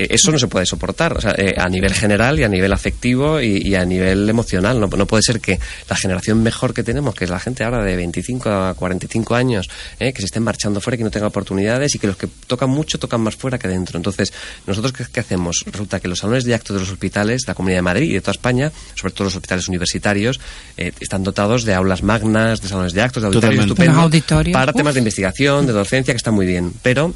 eso 0.09 0.31
no 0.31 0.39
se 0.39 0.47
puede 0.47 0.65
soportar. 0.65 1.17
O 1.17 1.21
sea, 1.21 1.35
eh, 1.37 1.53
a 1.57 1.67
nivel 1.69 1.93
general 1.93 2.39
y 2.39 2.43
a 2.43 2.49
nivel 2.49 2.73
afectivo 2.73 3.39
y, 3.39 3.57
y 3.57 3.75
a 3.75 3.85
nivel 3.85 4.29
emocional. 4.29 4.79
No, 4.79 4.87
no 4.87 5.05
puede 5.05 5.23
ser 5.23 5.39
que 5.39 5.59
la 5.89 5.95
generación 5.95 6.41
mejor 6.43 6.73
que 6.73 6.83
tenemos, 6.83 7.15
que 7.15 7.25
es 7.25 7.29
la 7.29 7.39
gente 7.39 7.63
ahora 7.63 7.83
de 7.83 7.95
25 7.95 8.49
a 8.49 8.73
45 8.73 9.35
años, 9.35 9.69
eh, 9.99 10.13
que 10.13 10.19
se 10.19 10.25
estén 10.25 10.43
marchando 10.43 10.81
fuera, 10.81 10.97
que 10.97 11.03
no 11.03 11.11
tengan 11.11 11.27
oportunidades 11.27 11.95
y 11.95 11.99
que 11.99 12.07
los 12.07 12.17
que 12.17 12.27
tocan 12.47 12.69
mucho 12.69 12.99
tocan 12.99 13.21
más 13.21 13.35
fuera 13.35 13.57
que 13.57 13.67
dentro. 13.67 13.97
Entonces, 13.97 14.33
¿nosotros 14.67 14.93
qué, 14.93 15.05
qué 15.11 15.19
hacemos? 15.19 15.63
Resulta 15.65 15.99
que 15.99 16.07
los 16.07 16.19
salones 16.19 16.43
de 16.43 16.53
actos 16.53 16.75
de 16.75 16.79
los 16.81 16.91
hospitales, 16.91 17.41
de 17.41 17.51
la 17.51 17.55
Comunidad 17.55 17.79
de 17.79 17.83
Madrid 17.83 18.09
y 18.09 18.13
de 18.13 18.21
toda 18.21 18.31
España, 18.31 18.71
sobre 18.95 19.13
todo 19.13 19.25
los 19.25 19.35
hospitales 19.35 19.67
universitarios, 19.67 20.39
eh, 20.77 20.91
están 20.99 21.23
dotados 21.23 21.63
de 21.63 21.73
aulas 21.73 22.03
magnas, 22.03 22.61
de 22.61 22.67
salones 22.67 22.93
de 22.93 23.01
actos, 23.01 23.23
de 23.23 23.27
auditorios 23.27 23.65
estupendos, 23.65 24.11
para 24.51 24.71
uf. 24.71 24.77
temas 24.77 24.93
de 24.93 24.99
investigación, 24.99 25.65
de 25.65 25.73
docencia, 25.73 26.13
que 26.13 26.17
está 26.17 26.31
muy 26.31 26.45
bien. 26.45 26.73
Pero 26.81 27.13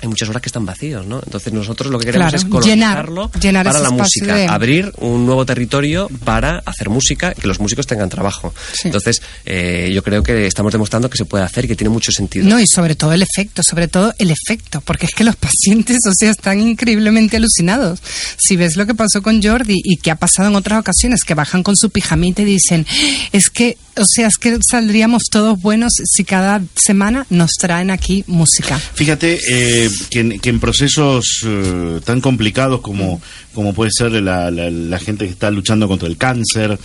hay 0.00 0.08
muchas 0.08 0.28
horas 0.28 0.42
que 0.42 0.48
están 0.48 0.64
vacíos, 0.64 1.06
¿no? 1.06 1.20
Entonces 1.24 1.52
nosotros 1.52 1.90
lo 1.90 1.98
que 1.98 2.06
queremos 2.06 2.30
Claro, 2.30 2.36
es 2.36 2.44
colonizarlo 2.44 3.30
llenar 3.40 3.64
para 3.66 3.80
la 3.80 3.90
música, 3.90 4.34
de- 4.36 4.46
abrir 4.46 4.92
un 4.98 5.26
nuevo 5.26 5.44
territorio 5.44 6.08
para 6.24 6.62
hacer 6.64 6.88
música, 6.88 7.34
que 7.34 7.46
los 7.46 7.60
músicos 7.60 7.86
tengan 7.86 8.08
trabajo. 8.08 8.54
Entonces 8.84 9.20
eh, 9.44 9.90
yo 9.92 10.02
creo 10.02 10.22
que 10.22 10.46
estamos 10.46 10.72
demostrando 10.72 11.10
que 11.10 11.16
se 11.16 11.24
puede 11.24 11.44
hacer 11.44 11.64
y 11.64 11.68
que 11.68 11.76
tiene 11.76 11.90
mucho 11.90 12.12
sentido. 12.12 12.46
No, 12.48 12.60
y 12.60 12.66
sobre 12.66 12.94
todo 12.94 13.12
el 13.12 13.22
efecto, 13.22 13.62
sobre 13.62 13.88
todo 13.88 14.14
el 14.18 14.30
efecto, 14.30 14.80
porque 14.82 15.06
es 15.06 15.14
que 15.14 15.24
los 15.24 15.36
pacientes, 15.36 15.98
o 16.08 16.12
sea, 16.14 16.30
están 16.30 16.60
increíblemente 16.60 17.36
alucinados. 17.36 18.00
Si 18.36 18.56
ves 18.56 18.76
lo 18.76 18.86
que 18.86 18.94
pasó 18.94 19.22
con 19.22 19.42
Jordi 19.42 19.76
y 19.82 19.96
que 19.96 20.10
ha 20.10 20.16
pasado 20.16 20.48
en 20.48 20.56
otras 20.56 20.80
ocasiones, 20.80 21.24
que 21.24 21.34
bajan 21.34 21.62
con 21.62 21.76
su 21.76 21.90
pijamita 21.90 22.42
y 22.42 22.44
dicen, 22.44 22.86
es 23.32 23.50
que, 23.50 23.76
o 23.98 24.04
sea, 24.06 24.28
es 24.28 24.36
que 24.36 24.56
saldríamos 24.68 25.24
todos 25.30 25.60
buenos 25.60 25.92
si 26.04 26.24
cada 26.24 26.62
semana 26.74 27.26
nos 27.30 27.52
traen 27.52 27.90
aquí 27.90 28.24
música. 28.26 28.78
Fíjate 28.78 29.38
eh, 29.48 29.90
que, 30.10 30.20
en, 30.20 30.40
que 30.40 30.50
en 30.50 30.60
procesos 30.60 31.42
eh, 31.44 32.00
tan 32.04 32.20
complicados 32.20 32.80
como, 32.80 33.20
como 33.54 33.72
puede 33.74 33.90
ser 33.92 34.12
la, 34.12 34.50
la- 34.50 34.70
la 34.70 34.98
gente 34.98 35.24
que 35.26 35.32
está 35.32 35.50
luchando 35.50 35.88
contra 35.88 36.08
el 36.08 36.16
cáncer 36.16 36.78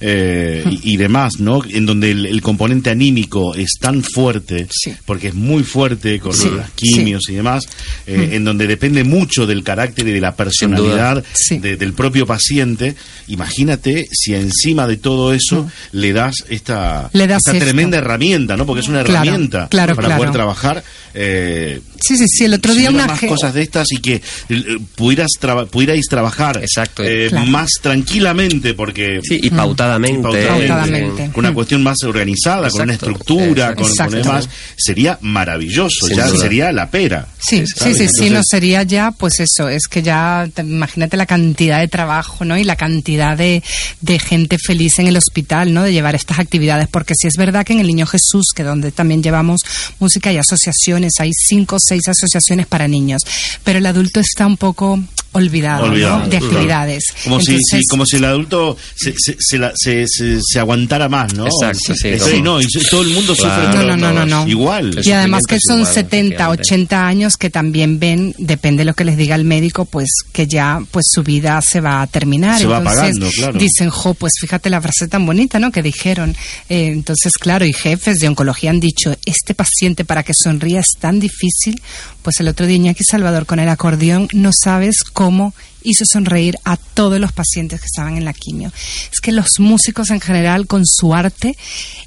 eh, 0.00 0.64
y, 0.82 0.94
y 0.94 0.96
demás, 0.96 1.38
¿no? 1.38 1.62
En 1.64 1.86
donde 1.86 2.10
el, 2.10 2.26
el 2.26 2.42
componente 2.42 2.90
anímico 2.90 3.54
es 3.54 3.74
tan 3.80 4.02
fuerte, 4.02 4.66
porque 5.04 5.28
es 5.28 5.34
muy 5.34 5.62
fuerte 5.62 6.18
con 6.20 6.32
Sí, 6.34 6.50
las 6.56 6.70
quimios 6.70 7.22
y 7.28 7.34
demás, 7.34 7.64
eh, 8.06 8.16
Mm. 8.16 8.32
en 8.34 8.44
donde 8.44 8.66
depende 8.66 9.04
mucho 9.04 9.46
del 9.46 9.62
carácter 9.62 10.08
y 10.08 10.12
de 10.12 10.20
la 10.20 10.34
personalidad 10.34 11.22
Sí. 11.34 11.58
de- 11.58 11.76
del 11.76 11.92
propio 11.92 12.26
paciente. 12.26 12.96
Imagínate 13.28 14.06
si 14.12 14.34
encima 14.34 14.86
de 14.86 14.96
todo 14.96 15.32
eso 15.32 15.64
Mm. 15.64 15.66
Le 15.92 16.12
das 16.12 16.34
esta 16.56 17.10
esto. 17.12 17.64
tremenda 17.64 17.98
herramienta, 17.98 18.56
¿no? 18.56 18.66
Porque 18.66 18.80
es 18.80 18.88
una 18.88 19.02
Claro, 19.04 19.22
herramienta 19.24 19.68
claro, 19.68 19.94
para 19.94 20.06
claro. 20.08 20.20
poder 20.20 20.32
trabajar. 20.32 20.82
Eh, 21.16 21.80
Sí, 21.98 22.16
sí, 22.16 22.24
sí, 22.28 22.44
el 22.44 22.54
otro 22.54 22.72
si 22.72 22.80
día 22.80 22.90
una... 22.90 23.06
más 23.06 23.20
cosas 23.22 23.52
de 23.54 23.62
estas 23.62 23.90
y 23.90 23.96
que 23.96 24.16
eh, 24.50 24.78
pudieras 24.94 25.30
traba- 25.40 25.66
pudierais 25.66 26.06
trabajar 26.08 26.62
eh, 26.98 27.26
Claro. 27.30 27.46
más 27.46 27.70
tranquilamente 27.82 28.74
porque 28.74 29.20
Sí, 29.24 29.40
y 29.42 29.50
pautadamente. 29.50 30.22
Pautadamente. 30.22 31.30
con 31.32 31.40
una 31.40 31.50
Mm. 31.50 31.54
cuestión 31.54 31.82
más 31.82 31.96
organizada 32.04 32.68
con 32.70 32.82
una 32.82 32.92
Exacto, 32.94 33.10
estructura 33.12 33.66
con, 33.74 33.84
con 33.84 33.90
exacto. 33.92 34.16
demás 34.16 34.48
sería 34.76 35.18
maravilloso 35.22 36.06
Sin 36.06 36.16
ya 36.16 36.26
duda. 36.28 36.40
sería 36.40 36.70
la 36.72 36.90
pera 36.90 37.26
Sí, 37.40 37.64
sí, 37.66 37.72
¿sabes? 37.76 37.96
sí, 37.98 38.08
sí, 38.08 38.30
no 38.30 38.40
sería 38.44 38.82
ya, 38.82 39.10
pues 39.12 39.40
eso, 39.40 39.68
es 39.68 39.86
que 39.88 40.02
ya, 40.02 40.48
te- 40.52 40.62
imagínate 40.62 41.16
la 41.16 41.26
cantidad 41.26 41.80
de 41.80 41.88
trabajo, 41.88 42.44
¿no? 42.44 42.58
Y 42.58 42.64
la 42.64 42.74
cantidad 42.76 43.36
de, 43.36 43.62
de 44.00 44.18
gente 44.18 44.58
feliz 44.58 44.98
en 44.98 45.06
el 45.06 45.16
hospital, 45.16 45.72
¿no? 45.72 45.82
De 45.84 45.92
llevar 45.92 46.14
estas 46.16 46.40
actividades, 46.40 46.88
porque 46.88 47.14
sí 47.16 47.26
es 47.28 47.36
verdad 47.36 47.64
que 47.64 47.72
en 47.72 47.80
el 47.80 47.86
Niño 47.86 48.06
Jesús, 48.06 48.46
que 48.54 48.64
donde 48.64 48.90
también 48.90 49.22
llevamos 49.22 49.60
música 50.00 50.32
y 50.32 50.38
asociaciones, 50.38 51.05
hay 51.18 51.32
cinco 51.32 51.76
o 51.76 51.80
seis 51.80 52.02
asociaciones 52.08 52.66
para 52.66 52.88
niños, 52.88 53.22
pero 53.64 53.78
el 53.78 53.86
adulto 53.86 54.20
está 54.20 54.46
un 54.46 54.56
poco 54.56 55.00
olvidado, 55.32 55.86
¿no? 55.86 55.92
Olvidado, 55.92 56.22
de 56.24 56.30
claro. 56.30 56.46
actividades. 56.46 57.04
como 57.24 57.40
si, 57.40 57.52
Entonces, 57.52 57.80
si- 57.80 57.86
como 57.90 58.06
si 58.06 58.16
el 58.16 58.24
adulto 58.24 58.76
se, 58.94 59.14
se, 59.18 59.36
se 59.38 59.58
la- 59.58 59.72
se- 59.74 60.06
se- 60.08 60.40
se 60.42 60.58
aguantara 60.58 61.08
más 61.08 61.34
no 61.34 61.46
Exacto, 61.46 61.94
sí, 61.94 62.16
como- 62.18 62.42
no 62.42 62.60
y 62.60 62.66
todo 62.90 63.02
el 63.02 63.10
mundo 63.10 63.34
Claro. 63.36 63.64
sufre 63.72 63.84
No, 63.86 63.96
no, 63.96 63.96
no, 63.96 64.12
no, 64.12 64.26
no. 64.44 64.48
igual 64.48 64.98
Y 65.04 65.10
además 65.12 65.42
que 65.48 65.58
son 65.60 65.80
igual, 65.80 65.94
70, 65.94 66.48
80 66.48 67.06
años 67.06 67.36
que 67.36 67.50
también 67.50 67.98
ven, 67.98 68.34
depende 68.38 68.80
de 68.80 68.84
lo 68.86 68.94
que 68.94 69.04
les 69.04 69.16
diga 69.16 69.34
el 69.34 69.44
médico, 69.44 69.84
pues 69.84 70.08
que 70.32 70.46
ya 70.46 70.80
pues 70.90 71.06
su 71.12 71.22
vida 71.22 71.60
se 71.62 71.80
va 71.80 72.02
a 72.02 72.06
terminar. 72.06 72.58
Se 72.58 72.66
va 72.66 72.78
entonces 72.78 72.98
apagando, 72.98 73.30
claro. 73.30 73.58
dicen, 73.58 73.90
jo, 73.90 74.14
pues 74.14 74.32
fíjate 74.40 74.70
la 74.70 74.80
frase 74.80 75.06
tan 75.08 75.26
bonita, 75.26 75.58
¿no? 75.58 75.70
Que 75.70 75.82
dijeron. 75.82 76.34
Eh, 76.68 76.86
entonces, 76.92 77.34
claro, 77.34 77.64
y 77.66 77.72
jefes 77.72 78.18
de 78.20 78.28
oncología 78.28 78.70
han 78.70 78.80
dicho, 78.80 79.14
este 79.26 79.54
paciente 79.54 80.04
para 80.04 80.22
que 80.22 80.32
sonría 80.34 80.80
es 80.80 80.92
tan 80.98 81.20
difícil, 81.20 81.80
pues 82.22 82.40
el 82.40 82.48
otro 82.48 82.66
día 82.66 82.76
Iñaki 82.76 83.04
Salvador 83.04 83.44
con 83.46 83.58
el 83.60 83.68
acordeón 83.68 84.28
no 84.32 84.50
sabes 84.52 84.96
cómo 85.12 85.25
cómo 85.26 85.52
hizo 85.82 86.04
sonreír 86.04 86.58
a 86.64 86.76
todos 86.76 87.20
los 87.20 87.32
pacientes 87.32 87.80
que 87.80 87.86
estaban 87.86 88.16
en 88.16 88.24
la 88.24 88.32
quimio. 88.32 88.72
Es 89.12 89.20
que 89.20 89.32
los 89.32 89.58
músicos 89.58 90.10
en 90.10 90.20
general 90.20 90.66
con 90.66 90.84
su 90.84 91.14
arte 91.14 91.56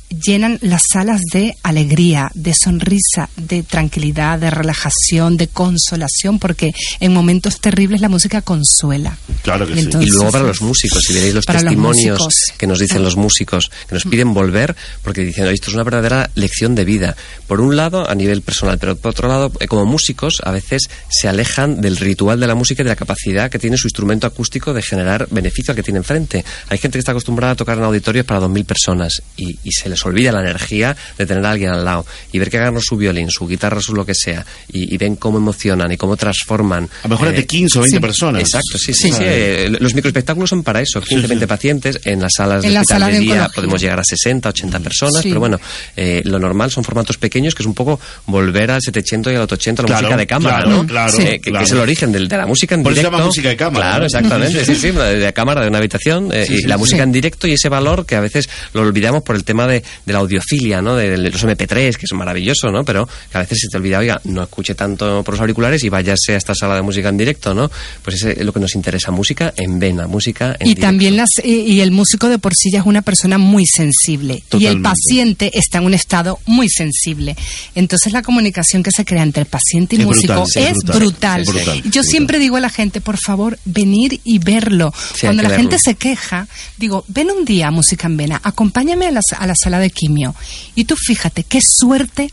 llenan 0.10 0.58
las 0.62 0.82
salas 0.92 1.22
de 1.32 1.56
alegría, 1.64 2.32
de 2.34 2.54
sonrisa, 2.54 3.30
de 3.36 3.64
tranquilidad, 3.64 4.40
de 4.40 4.50
relajación, 4.50 5.38
de 5.38 5.48
consolación, 5.48 6.40
porque 6.40 6.74
en 7.00 7.14
momentos 7.14 7.62
terribles 7.62 8.02
la 8.02 8.10
música 8.10 8.42
consuela. 8.42 9.18
claro 9.44 9.68
que 9.68 9.74
Y 9.74 9.84
sí 9.84 9.90
y 10.02 10.06
luego 10.08 10.32
para 10.32 10.46
los 10.46 10.62
músicos, 10.62 11.04
si 11.04 11.14
veréis 11.14 11.36
los 11.36 11.46
testimonios 11.46 12.28
que 12.58 12.68
nos 12.68 12.80
dicen 12.80 13.04
los 13.04 13.16
músicos, 13.16 13.70
que 13.88 13.96
nos 13.96 14.04
piden 14.04 14.34
volver, 14.34 14.76
porque 15.04 15.22
dicen, 15.22 15.46
"Oye, 15.46 15.54
esto 15.54 15.70
es 15.70 15.76
una 15.76 15.84
verdadera 15.84 16.30
lección 16.36 16.76
de 16.76 16.86
vida. 16.86 17.16
Por 17.48 17.62
un 17.62 17.76
lado, 17.76 18.10
a 18.10 18.16
nivel 18.16 18.42
personal, 18.42 18.78
pero 18.80 18.96
por 18.96 19.12
otro 19.12 19.28
lado, 19.28 19.52
eh, 19.60 19.68
como 19.68 19.86
músicos, 19.86 20.42
a 20.44 20.52
veces 20.52 20.90
se 21.10 21.28
alejan 21.28 21.82
del 21.82 21.98
ritual 21.98 22.40
de 22.40 22.48
la 22.48 22.56
música 22.56 22.82
y 22.82 22.86
de 22.86 22.90
la 22.90 22.96
capacidad 22.96 23.50
que 23.50 23.59
que 23.60 23.64
tiene 23.64 23.78
su 23.78 23.88
instrumento 23.88 24.26
acústico 24.28 24.74
de 24.74 24.82
generar 24.82 25.28
beneficio 25.30 25.72
al 25.72 25.76
que 25.76 25.84
tiene 25.84 25.98
enfrente. 26.00 26.44
Hay 26.70 26.78
gente 26.78 26.96
que 26.98 27.00
está 27.00 27.12
acostumbrada 27.12 27.54
a 27.54 27.56
tocar 27.56 27.78
en 27.78 27.84
auditorios 27.84 28.26
para 28.26 28.40
2.000 28.40 28.66
personas 28.66 29.22
y, 29.38 29.58
y 29.64 29.72
se 29.72 29.90
les 29.90 30.04
olvida 30.06 30.32
la 30.32 30.42
energía 30.42 30.96
de 31.18 31.26
tener 31.26 31.46
a 31.46 31.52
alguien 31.52 31.72
al 31.72 31.84
lado 31.86 32.06
y 32.32 32.40
ver 32.40 32.50
que 32.50 32.58
agarran 32.58 32.82
su 32.82 32.96
violín, 32.98 33.30
su 33.30 33.48
guitarra, 33.48 33.82
su 33.82 33.94
lo 33.94 34.06
que 34.06 34.16
sea 34.16 34.46
y, 34.72 34.94
y 34.94 34.98
ven 34.98 35.16
cómo 35.18 35.38
emocionan 35.38 35.92
y 35.92 35.98
cómo 35.98 36.16
transforman. 36.18 36.86
A 37.04 37.08
lo 37.08 37.10
mejor 37.10 37.28
es 37.30 37.36
de 37.36 37.46
15 37.46 37.78
o 37.78 37.82
20 37.82 37.98
sí, 37.98 38.02
personas. 38.02 38.42
Exacto, 38.42 38.78
sí, 38.78 38.94
sí. 38.94 39.10
Sí. 39.10 39.12
sí, 39.12 39.24
eh, 39.24 39.68
los 39.80 39.94
microespectáculos 39.94 40.50
son 40.50 40.64
para 40.64 40.82
eso, 40.82 41.02
15, 41.02 41.28
20 41.28 41.48
pacientes. 41.48 42.00
En 42.06 42.22
las 42.22 42.32
salas 42.36 42.64
En 42.64 42.70
de 42.70 42.74
la 42.76 42.82
hospital 42.82 43.02
sala 43.02 43.12
de 43.20 43.20
de 43.26 43.50
podemos 43.56 43.82
llegar 43.82 44.00
a 44.00 44.04
60, 44.04 44.50
80 44.50 44.80
personas, 44.80 45.22
Sí. 45.22 45.30
pero 45.30 45.40
bueno, 45.40 45.60
eh, 45.96 46.22
lo 46.26 46.40
normal 46.40 46.72
son 46.72 46.84
formatos 46.84 47.18
pequeños, 47.18 47.54
que 47.56 47.64
es 47.64 47.68
un 47.68 47.74
poco 47.74 48.00
volver 48.28 48.72
al 48.72 48.82
700 48.82 49.34
y 49.34 49.36
al 49.36 49.42
800, 49.44 49.84
la 49.84 49.88
Claro, 49.88 50.02
música 50.04 50.18
de 50.18 50.28
cámara, 50.28 50.56
claro, 50.64 50.70
¿no? 50.70 50.88
claro, 50.88 51.14
Eh, 51.14 51.24
que, 51.24 51.42
que 51.42 51.50
claro. 51.52 51.66
es 51.66 51.72
el 51.72 51.80
origen 51.80 52.12
del- 52.12 52.28
de, 52.28 52.38
la 52.38 52.46
música 52.46 52.76
en 52.76 52.84
Por 52.84 52.92
eso 52.94 53.00
directo. 53.02 53.18
llama 53.18 53.26
música 53.28 53.49
de 53.50 53.58
cámara, 53.58 53.86
Claro, 53.86 54.00
¿no? 54.00 54.06
exactamente, 54.06 54.66
sí, 54.66 54.76
sí, 54.80 54.92
de, 54.92 55.34
cámara, 55.34 55.62
de 55.62 55.68
una 55.68 55.78
habitación, 55.80 56.30
eh, 56.34 56.46
Sí, 56.48 56.54
y 56.56 56.58
sí, 56.62 56.68
la 56.68 56.76
sí. 56.76 56.80
música 56.80 57.04
en 57.04 57.12
directo 57.12 57.48
y 57.48 57.54
ese 57.54 57.70
valor 57.70 58.06
que 58.06 58.16
a 58.16 58.20
veces 58.22 58.50
lo 58.74 58.82
olvidamos 58.82 59.24
por 59.24 59.36
el 59.36 59.44
tema 59.44 59.68
de, 59.68 59.84
de 60.06 60.14
la 60.14 60.20
audiofilia, 60.20 60.82
¿no? 60.82 60.96
De, 60.96 61.10
de 61.10 61.18
los 61.30 61.44
MP3, 61.44 61.96
que 61.96 62.06
es 62.06 62.14
maravilloso, 62.14 62.72
¿no? 62.72 62.84
Pero 62.84 63.08
que 63.32 63.38
a 63.38 63.42
veces 63.42 63.60
se 63.62 63.68
te 63.70 63.78
olvida, 63.78 64.00
oiga, 64.00 64.20
no 64.26 64.44
escuche 64.44 64.76
tanto 64.76 65.24
por 65.24 65.34
los 65.36 65.42
auriculares 65.42 65.84
y 65.84 65.90
váyase 65.90 66.34
a 66.34 66.38
esta 66.38 66.54
sala 66.56 66.76
de 66.76 66.82
música 66.82 67.10
en 67.10 67.18
directo, 67.18 67.54
¿no? 67.54 67.70
Pues 68.04 68.16
ese 68.18 68.32
es 68.40 68.46
lo 68.46 68.54
que 68.54 68.60
nos 68.60 68.76
interesa, 68.76 69.12
música 69.12 69.54
en 69.58 69.80
vena, 69.80 70.08
música 70.08 70.56
en 70.60 70.68
Y 70.68 70.70
directo. 70.76 70.82
también 70.88 71.18
las 71.18 71.30
y, 71.44 71.54
y 71.62 71.82
el 71.82 71.92
músico 71.92 72.30
de 72.30 72.40
por 72.40 72.54
sí 72.56 72.72
ya 72.72 72.80
es 72.80 72.86
una 72.86 73.02
persona 73.02 73.38
muy 73.38 73.66
sensible 73.66 74.44
y 74.58 74.66
el 74.66 74.82
paciente 74.82 75.52
está 75.54 75.80
en 75.80 75.86
un 75.86 75.94
estado 75.94 76.40
muy 76.46 76.68
sensible. 76.70 77.36
Entonces 77.76 78.14
la 78.14 78.22
comunicación 78.22 78.84
que 78.84 78.92
se 78.92 79.06
crea 79.06 79.24
entre 79.24 79.42
el 79.42 79.48
paciente 79.48 79.96
y 79.96 80.00
Es 80.02 80.06
músico 80.06 80.34
brutal, 80.34 80.64
es 80.64 80.78
brutal. 80.84 81.44
Yo 81.46 81.52
brutal. 81.54 82.04
siempre 82.06 82.40
digo 82.40 82.58
a 82.58 82.60
la 82.60 82.70
gente, 82.70 83.02
por 83.02 83.18
favor, 83.18 83.39
venir 83.66 84.20
y 84.24 84.40
verlo. 84.40 84.94
Sí, 85.14 85.28
Cuando 85.28 85.44
la 85.44 85.50
gente 85.50 85.78
se 85.80 85.96
queja, 85.96 86.48
digo, 86.78 87.06
ven 87.08 87.30
un 87.32 87.46
día 87.46 87.68
a 87.68 87.72
Música 87.72 88.08
en 88.08 88.18
Vena, 88.18 88.42
acompáñame 88.44 89.08
a 89.08 89.12
la, 89.12 89.22
a 89.38 89.48
la 89.48 89.56
sala 89.56 89.80
de 89.80 89.90
quimio 89.90 90.36
y 90.76 90.86
tú 90.86 90.96
fíjate 90.96 91.44
qué 91.44 91.60
suerte 91.62 92.32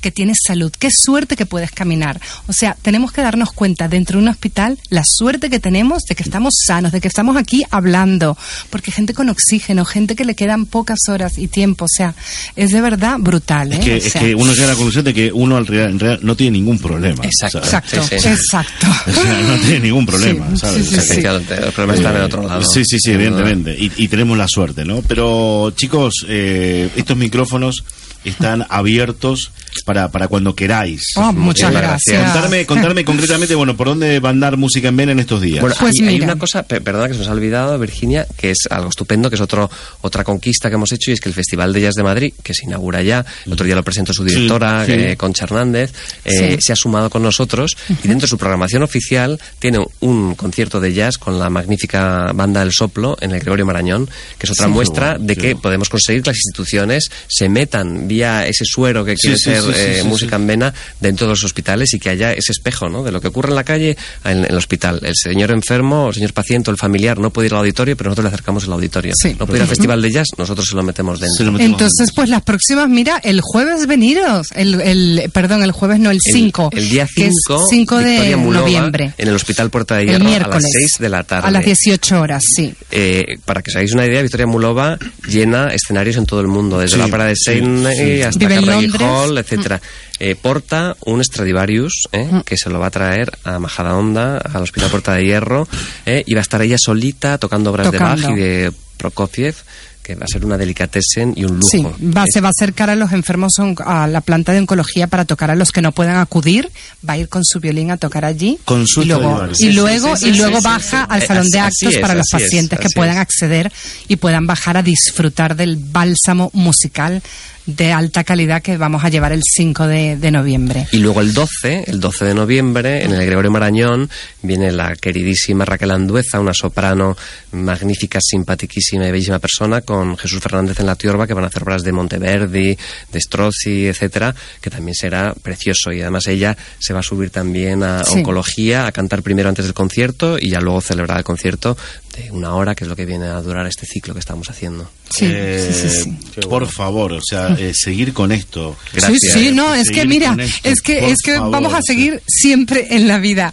que 0.00 0.10
tienes 0.10 0.38
salud, 0.46 0.72
qué 0.78 0.88
suerte 0.90 1.36
que 1.36 1.46
puedes 1.46 1.70
caminar. 1.70 2.20
O 2.46 2.52
sea, 2.52 2.76
tenemos 2.82 3.12
que 3.12 3.20
darnos 3.22 3.52
cuenta 3.52 3.88
dentro 3.88 4.18
de 4.18 4.24
un 4.24 4.28
hospital 4.28 4.78
la 4.90 5.04
suerte 5.06 5.50
que 5.50 5.60
tenemos 5.60 6.02
de 6.08 6.14
que 6.14 6.22
estamos 6.22 6.54
sanos, 6.66 6.92
de 6.92 7.00
que 7.00 7.08
estamos 7.08 7.36
aquí 7.36 7.62
hablando, 7.70 8.36
porque 8.70 8.90
gente 8.92 9.14
con 9.14 9.28
oxígeno, 9.28 9.84
gente 9.84 10.14
que 10.16 10.24
le 10.24 10.34
quedan 10.34 10.66
pocas 10.66 10.98
horas 11.08 11.38
y 11.38 11.48
tiempo, 11.48 11.84
o 11.86 11.88
sea, 11.88 12.14
es 12.56 12.70
de 12.70 12.80
verdad 12.80 13.16
brutal. 13.18 13.72
¿eh? 13.72 13.76
Es 13.76 13.84
que, 13.84 13.92
O 13.92 13.96
es 13.96 14.12
sea, 14.12 14.22
que 14.22 14.34
uno 14.34 14.52
llega 14.52 14.64
a 14.64 14.68
la 14.68 14.74
conclusión 14.74 15.04
de 15.04 15.14
que 15.14 15.32
uno 15.32 15.56
al 15.56 15.66
real- 15.66 15.90
en 15.90 15.98
realidad 15.98 16.22
no 16.22 16.36
tiene 16.36 16.58
ningún 16.58 16.78
problema. 16.78 17.24
Exacto. 17.24 17.62
¿sabes? 17.64 17.84
Exacto, 17.92 18.02
Sí, 18.08 18.20
sí. 18.20 18.28
exacto. 18.28 18.86
O 19.06 19.12
sea, 19.12 19.40
no 19.42 19.56
tiene 19.58 19.80
ningún 19.80 20.06
problema, 20.06 20.46
Sí, 20.56 21.22
los 21.22 21.74
problemas 21.74 21.96
están 21.98 22.16
en 22.16 22.22
otro 22.22 22.46
lado. 22.46 22.62
Sí, 22.64 22.84
sí, 22.84 22.98
sí, 23.00 23.10
evidentemente. 23.12 23.76
Y, 23.78 23.90
y 23.96 24.08
tenemos 24.08 24.36
la 24.38 24.46
suerte, 24.48 24.84
¿no? 24.84 25.02
Pero, 25.02 25.72
chicos, 25.76 26.24
eh, 26.28 26.88
estos 26.96 27.16
micrófonos 27.16 27.84
están 28.24 28.64
abiertos 28.68 29.50
para, 29.84 30.10
para 30.10 30.28
cuando 30.28 30.54
queráis. 30.54 31.02
Oh, 31.16 31.32
muchas 31.32 31.72
gracias. 31.72 32.22
Contarme, 32.32 32.66
contarme 32.66 33.04
concretamente, 33.04 33.54
bueno, 33.54 33.76
¿por 33.76 33.88
dónde 33.88 34.20
va 34.20 34.28
a 34.28 34.32
andar 34.32 34.56
música 34.56 34.88
en 34.88 34.96
vena 34.96 35.12
en 35.12 35.20
estos 35.20 35.40
días? 35.40 35.60
Bueno, 35.60 35.74
Pues 35.78 35.94
hay, 36.00 36.08
hay 36.08 36.20
una 36.20 36.36
cosa, 36.36 36.62
pe- 36.62 36.80
perdona 36.80 37.08
que 37.08 37.14
se 37.14 37.20
nos 37.20 37.28
ha 37.28 37.32
olvidado, 37.32 37.78
Virginia, 37.78 38.26
que 38.36 38.50
es 38.50 38.58
algo 38.70 38.90
estupendo, 38.90 39.28
que 39.30 39.36
es 39.36 39.40
otro 39.40 39.70
otra 40.02 40.24
conquista 40.24 40.68
que 40.68 40.74
hemos 40.76 40.92
hecho, 40.92 41.10
y 41.10 41.14
es 41.14 41.20
que 41.20 41.28
el 41.28 41.34
Festival 41.34 41.72
de 41.72 41.80
Jazz 41.82 41.94
de 41.94 42.02
Madrid, 42.02 42.32
que 42.42 42.54
se 42.54 42.64
inaugura 42.66 43.02
ya, 43.02 43.24
el 43.46 43.52
otro 43.52 43.64
día 43.66 43.74
lo 43.74 43.82
presentó 43.82 44.12
su 44.12 44.24
directora, 44.24 44.84
Sí, 44.86 44.92
sí. 44.92 44.98
eh, 44.98 45.16
Concha 45.16 45.44
Hernández, 45.44 45.92
eh, 46.24 46.56
Sí. 46.56 46.58
se 46.60 46.72
ha 46.72 46.76
sumado 46.76 47.08
con 47.10 47.22
nosotros, 47.22 47.76
y 47.88 48.08
dentro 48.08 48.26
de 48.26 48.28
su 48.28 48.38
programación 48.38 48.82
oficial 48.82 49.40
tiene 49.58 49.78
un 50.00 50.34
concierto 50.34 50.80
de 50.80 50.92
jazz 50.92 51.18
con 51.18 51.38
la 51.38 51.48
magnífica 51.50 52.32
banda 52.34 52.62
El 52.62 52.72
Soplo 52.72 53.16
en 53.20 53.32
el 53.32 53.40
Gregorio 53.40 53.66
Marañón, 53.66 54.06
que 54.38 54.46
es 54.46 54.50
otra 54.50 54.66
Sí. 54.66 54.72
muestra 54.72 55.10
bueno, 55.12 55.24
de 55.26 55.36
que 55.36 55.56
podemos 55.56 55.88
conseguir 55.88 56.22
que 56.22 56.30
las 56.30 56.36
instituciones 56.38 57.08
se 57.28 57.48
metan 57.48 58.08
vía 58.08 58.46
ese 58.46 58.64
suero 58.64 59.04
que 59.04 59.16
Sí, 59.16 59.22
quiere 59.28 59.36
sí, 59.36 59.44
ser 59.66 59.74
sí, 59.74 59.80
sí, 59.80 59.86
eh, 59.86 59.98
sí, 60.02 60.08
música 60.08 60.36
sí. 60.36 60.42
en 60.42 60.46
vena 60.46 60.74
dentro 61.00 61.26
de 61.26 61.30
los 61.32 61.44
hospitales 61.44 61.92
y 61.94 61.98
que 61.98 62.10
haya 62.10 62.32
ese 62.32 62.52
espejo, 62.52 62.88
¿no? 62.88 63.02
De 63.02 63.12
lo 63.12 63.20
que 63.20 63.28
ocurre 63.28 63.48
en 63.50 63.54
la 63.54 63.64
calle 63.64 63.96
en, 64.24 64.38
en 64.38 64.44
el 64.50 64.56
hospital. 64.56 65.00
El 65.02 65.14
señor 65.14 65.50
enfermo, 65.50 66.08
el 66.08 66.14
señor 66.14 66.32
paciente 66.32 66.70
o 66.70 66.72
el 66.72 66.78
familiar 66.78 67.18
no 67.18 67.30
puede 67.32 67.46
ir 67.48 67.52
al 67.54 67.60
auditorio, 67.60 67.96
pero 67.96 68.10
nosotros 68.10 68.24
le 68.24 68.34
acercamos 68.34 68.64
el 68.64 68.72
auditorio. 68.72 69.12
Sí. 69.16 69.36
No 69.38 69.46
puede 69.46 69.58
ir 69.58 69.62
al 69.62 69.68
festival 69.68 70.00
de 70.02 70.10
jazz, 70.10 70.28
nosotros 70.38 70.66
se 70.68 70.74
lo 70.76 70.82
metemos 70.82 71.20
dentro. 71.20 71.44
Lo 71.44 71.52
metemos 71.52 71.72
Entonces, 71.80 72.10
pues 72.14 72.28
las 72.28 72.42
próximas, 72.42 72.88
mira, 72.88 73.18
el 73.22 73.40
jueves 73.42 73.86
veniros, 73.86 74.48
el, 74.54 74.80
el 74.80 75.30
perdón, 75.32 75.62
el 75.62 75.72
jueves 75.72 75.98
no, 76.00 76.10
el 76.10 76.18
El- 76.24 76.32
5. 76.32 76.70
El, 76.72 76.88
día 76.88 77.06
que 77.14 77.26
es 77.26 77.34
5, 77.46 77.66
5 77.68 77.98
de 77.98 78.36
Mulova, 78.36 78.60
noviembre. 78.66 79.14
en 79.18 79.28
el 79.28 79.34
Hospital 79.34 79.70
Puerta 79.70 79.96
de 79.96 80.02
El 80.02 80.08
Hierro 80.08 80.24
a 80.24 80.28
las 80.28 80.62
miércoles. 80.62 80.70
6 80.72 80.90
de 81.00 81.08
la 81.08 81.22
tarde. 81.24 81.48
A 81.48 81.50
las 81.50 81.64
18 81.64 82.20
horas, 82.20 82.42
sí. 82.54 82.72
Eh, 82.90 83.24
para 83.44 83.62
que 83.62 83.70
os 83.70 83.76
hagáis 83.76 83.92
una 83.92 84.06
idea, 84.06 84.22
Victoria 84.22 84.46
Mulova 84.46 84.98
llena 85.26 85.68
escenarios 85.68 86.16
en 86.16 86.26
todo 86.26 86.40
el 86.40 86.48
mundo, 86.48 86.78
desde 86.78 86.94
Sí, 86.94 86.98
la 87.00 87.06
ópera 87.06 87.24
de 87.26 87.34
Sydney 87.36 88.16
sí. 88.16 88.22
hasta 88.22 88.48
Carnegie. 88.48 88.90
Hall, 89.04 89.38
etcétera. 89.52 89.80
Eh, 90.18 90.34
porta 90.34 90.96
un 91.04 91.22
Stradivarius 91.22 92.08
eh, 92.12 92.42
que 92.44 92.56
se 92.56 92.70
lo 92.70 92.78
va 92.78 92.86
a 92.86 92.90
traer 92.90 93.32
a 93.44 93.58
Majadahonda, 93.58 94.38
al 94.38 94.62
Hospital 94.62 94.90
Puerta 94.90 95.14
de 95.14 95.24
Hierro, 95.24 95.68
eh, 96.06 96.22
y 96.26 96.34
va 96.34 96.40
a 96.40 96.42
estar 96.42 96.62
ella 96.62 96.78
solita 96.78 97.38
tocando 97.38 97.70
obras 97.70 97.90
Tocando. 97.90 98.22
de 98.22 98.28
Bach 98.28 98.36
y 98.36 98.40
de 98.40 98.72
Prokofiev, 98.96 99.56
que 100.02 100.14
va 100.16 100.24
a 100.24 100.28
ser 100.28 100.44
una 100.44 100.58
delicatessen 100.58 101.32
y 101.36 101.44
un 101.44 101.60
lujo. 101.60 101.68
Sí, 101.70 101.82
va, 102.04 102.24
se 102.32 102.40
va 102.40 102.48
a 102.48 102.50
acercar 102.50 102.90
a 102.90 102.96
los 102.96 103.12
enfermos 103.12 103.52
a 103.84 104.06
la 104.06 104.20
planta 104.20 104.52
de 104.52 104.58
oncología 104.58 105.06
para 105.06 105.24
tocar 105.24 105.50
a 105.50 105.54
los 105.54 105.70
que 105.70 105.80
no 105.82 105.92
puedan 105.92 106.16
acudir. 106.16 106.70
Va 107.08 107.14
a 107.14 107.18
ir 107.18 107.28
con 107.28 107.44
su 107.44 107.60
violín 107.60 107.90
a 107.90 107.96
tocar 107.96 108.24
allí. 108.24 108.58
Con 108.64 108.86
su 108.86 109.02
y 109.02 109.04
luego, 109.06 109.46
y 109.52 109.54
Sí, 109.54 109.64
sí, 109.66 109.72
luego, 109.72 110.16
sí, 110.16 110.28
y 110.28 110.32
sí, 110.32 110.38
luego 110.38 110.58
sí, 110.58 110.64
baja 110.64 111.00
sí. 111.02 111.06
al 111.08 111.22
Eh, 111.22 111.26
salón 111.26 111.48
de 111.50 111.58
así 111.60 111.86
actos 111.86 111.94
es, 111.94 112.00
para 112.00 112.14
los 112.14 112.26
así 112.32 112.36
es, 112.36 112.42
pacientes 112.50 112.78
que 112.80 112.88
puedan 112.94 113.14
es. 113.14 113.20
acceder 113.20 113.72
y 114.08 114.16
puedan 114.16 114.46
bajar 114.46 114.76
a 114.76 114.82
disfrutar 114.82 115.54
del 115.56 115.76
bálsamo 115.76 116.50
musical 116.52 117.22
de 117.64 117.92
alta 117.92 118.24
calidad 118.24 118.60
que 118.60 118.76
vamos 118.76 119.04
a 119.04 119.08
llevar 119.08 119.30
el 119.30 119.40
5 119.44 119.86
de, 119.86 120.16
de 120.16 120.30
noviembre. 120.32 120.88
Y 120.90 120.96
luego 120.96 121.20
el 121.20 121.32
12, 121.32 121.84
el 121.86 122.00
12 122.00 122.24
de 122.24 122.34
noviembre, 122.34 123.04
en 123.04 123.12
el 123.12 123.24
Gregorio 123.24 123.52
Marañón, 123.52 124.10
viene 124.42 124.72
la 124.72 124.96
queridísima 124.96 125.64
Raquel 125.64 125.92
Andueza, 125.92 126.40
una 126.40 126.54
soprano 126.54 127.16
magnífica, 127.52 128.18
simpaticísima 128.20 129.06
y 129.06 129.12
bellísima 129.12 129.38
persona, 129.38 129.80
con 129.92 130.16
Jesús 130.16 130.40
Fernández 130.40 130.80
en 130.80 130.86
la 130.86 130.96
tiorba, 130.96 131.26
que 131.26 131.34
van 131.34 131.44
a 131.44 131.48
hacer 131.48 131.64
obras 131.64 131.82
de 131.82 131.92
Monteverdi, 131.92 132.78
de 133.12 133.20
Strozzi, 133.20 133.88
etcétera, 133.88 134.34
que 134.58 134.70
también 134.70 134.94
será 134.94 135.34
precioso. 135.34 135.92
Y 135.92 136.00
además 136.00 136.26
ella 136.28 136.56
se 136.78 136.94
va 136.94 137.00
a 137.00 137.02
subir 137.02 137.28
también 137.28 137.82
a 137.82 138.02
Sí. 138.02 138.14
oncología, 138.20 138.86
a 138.86 138.92
cantar 138.92 139.22
primero 139.22 139.50
antes 139.50 139.66
del 139.66 139.74
concierto 139.74 140.38
y 140.38 140.48
ya 140.48 140.60
luego 140.60 140.80
celebrar 140.80 141.18
el 141.18 141.24
concierto 141.24 141.76
de 142.16 142.30
una 142.30 142.54
hora, 142.54 142.74
que 142.74 142.84
es 142.84 142.88
lo 142.88 142.96
que 142.96 143.06
viene 143.06 143.26
a 143.26 143.40
durar 143.40 143.66
este 143.66 143.86
ciclo 143.86 144.12
que 144.14 144.20
estamos 144.20 144.48
haciendo. 144.50 144.90
Sí, 145.10 145.26
Eh, 145.28 145.70
sí, 145.72 145.88
sí, 145.88 146.04
sí. 146.34 146.40
Por 146.48 146.66
favor, 146.68 147.12
o 147.12 147.20
sea, 147.22 147.48
eh, 147.58 147.72
seguir 147.74 148.12
con 148.12 148.32
esto. 148.32 148.76
Gracias. 148.92 149.32
Sí, 149.34 149.46
sí, 149.48 149.50
no, 149.52 149.74
es 149.74 149.90
que 149.90 150.04
mira, 150.06 150.34
esto, 150.38 150.68
es 150.68 150.80
que 150.80 151.10
es 151.10 151.18
que 151.22 151.34
favor, 151.36 151.50
vamos 151.50 151.74
a 151.74 151.80
seguir 151.82 152.22
siempre 152.26 152.88
en 152.96 153.08
la 153.08 153.18
vida. 153.18 153.52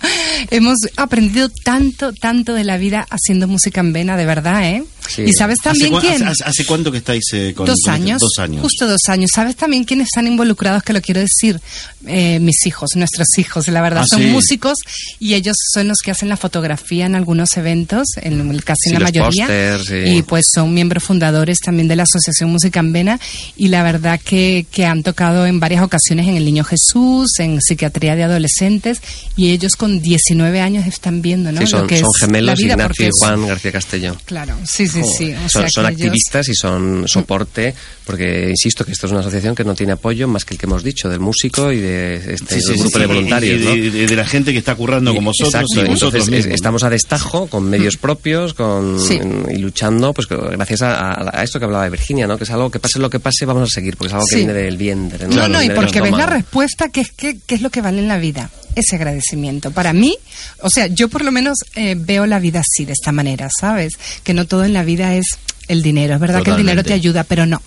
Hemos 0.51 0.77
aprendido 0.95 1.49
tanto, 1.49 2.13
tanto 2.13 2.53
de 2.53 2.63
la 2.63 2.77
vida 2.77 3.05
haciendo 3.09 3.47
música 3.47 3.81
en 3.81 3.93
vena, 3.93 4.15
de 4.17 4.25
verdad, 4.25 4.63
¿eh? 4.63 4.83
Sí. 5.07 5.23
Y 5.23 5.33
sabes 5.33 5.57
también 5.59 5.95
¿Hace, 5.95 6.07
quién? 6.07 6.27
hace- 6.27 6.43
hace 6.43 6.65
cuánto 6.65 6.91
que 6.91 6.99
estáis 6.99 7.23
eh, 7.33 7.53
con 7.55 7.65
dos 7.65 7.77
con 7.83 7.93
esto? 7.95 8.03
años, 8.03 8.21
Dos 8.21 8.37
años. 8.39 8.61
justo 8.61 8.87
dos 8.87 9.01
años. 9.07 9.29
¿Sabes 9.33 9.55
también 9.55 9.83
quiénes 9.83 10.05
están 10.07 10.27
involucrados? 10.27 10.83
Que 10.83 10.93
lo 10.93 11.01
quiero 11.01 11.21
decir, 11.21 11.59
Eh, 12.07 12.39
mis 12.39 12.65
hijos, 12.65 12.91
nuestros 12.95 13.27
hijos, 13.37 13.67
la 13.67 13.81
verdad, 13.81 14.03
Ah, 14.03 14.07
son 14.09 14.21
sí. 14.21 14.27
músicos 14.27 14.77
y 15.19 15.33
ellos 15.33 15.57
son 15.73 15.89
los 15.89 15.97
que 15.99 16.11
hacen 16.11 16.29
la 16.29 16.37
fotografía 16.37 17.05
en 17.05 17.13
algunos 17.13 17.57
eventos, 17.57 18.07
en 18.21 18.37
casi 18.63 18.89
Sí, 18.89 18.93
la 18.93 18.99
mayoría. 18.99 19.79
sí. 19.79 19.95
Y 19.95 20.21
pues 20.23 20.45
son 20.53 20.73
miembros 20.73 21.03
fundadores 21.03 21.59
también 21.59 21.87
de 21.87 21.95
la 21.95 22.03
Asociación 22.03 22.49
Música 22.49 22.79
en 22.79 22.93
Vena 22.93 23.19
y 23.57 23.67
la 23.69 23.83
verdad 23.83 24.19
que, 24.23 24.65
que 24.71 24.85
han 24.85 25.03
tocado 25.03 25.45
en 25.45 25.59
varias 25.59 25.83
ocasiones 25.83 26.27
en 26.27 26.35
El 26.35 26.45
Niño 26.45 26.63
Jesús, 26.63 27.39
en 27.39 27.61
Psiquiatría 27.61 28.15
de 28.15 28.23
Adolescentes 28.23 29.01
y 29.35 29.51
ellos 29.51 29.75
con 29.75 30.01
19 30.01 30.61
años 30.61 30.87
están 30.87 31.21
viendo, 31.21 31.51
¿no? 31.51 31.61
Sí, 31.61 31.67
son, 31.67 31.81
lo 31.81 31.87
que 31.87 31.97
son 31.99 32.09
es 32.15 32.21
la 32.21 32.25
gemelos 32.27 32.59
vida, 32.59 32.73
Ignacio 32.73 33.07
y 33.07 33.09
Juan 33.19 33.47
García 33.47 33.71
Castellón. 33.71 34.17
Claro, 34.25 34.55
sí, 34.65 34.87
sí, 34.87 35.01
sí. 35.17 35.33
O 35.33 35.49
son 35.49 35.61
sea 35.61 35.69
son 35.69 35.85
ellos- 35.85 35.95
activistas 35.97 36.47
y 36.49 36.55
son 36.55 37.07
soporte, 37.07 37.73
porque 38.05 38.49
insisto 38.49 38.83
que 38.85 38.91
esto 38.91 39.05
es 39.05 39.11
una 39.11 39.21
asociación 39.21 39.55
que 39.55 39.63
no 39.63 39.75
tiene 39.75 39.93
apoyo 39.93 40.27
más 40.27 40.45
que 40.45 40.53
el 40.55 40.59
que 40.59 40.65
hemos 40.65 40.83
dicho, 40.83 41.09
del 41.09 41.19
músico 41.19 41.71
y 41.71 41.77
de 41.79 42.15
este 42.33 42.55
Sí, 42.55 42.61
sí, 42.61 42.67
del 42.69 42.77
grupo 42.79 42.89
sí, 42.91 42.99
de 42.99 43.05
y- 43.05 43.07
voluntarios. 43.07 43.61
y, 43.61 43.65
¿no? 43.65 43.71
de, 43.75 43.91
de- 43.91 44.07
de 44.07 44.15
la 44.15 44.25
gente 44.25 44.51
que 44.51 44.59
está 44.59 44.75
currando 44.75 45.13
con 45.13 45.23
vosotros 45.25 45.53
Exacto, 45.53 45.85
y 45.85 45.89
vosotros 45.89 46.27
entonces 46.27 46.53
estamos 46.53 46.83
a 46.83 46.89
destajo 46.89 47.47
con 47.47 47.63
medios 47.69 47.97
propios 48.01 48.38
con, 48.53 48.99
Sí. 48.99 49.19
y 49.49 49.57
luchando 49.57 50.13
pues 50.13 50.27
gracias 50.27 50.81
a, 50.81 51.11
a- 51.13 51.39
a 51.39 51.43
esto 51.43 51.59
que 51.59 51.65
hablaba 51.65 51.83
de 51.85 51.89
Virginia, 51.91 52.27
¿no? 52.27 52.37
que 52.37 52.43
es 52.43 52.49
algo 52.51 52.69
que 52.71 52.79
pase 52.79 52.99
lo 52.99 53.09
que 53.09 53.19
pase 53.19 53.45
vamos 53.45 53.63
a 53.63 53.67
seguir, 53.73 53.95
porque 53.97 54.07
es 54.07 54.13
algo 54.13 54.25
que 54.27 54.35
viene 54.37 54.53
del 54.53 54.77
vientre. 54.77 55.27
No, 55.27 55.35
no, 55.47 55.61
y 55.61 55.67
Viene 55.67 55.67
del 55.69 55.75
porque 55.75 56.01
ves 56.01 56.11
la 56.11 56.25
respuesta, 56.25 56.89
que 56.89 57.01
es, 57.01 57.11
que, 57.11 57.37
que 57.39 57.55
es 57.55 57.61
lo 57.61 57.69
que 57.69 57.81
vale 57.81 57.99
en 57.99 58.07
la 58.07 58.17
vida, 58.17 58.49
ese 58.75 58.95
agradecimiento. 58.95 59.71
Para 59.71 59.93
mí, 59.93 60.15
o 60.61 60.69
sea, 60.69 60.87
yo 60.87 61.09
por 61.09 61.23
lo 61.23 61.31
menos 61.31 61.57
eh, 61.75 61.95
veo 61.97 62.25
la 62.25 62.39
vida 62.39 62.61
así, 62.61 62.85
de 62.85 62.93
esta 62.93 63.11
manera, 63.11 63.49
¿sabes? 63.59 63.93
Que 64.23 64.33
no 64.33 64.45
todo 64.45 64.63
en 64.65 64.73
la 64.73 64.83
vida 64.83 65.13
es 65.15 65.25
el 65.67 65.81
dinero. 65.81 66.15
Es 66.15 66.19
verdad 66.19 66.41
que 66.43 66.51
el 66.51 66.57
dinero 66.57 66.83
te 66.83 66.93
ayuda, 66.93 67.23
pero 67.23 67.45
no. 67.45 67.61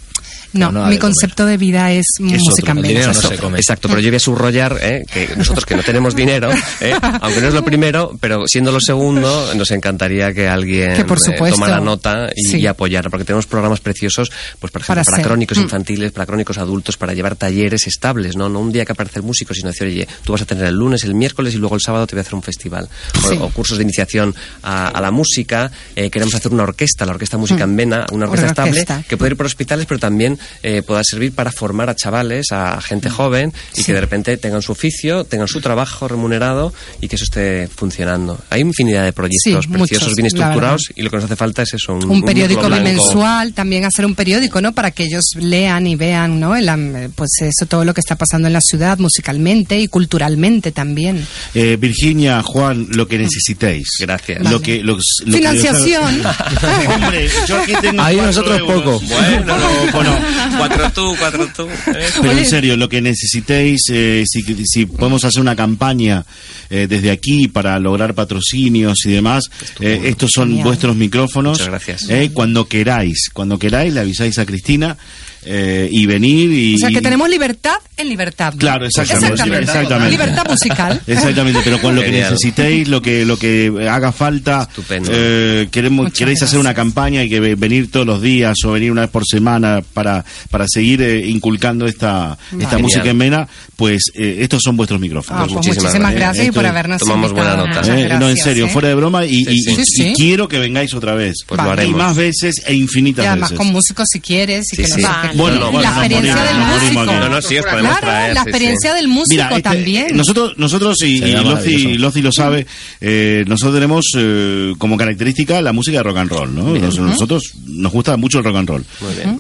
No, 0.53 0.70
No, 0.70 0.80
no, 0.82 0.86
mi 0.86 0.94
de 0.94 0.98
concepto 1.00 1.46
de 1.46 1.57
vida 1.57 1.90
es, 1.92 2.07
música 2.20 2.72
en 2.72 2.82
vena. 2.82 3.00
Exacto, 3.05 3.57
Exacto, 3.57 3.88
pero 3.88 4.00
yo 4.00 4.09
voy 4.11 4.16
a 4.16 4.20
subrayar 4.20 4.78
eh, 4.82 5.05
que 5.12 5.30
nosotros 5.36 5.64
que 5.64 5.74
no 5.74 5.82
tenemos 5.82 6.14
dinero, 6.14 6.50
eh, 6.80 6.94
aunque 7.20 7.40
no 7.40 7.48
es 7.48 7.55
lo 7.55 7.64
primero, 7.64 8.16
pero 8.20 8.44
siendo 8.46 8.70
lo 8.72 8.80
segundo, 8.80 9.55
nos 9.55 9.70
encantaría 9.70 10.32
que 10.32 10.48
alguien 10.48 10.94
Que 10.94 11.05
por 11.05 11.18
eh, 11.18 11.50
tomara 11.50 11.80
nota 11.80 12.30
y, 12.34 12.42
Sí. 12.42 12.59
y 12.61 12.66
apoyara, 12.66 13.09
porque 13.11 13.24
tenemos 13.24 13.46
programas 13.46 13.80
preciosos, 13.80 14.30
pues 14.59 14.70
por 14.72 14.82
ejemplo, 14.82 15.05
Para 15.05 15.22
crónicos 15.22 15.59
Mm. 15.59 15.62
infantiles, 15.62 16.12
para 16.12 16.26
crónicos 16.26 16.59
adultos, 16.59 16.96
para 16.96 17.14
llevar 17.14 17.36
talleres 17.36 17.86
estables, 17.86 18.36
¿no? 18.36 18.48
No 18.48 18.61
un 18.61 18.72
día 18.72 18.84
que 18.84 18.92
aparece 18.92 19.20
el 19.20 19.24
músico, 19.24 19.55
sino 19.55 19.68
decir, 19.70 19.86
oye, 19.86 20.07
tú 20.24 20.32
vas 20.32 20.42
a 20.42 20.44
tener 20.46 20.64
el 20.66 20.74
lunes, 20.74 21.05
el 21.05 21.14
miércoles 21.14 21.55
y 21.55 21.59
luego 21.59 21.74
el 21.76 21.80
sábado 21.80 22.07
te 22.07 22.14
voy 22.14 22.20
a 22.20 22.22
hacer 22.22 22.34
un 22.34 22.42
festival. 22.42 22.88
O, 23.24 23.28
Sí. 23.28 23.38
o 23.40 23.48
cursos 23.50 23.78
de 23.78 23.84
iniciación 23.84 24.34
a, 24.62 24.88
a 24.88 25.00
la 25.00 25.11
música, 25.11 25.70
eh, 25.96 26.11
queremos 26.11 26.34
hacer 26.34 26.53
una 26.53 26.64
orquesta, 26.64 27.07
la 27.07 27.12
Orquesta 27.12 27.38
Música 27.38 27.66
Mm. 27.66 27.70
en 27.70 27.76
Vena, 27.76 28.07
una 28.12 28.24
orquesta 28.26 28.44
Una 28.44 28.50
estable 28.50 28.70
orquesta. 28.70 29.03
que 29.09 29.16
puede 29.16 29.30
ir 29.32 29.36
por 29.36 29.46
hospitales, 29.46 29.86
pero 29.86 29.98
también 30.00 30.38
eh, 30.62 30.82
pueda 30.82 31.03
servir 31.05 31.32
para 31.34 31.53
formar 31.53 31.88
a 31.90 31.95
chavales, 31.97 32.47
a 32.53 32.80
gente 32.80 33.11
joven 33.11 33.53
y 33.76 33.84
que 33.84 33.93
de 33.93 34.01
repente 34.01 34.36
tengan 34.36 34.62
su 34.62 34.72
oficio, 34.72 35.24
tengan 35.24 35.49
su 35.49 35.61
trabajo 35.61 36.09
remunerado 36.09 36.72
y 37.01 37.09
que 37.09 37.16
eso 37.16 37.24
esté 37.24 37.68
funcionando. 37.74 38.38
Hay 38.51 38.61
infinidad 38.61 39.05
de 39.05 39.12
proyectos 39.12 39.43
Sí, 39.43 39.51
preciosos, 39.68 39.78
muchos, 40.09 40.14
bien 40.16 40.26
estructurados 40.26 40.82
y 40.95 41.03
lo 41.03 41.11
que 41.11 41.16
nos 41.16 41.24
hace 41.24 41.36
falta 41.36 41.62
es 41.62 41.74
eso, 41.74 41.95
un, 41.95 42.11
un 42.11 42.22
periódico 42.22 42.66
blanco. 42.66 42.84
bimensual, 42.84 43.53
también 43.53 43.84
hacer 43.84 44.05
un 44.07 44.14
periódico, 44.14 44.61
¿no? 44.61 44.72
Para 44.72 44.90
que 44.90 45.05
ellos 45.05 45.24
lean 45.36 45.86
y 45.86 45.97
vean, 45.97 46.38
¿no? 46.40 46.55
El 46.57 46.68
am- 46.68 47.11
pues 47.14 47.30
eso, 47.40 47.66
todo 47.66 47.84
lo 47.84 47.95
que 47.95 48.01
está 48.01 48.16
pasando 48.16 48.47
en 48.49 48.53
la 48.53 48.61
ciudad, 48.61 48.99
musicalmente 48.99 49.78
y 49.80 49.88
culturalmente 49.88 50.72
también. 50.72 51.26
Eh, 51.55 51.76
Virginia, 51.78 52.43
Juan, 52.43 52.86
lo 52.90 53.07
que 53.09 53.18
necesitéis. 53.18 53.88
Gracias. 54.01 54.43
Lo 54.51 54.61
que, 54.61 54.82
lo, 54.82 54.95
lo 54.95 54.99
que- 55.24 55.32
Financiación. 55.32 56.22
Hombre, 56.95 57.28
yo 57.47 57.57
aquí 57.59 57.72
tengo 57.80 58.03
Ahí 58.03 58.16
nosotros 58.16 58.59
euros. 58.59 58.82
poco. 58.82 59.01
Bueno, 59.07 59.55
bueno, 59.93 60.18
Cuatro 60.58 60.90
tú, 60.92 61.14
cuatro 61.18 61.48
tú. 61.54 61.68
Pero 61.84 62.32
en 62.32 62.46
serio, 62.46 62.76
lo 62.76 62.88
que 62.88 63.00
necesitéis, 63.00 63.82
eh, 63.90 64.24
si, 64.26 64.42
si 64.66 64.86
podemos 64.86 65.24
hacer 65.24 65.40
una 65.40 65.56
campaña 65.56 66.24
eh, 66.70 66.86
desde 66.88 67.10
aquí 67.10 67.48
para 67.48 67.78
lograr 67.78 68.14
patrocinios 68.14 69.04
y 69.06 69.12
demás, 69.12 69.44
eh, 69.80 70.02
estos 70.04 70.30
son 70.32 70.48
Genial. 70.48 70.66
vuestros 70.66 70.96
micrófonos. 70.96 71.58
Muchas 71.58 71.68
gracias. 71.68 72.10
Eh, 72.10 72.30
cuando 72.32 72.66
queráis, 72.66 73.30
cuando 73.32 73.58
queráis, 73.58 73.92
le 73.92 74.00
avisáis 74.00 74.38
a 74.38 74.46
Cristina 74.46 74.96
eh, 75.45 75.88
y 75.90 76.07
venir 76.07 76.51
y... 76.53 76.74
O 76.76 76.78
sea, 76.78 76.90
que 76.90 77.01
tenemos 77.01 77.28
libertad 77.28 77.76
en 77.97 78.09
libertad. 78.09 78.53
¿no? 78.53 78.59
Claro, 78.59 78.86
exactamente, 78.86 79.43
exactamente. 79.61 80.11
Libertad 80.11 80.47
musical. 80.49 81.01
Exactamente, 81.07 81.61
pero 81.64 81.80
con 81.80 81.95
lo 81.95 82.03
que 82.03 82.11
necesitéis, 82.11 82.88
lo 82.88 83.01
que 83.03 83.24
lo 83.24 83.36
que 83.36 83.72
haga 83.90 84.12
falta, 84.12 84.68
eh, 84.90 85.68
queremos 85.70 86.05
Muchas 86.07 86.18
queréis 86.18 86.43
hacer 86.43 86.59
una 86.59 86.74
campaña 86.74 87.22
y 87.24 87.28
que 87.28 87.40
ve- 87.40 87.55
venir 87.55 87.90
todos 87.90 88.07
los 88.07 88.22
días 88.22 88.57
o 88.64 88.72
venir 88.72 88.90
una 88.93 89.03
vez 89.03 89.11
por 89.11 89.24
semana 89.26 89.82
para 89.95 90.24
para 90.51 90.66
seguir 90.68 91.03
eh, 91.03 91.26
inculcando 91.26 91.86
esta 91.86 92.38
esta 92.53 92.59
Genial. 92.59 92.82
música 92.82 93.11
en 93.11 93.16
Mena, 93.16 93.49
pues 93.82 94.12
eh, 94.14 94.36
estos 94.42 94.62
son 94.62 94.76
vuestros 94.76 95.00
micrófonos. 95.00 95.42
Ah, 95.42 95.46
pues 95.52 95.66
muchísimas 95.66 96.14
gracias 96.14 96.46
y 96.46 96.52
por 96.52 96.64
habernos 96.64 97.00
Tomamos 97.00 97.30
invitado. 97.30 97.64
buena 97.66 97.80
nota. 97.80 97.98
Eh, 97.98 98.16
no, 98.16 98.28
en 98.30 98.36
serio, 98.36 98.66
¿eh? 98.66 98.68
fuera 98.68 98.86
de 98.86 98.94
broma 98.94 99.26
y, 99.26 99.38
y- 99.40 99.44
Sí, 99.44 99.70
y- 99.72 99.84
sí. 99.84 100.08
y 100.10 100.12
quiero 100.14 100.46
que 100.46 100.60
vengáis 100.60 100.94
otra 100.94 101.16
vez. 101.16 101.38
Pues 101.44 101.60
lo 101.60 101.68
haremos. 101.68 101.92
Y 101.92 101.96
más 101.98 102.14
veces 102.16 102.62
e 102.64 102.74
infinitas 102.74 103.24
Y 103.24 103.26
además 103.26 103.50
veces. 103.50 103.58
con 103.58 103.72
músicos 103.72 104.06
si 104.08 104.20
quieres 104.20 104.66
y 104.72 104.76
Sí, 104.76 104.82
que 104.82 104.88
sí. 104.88 105.00
nos 105.00 105.02
Vale. 105.02 105.14
expliquen. 105.26 105.38
Bueno, 105.38 105.72
bueno, 105.72 105.80
la 105.80 105.88
experiencia 105.88 106.34
morimos, 106.36 106.80
del 106.82 106.92
músico. 106.94 107.04
No, 107.20 107.28
no, 107.28 107.42
sí, 107.42 107.58
os 107.58 107.66
podemos 107.66 107.90
claro, 107.90 108.06
traer, 108.06 108.34
la 108.34 108.42
sí, 108.44 108.48
experiencia 108.50 108.90
sí. 108.92 108.96
del 108.98 109.08
músico 109.08 109.30
Mira, 109.30 109.48
este, 109.48 109.62
también. 109.62 110.16
Nosotros, 110.16 110.52
nosotros 110.58 111.02
y, 111.02 111.24
y 111.24 111.98
Lozi, 111.98 112.22
lo 112.22 112.30
sabe, 112.30 112.66
eh, 113.00 113.42
nosotros 113.48 113.74
tenemos 113.74 114.06
eh, 114.16 114.74
como 114.78 114.96
característica 114.96 115.60
la 115.60 115.72
música 115.72 115.96
de 115.96 116.02
rock 116.04 116.18
and 116.18 116.30
roll, 116.30 116.54
¿no? 116.54 116.68
Nos- 116.78 116.98
Nosotros 117.00 117.42
nos 117.66 117.90
gusta 117.90 118.16
mucho 118.16 118.38
el 118.38 118.44
rock 118.44 118.56
and 118.58 118.68
roll. 118.68 118.84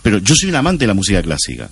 Pero 0.02 0.18
yo 0.18 0.34
soy 0.34 0.48
un 0.48 0.56
amante 0.56 0.82
de 0.82 0.88
la 0.88 0.94
música 0.94 1.22
clásica. 1.22 1.70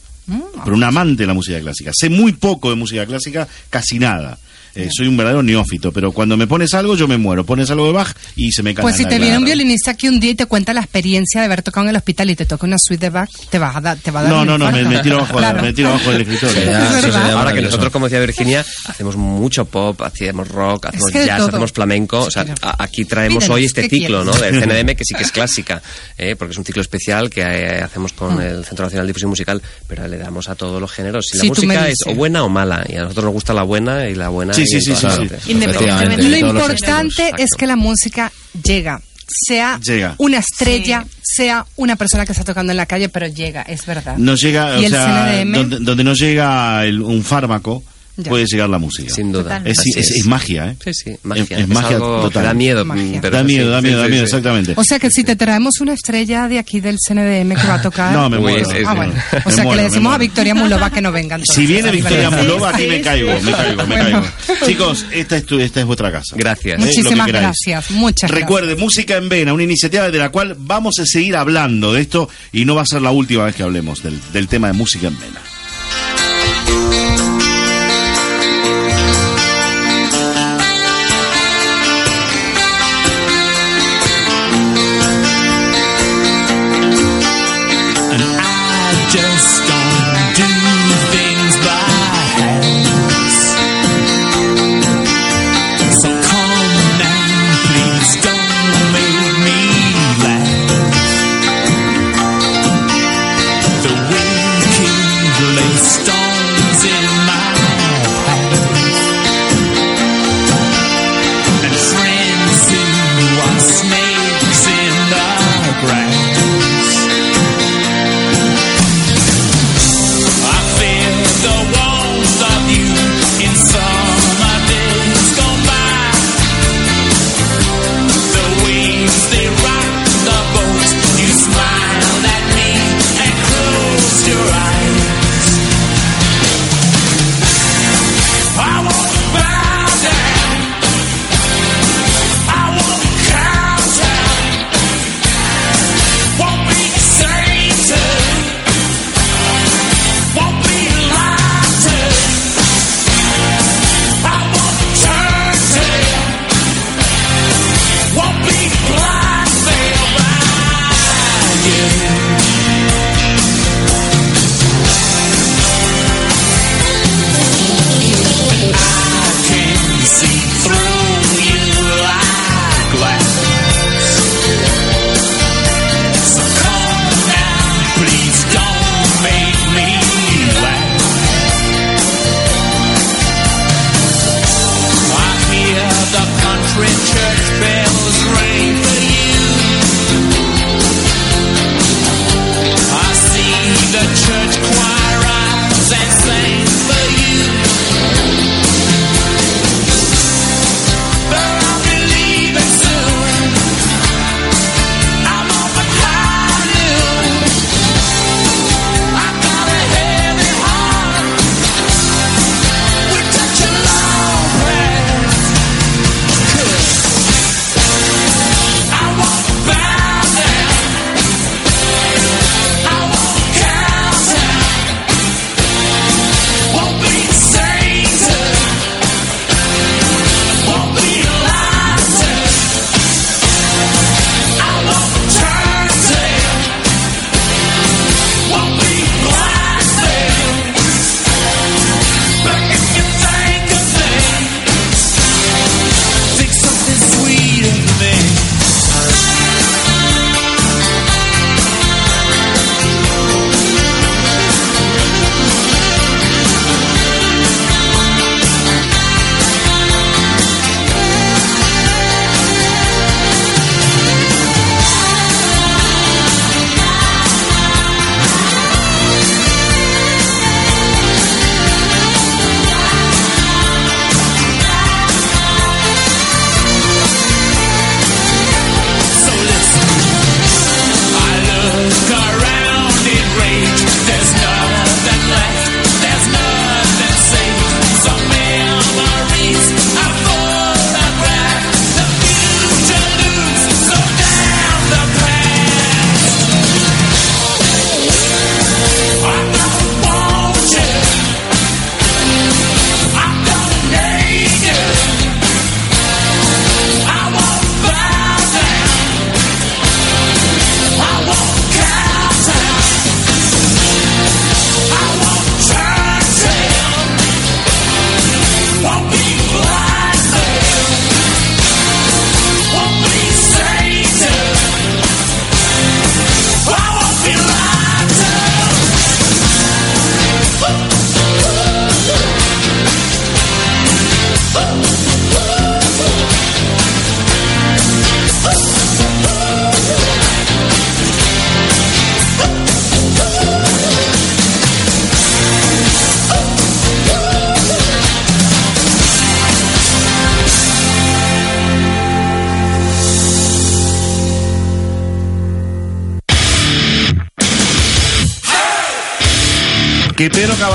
Pero 0.65 0.77
un 0.77 0.85
amante 0.85 1.25
de 1.25 1.27
la 1.27 1.35
música 1.35 1.59
clásica. 1.59 1.91
Sé 1.93 2.09
muy 2.09 2.31
poco 2.33 2.60
de 2.69 2.77
música 2.77 3.07
clásica, 3.07 3.49
casi 3.71 3.99
nada. 3.99 4.39
Eh, 4.75 4.89
soy 4.91 5.09
un 5.09 5.17
verdadero 5.17 5.43
neófito, 5.43 5.93
pero 5.93 6.13
cuando 6.13 6.37
me 6.37 6.47
pones 6.47 6.73
algo 6.75 6.97
yo 6.97 7.09
me 7.09 7.19
muero. 7.19 7.45
Pones 7.45 7.71
algo 7.71 7.87
de 7.87 7.93
Bach 7.93 8.13
y 8.37 8.53
se 8.53 8.63
me 8.63 8.75
cae 8.75 8.83
Pues 8.83 8.97
si 8.97 9.05
te 9.05 9.19
viene 9.19 9.39
un 9.39 9.45
violinista 9.45 9.91
aquí 9.93 10.09
un 10.09 10.21
día 10.21 10.31
y 10.31 10.35
te 10.35 10.47
cuenta 10.47 10.73
la 10.73 10.81
experiencia 10.81 11.41
de 11.41 11.47
haber 11.47 11.63
tocado 11.63 11.85
en 11.87 11.91
el 11.91 11.97
hospital 11.97 12.31
y 12.31 12.37
te 12.37 12.47
toca 12.47 12.67
una 12.67 12.77
suite 12.79 13.07
de 13.07 13.11
Bach, 13.11 13.29
te 13.51 13.59
va 13.59 13.77
a 13.77 13.81
dar, 13.81 13.99
te 13.99 14.11
va 14.11 14.21
a 14.21 14.23
dar 14.25 14.33
No, 14.33 14.41
un 14.43 14.47
no, 14.47 14.59
no, 14.59 14.71
me, 14.71 14.85
me 14.85 14.99
tiro 15.01 15.17
abajo, 15.19 15.39
Claro. 15.39 15.63
me 15.63 15.73
tiro 15.73 15.89
abajo 15.89 16.11
del 16.13 16.23
escritorio. 16.23 16.77
Ahora 17.39 17.53
que 17.53 17.63
nosotros, 17.63 17.91
como 17.93 18.07
decía 18.07 18.21
Virginia, 18.21 18.65
hacemos 18.87 19.17
mucho 19.17 19.65
pop, 19.65 20.01
hacemos 20.03 20.49
rock, 20.49 20.87
hacemos 20.87 21.11
que 21.11 21.21
de 21.21 21.27
jazz, 21.27 21.41
hacemos 21.49 21.73
flamenco. 21.73 22.21
O 22.21 22.31
sea, 22.31 22.45
a- 22.63 22.83
aquí 22.85 23.05
traemos 23.05 23.45
Pídenos, 23.45 23.57
hoy 23.57 23.65
este 23.65 23.83
¿qué 23.83 23.89
ciclo, 23.97 24.25
¿no? 24.25 24.33
Del 24.33 24.61
CNDM, 24.63 24.95
que 24.97 25.05
sí 25.05 25.15
que 25.15 25.23
es 25.25 25.33
clásica, 25.33 25.83
¿eh? 26.19 26.37
porque 26.37 26.53
es 26.53 26.59
un 26.59 26.65
ciclo 26.65 26.83
especial 26.83 27.29
que 27.31 27.41
eh, 27.41 27.81
hacemos 27.83 28.13
con 28.13 28.37
Mm. 28.37 28.41
el 28.41 28.65
Centro 28.65 28.85
Nacional 28.85 29.07
de 29.07 29.11
Difusión 29.11 29.31
Musical, 29.31 29.61
pero 29.89 30.07
le 30.07 30.17
damos 30.19 30.49
a 30.49 30.55
todos 30.55 30.81
los 30.81 30.91
géneros. 30.93 31.27
Si 31.27 31.39
Sí, 31.39 31.47
la 31.49 31.49
música 31.55 31.89
es 31.89 31.99
o 32.07 32.15
buena 32.15 32.45
o 32.45 32.49
mala, 32.49 32.85
y 32.89 32.95
a 32.97 33.03
nosotros 33.03 33.25
nos 33.25 33.35
gusta 33.35 33.53
la 33.53 33.63
buena 33.65 34.09
y 34.09 34.15
la 34.15 34.29
buena. 34.29 34.55
Sí, 34.67 34.77
y 34.77 34.81
sí, 34.81 34.91
en 34.91 34.97
sí, 34.97 35.03
todas 35.03 35.17
sí, 35.17 35.23
sí. 35.23 35.29
partes. 35.29 35.49
Efectivamente. 35.49 36.23
Lo 36.29 36.37
importante 36.37 37.33
es 37.39 37.51
que 37.57 37.67
la 37.67 37.77
música 37.77 38.33
llega. 38.65 39.01
Sea 39.47 39.79
Llega. 39.81 40.17
una 40.19 40.39
estrella, 40.39 41.05
sea 41.23 41.65
una 41.77 41.95
persona 41.95 42.27
que 42.27 42.33
está 42.33 42.43
tocando 42.45 42.73
en 42.73 42.77
la 42.77 42.87
calle, 42.87 43.09
pero 43.09 43.29
llega, 43.29 43.63
es 43.63 43.87
verdad. 43.87 44.17
No 44.17 44.35
llega, 44.35 44.77
y 44.81 44.83
o 44.83 44.87
el 44.87 44.91
sea, 44.93 45.29
CNDM, 45.45 45.53
donde, 45.57 45.79
donde 45.83 46.03
no 46.05 46.15
llega 46.15 46.85
el- 46.85 47.01
un 47.01 47.23
fármaco, 47.23 47.85
Ya. 48.17 48.29
puede 48.29 48.45
llegar 48.47 48.69
la 48.69 48.79
música. 48.79 49.13
Sin 49.15 49.33
duda. 49.33 49.63
Es, 49.65 49.79
Así 49.79 49.91
es- 49.97 50.11
es. 50.11 50.17
es 50.19 50.27
magia, 50.27 50.71
¿eh? 50.73 50.77
Sí, 50.85 50.93
sí, 50.93 51.17
magia. 51.23 51.43
Es, 51.45 51.51
es 51.63 51.69
magia 51.69 51.97
algo 51.97 52.21
total. 52.23 52.45
da 52.45 52.55
miedo, 52.55 52.85
Magia. 52.85 53.21
pero 53.23 53.37
da 53.37 53.43
miedo, 53.45 53.71
da 53.71 53.81
Sí, 53.81 53.87
miedo, 53.87 54.01
da 54.03 54.09
miedo, 54.09 54.21
sí. 54.21 54.25
exactamente. 54.25 54.73
O 54.77 54.85
sea 54.85 54.99
que 54.99 55.11
si 55.11 55.25
te 55.25 55.37
traemos 55.37 55.81
una 55.81 55.95
estrella 55.95 56.47
de 56.49 56.59
aquí 56.59 56.81
del 56.81 56.97
CNDM 56.99 57.55
que 57.55 57.67
va 57.67 57.75
a 57.75 57.83
tocar. 57.83 58.13
No, 58.13 58.29
me 58.29 58.37
Uy, 58.37 58.43
muero. 58.43 58.69
Ah, 58.87 58.95
bueno. 58.95 59.15
O 59.45 59.51
sea 59.51 59.65
que 59.65 59.77
le 59.77 59.83
decimos 59.85 60.15
a. 60.15 60.19
Victoria 60.19 60.55
Mulova 60.55 60.91
que 60.91 61.01
no 61.01 61.13
venga. 61.13 61.37
entonces, 61.37 61.55
Si 61.57 61.67
viene 61.67 61.91
Victoria. 61.91 62.31
Mulova, 62.31 62.71
aquí 62.71 62.87
me 62.87 63.01
caigo, 63.01 63.33
me 63.43 63.53
caigo, 63.53 63.87
me 63.87 63.95
caigo. 63.97 64.23
Chicos, 64.67 65.07
esta 65.13 65.37
es, 65.39 65.47
tu- 65.47 65.59
esta 65.59 65.81
es 65.81 65.87
vuestra 65.87 66.13
casa. 66.13 66.35
Gracias. 66.37 66.79
Muchísimas 66.79 67.27
gracias, 67.27 67.91
muchas 67.91 68.31
Recuerde, 68.31 68.77
Música 68.77 69.17
en 69.17 69.29
Vena, 69.29 69.53
una 69.55 69.63
iniciativa 69.63 70.11
de 70.11 70.19
la 70.19 70.29
cual 70.31 70.57
vamos 70.59 70.99
a 70.99 71.07
seguir 71.07 71.37
hablando 71.37 71.93
de 71.93 72.03
esto 72.03 72.29
y 72.53 72.65
no 72.65 72.75
va 72.75 72.83
a 72.83 72.87
ser 72.87 73.01
la 73.03 73.11
última 73.13 73.45
vez 73.45 73.55
que 73.55 73.63
hablemos 73.63 74.03
del, 74.03 74.19
del 74.33 74.47
tema 74.49 74.67
de 74.67 74.75
Música 74.75 75.07
en 75.09 75.19
Vena. 75.19 75.41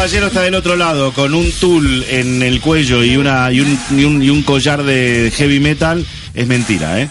Caballero 0.06 0.28
está 0.28 0.42
del 0.42 0.54
otro 0.54 0.76
lado 0.76 1.12
con 1.14 1.34
un 1.34 1.52
tul 1.54 2.06
en 2.08 2.44
el 2.44 2.62
cuello 2.62 3.04
y, 3.04 3.18
una, 3.18 3.52
y, 3.52 3.60
un, 3.62 3.80
y, 3.90 4.04
un, 4.04 4.22
y 4.22 4.30
un 4.30 4.44
collar 4.44 4.84
de 4.84 5.34
heavy 5.36 5.60
metal 5.60 6.06
es 6.36 6.46
mentira, 6.46 7.02
¿eh? 7.02 7.10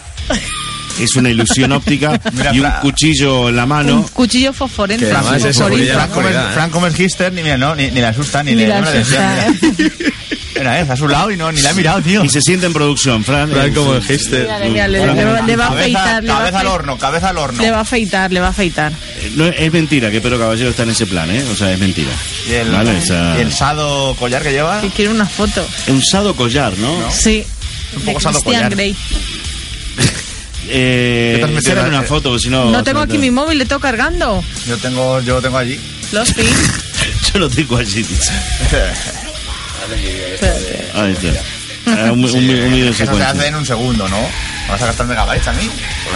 Es 1.01 1.13
una 1.17 1.29
ilusión 1.29 1.73
óptica 1.73 2.21
Mira, 2.31 2.53
y 2.55 2.59
un 2.61 2.65
Fra- 2.67 2.79
cuchillo 2.79 3.49
en 3.49 3.57
la 3.57 3.63
Un 3.63 3.69
mano. 3.69 4.09
cuchillo 4.13 4.53
fosforente. 4.53 5.07
Franco, 6.53 6.79
Mergister 6.79 7.33
ni, 7.33 7.43
mira, 7.43 7.57
no, 7.57 7.75
ni, 7.75 7.87
ni 7.91 7.99
le 7.99 8.05
asusta, 8.05 8.41
ni, 8.43 8.51
Ni 8.55 8.61
le 8.61 8.67
la 8.69 8.77
asusta. 8.79 9.45
Mira, 10.65 10.79
eh, 10.81 10.85
a 10.89 10.95
su 10.95 11.07
lado 11.07 11.29
y 11.29 11.37
no, 11.37 11.51
ni 11.51 11.61
la 11.61 11.69
ha 11.69 11.73
mirado, 11.73 12.01
tío. 12.01 12.23
Y 12.25 12.29
se 12.29 12.41
siente 12.41 12.65
en 12.65 12.73
producción, 12.73 13.23
Fran. 13.23 13.51
Franco 13.51 13.95
Eh. 13.97 14.01
Mírale, 14.09 14.69
mírale, 14.69 14.99
le, 15.13 15.25
va- 15.25 15.41
le 15.41 15.55
va 15.55 15.65
a 15.65 15.69
Cabeza- 15.69 15.79
afeitar. 16.01 16.23
Le 16.23 16.29
va 16.29 16.35
a 16.35 16.39
cabeza 16.39 16.59
al 16.61 16.67
horno, 16.67 16.97
cabeza 16.97 17.29
al 17.29 17.37
horno. 17.37 17.61
Le 17.61 17.69
va 17.71 17.77
a 17.77 17.81
afeitar, 17.81 18.31
le 18.31 18.39
va 18.39 18.47
a 18.47 18.49
afeitar. 18.49 18.91
Eh, 18.91 19.31
no, 19.35 19.45
es 19.45 19.71
mentira 19.71 20.09
que 20.09 20.21
Pedro 20.21 20.39
Caballero 20.39 20.71
está 20.71 20.81
en 20.83 20.89
ese 20.89 21.05
plan, 21.05 21.29
¿eh? 21.29 21.43
O 21.51 21.55
sea, 21.55 21.71
es 21.71 21.77
mentira. 21.79 22.09
Y 22.49 22.53
el, 22.53 22.71
Vale, 22.71 22.97
o 22.97 23.01
sea- 23.05 23.35
y 23.37 23.41
el 23.41 23.51
sado 23.53 24.15
collar 24.15 24.41
que 24.41 24.51
lleva. 24.51 24.81
Que 24.81 24.89
quiere 24.89 25.11
una 25.11 25.27
foto. 25.27 25.63
Un 25.87 26.01
sado 26.03 26.35
collar, 26.35 26.75
¿no? 26.79 26.97
Sí. 27.11 27.45
Un 27.93 27.99
de 27.99 28.05
poco 28.07 28.19
sado 28.21 28.41
Christian 28.41 28.55
collar. 28.63 28.71
Grey. 28.75 28.95
Eh, 30.67 31.45
una 31.87 32.01
foto, 32.01 32.39
si 32.39 32.49
no... 32.49 32.71
No 32.71 32.83
tengo 32.83 32.99
aquí 32.99 33.19
mi 33.19 33.29
móvil, 33.29 33.59
le 33.59 33.65
tengo 33.67 33.79
cargando. 33.79 34.43
Yo 34.67 34.75
tengo, 34.79 35.21
yo 35.21 35.35
lo 35.35 35.41
tengo 35.43 35.59
allí. 35.59 35.79
Los 36.11 36.31
pin. 36.33 36.47
Yo 37.31 37.39
lo 37.39 37.47
tengo 37.49 37.77
allí. 37.77 38.03
Ahí 40.95 41.11
está. 41.13 41.41
Ah, 41.87 42.11
un, 42.11 42.23
un, 42.23 42.29
Sí, 42.31 42.37
un 42.37 42.47
video 42.47 42.85
de 42.85 42.89
eso 42.89 43.15
se 43.15 43.23
hace 43.23 43.47
en 43.47 43.55
un 43.55 43.65
segundo, 43.65 44.07
¿no? 44.09 44.17
¿Vas 44.67 44.81
a 44.81 44.87
gastar 44.87 45.05
megabytes 45.05 45.47
a 45.47 45.53
mí? 45.53 45.69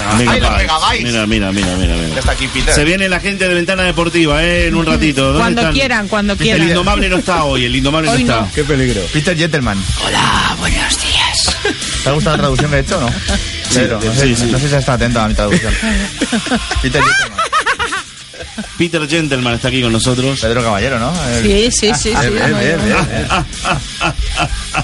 ¡Ay, 0.09 0.25
los 0.25 0.33
Megabytes. 0.33 0.57
megabytes! 0.57 1.03
Mira, 1.03 1.27
mira, 1.27 1.51
mira, 1.51 1.75
mira, 1.75 1.95
mira. 1.95 2.19
está 2.19 2.31
aquí 2.31 2.47
Peter. 2.47 2.73
Se 2.73 2.83
viene 2.83 3.07
la 3.07 3.19
gente 3.19 3.47
de 3.47 3.53
Ventana 3.53 3.83
Deportiva, 3.83 4.43
¿eh? 4.43 4.65
En 4.67 4.75
un 4.75 4.83
ratito. 4.87 5.25
¿Dónde 5.25 5.39
Cuando 5.39 5.61
están? 5.61 5.73
quieran, 5.75 6.07
cuando 6.07 6.33
El 6.33 6.39
quieran. 6.39 6.67
Indomable 6.69 7.09
no 7.09 7.17
está 7.17 7.43
hoy, 7.43 7.65
el 7.65 7.75
Indomable 7.75 8.09
Hoy 8.09 8.23
no 8.23 8.33
está. 8.33 8.45
no. 8.47 8.51
Qué 8.51 8.63
peligro. 8.63 9.01
Peter 9.13 9.37
Gentleman. 9.37 9.77
Hola, 10.03 10.55
buenos 10.57 10.97
días. 11.01 11.57
¿Te 12.03 12.09
ha 12.09 12.13
gustado 12.13 12.37
la 12.37 12.41
traducción 12.41 12.71
que 12.71 12.77
he 12.77 12.79
hecho 12.79 12.97
o 12.97 13.01
no? 13.01 13.13
Pedro, 13.71 13.99
no, 14.03 14.13
sé, 14.15 14.21
sí, 14.27 14.35
sí. 14.35 14.45
no 14.51 14.57
sé 14.57 14.69
si 14.69 14.75
está 14.75 14.93
atento 14.93 15.19
a 15.21 15.27
mi 15.27 15.35
traducción. 15.35 15.71
Peter 16.81 17.03
Gentleman. 17.03 17.39
Peter 18.77 19.07
Gentleman 19.07 19.55
está 19.55 19.67
aquí 19.69 19.81
con 19.81 19.91
nosotros. 19.91 20.39
Pedro 20.39 20.63
Caballero, 20.63 20.99
¿no? 20.99 21.13
El- 21.27 21.43
Sí, 21.71 21.71
sí, 21.71 21.91
sí. 22.01 22.09
sí, 22.21 22.29
Bien. 22.29 23.27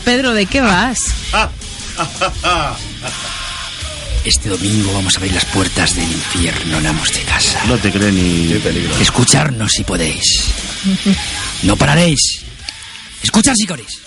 Pedro, 0.04 0.34
¿de 0.34 0.46
qué 0.46 0.62
vas? 0.62 0.98
Este 4.24 4.50
domingo 4.50 4.92
vamos 4.94 5.14
a 5.16 5.18
abrir 5.20 5.34
las 5.34 5.46
puertas 5.46 5.96
del 5.96 6.12
infierno 6.12 6.80
en 6.80 6.88
Amos 6.88 7.14
de 7.14 7.22
Casa. 7.22 7.60
No 7.68 7.78
te 7.78 7.92
cree 7.92 8.12
ni 8.12 8.54
peligro. 8.56 8.96
Escucharnos 9.00 9.72
si 9.72 9.84
podéis. 9.84 10.24
No 11.64 11.76
pararéis. 11.76 12.42
Escuchad 13.22 13.54
si 13.56 13.66
queréis. 13.68 14.00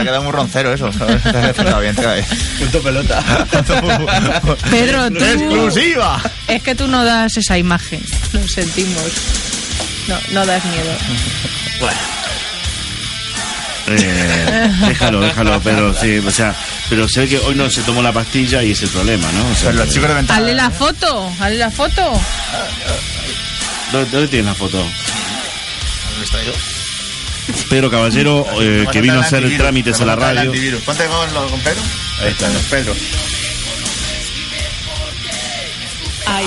Te 0.00 0.08
ha 0.08 0.12
quedado 0.12 0.22
muy 0.22 0.32
roncero 0.32 0.72
eso. 0.72 0.90
bien, 1.80 1.94
te 1.94 2.14
bien. 2.14 2.26
Punto 2.58 2.82
pelota. 2.82 3.20
Pedro, 4.70 5.10
tú... 5.10 5.24
¡Exclusiva! 5.24 6.22
Es 6.48 6.62
que 6.62 6.74
tú 6.74 6.88
no 6.88 7.04
das 7.04 7.36
esa 7.36 7.58
imagen. 7.58 8.02
Lo 8.32 8.46
sentimos. 8.48 9.02
No, 10.08 10.18
no 10.32 10.46
das 10.46 10.64
miedo. 10.64 10.90
Eh, 13.88 14.70
déjalo, 14.86 15.20
déjalo, 15.20 15.60
pero 15.62 15.92
sí, 15.92 16.18
o 16.18 16.30
sea, 16.30 16.54
pero 16.88 17.06
ve 17.14 17.28
que 17.28 17.38
hoy 17.38 17.54
no 17.56 17.68
se 17.68 17.82
tomó 17.82 18.02
la 18.02 18.12
pastilla 18.12 18.62
y 18.62 18.70
es 18.70 18.82
el 18.82 18.88
problema, 18.88 19.30
¿no? 19.32 19.50
O 19.50 19.54
sea, 19.54 19.70
Pero 19.70 19.84
los 19.84 19.92
chicos 19.92 20.08
de 20.08 20.14
ventana. 20.14 20.38
Hazle 20.38 20.54
la 20.54 20.70
foto, 20.70 21.32
hazle 21.40 21.56
la 21.56 21.70
foto. 21.70 22.20
¿dónde, 23.92 24.10
dónde 24.10 24.28
tienes 24.28 24.46
la 24.46 24.54
foto? 24.54 24.78
¿Dónde 24.78 26.24
está 26.24 26.42
yo? 26.44 26.52
Pedro 27.68 27.90
Caballero, 27.90 28.46
eh, 28.60 28.86
que 28.92 29.00
vino 29.00 29.14
a 29.14 29.20
hacer 29.20 29.42
trámites 29.58 30.00
a 30.00 30.04
la 30.04 30.16
radio. 30.16 30.52
con, 31.18 31.34
lo- 31.34 31.46
con 31.48 31.60
Pedro. 31.60 31.82
Ahí 32.22 32.28
está, 32.30 32.48
Pedro. 32.70 32.94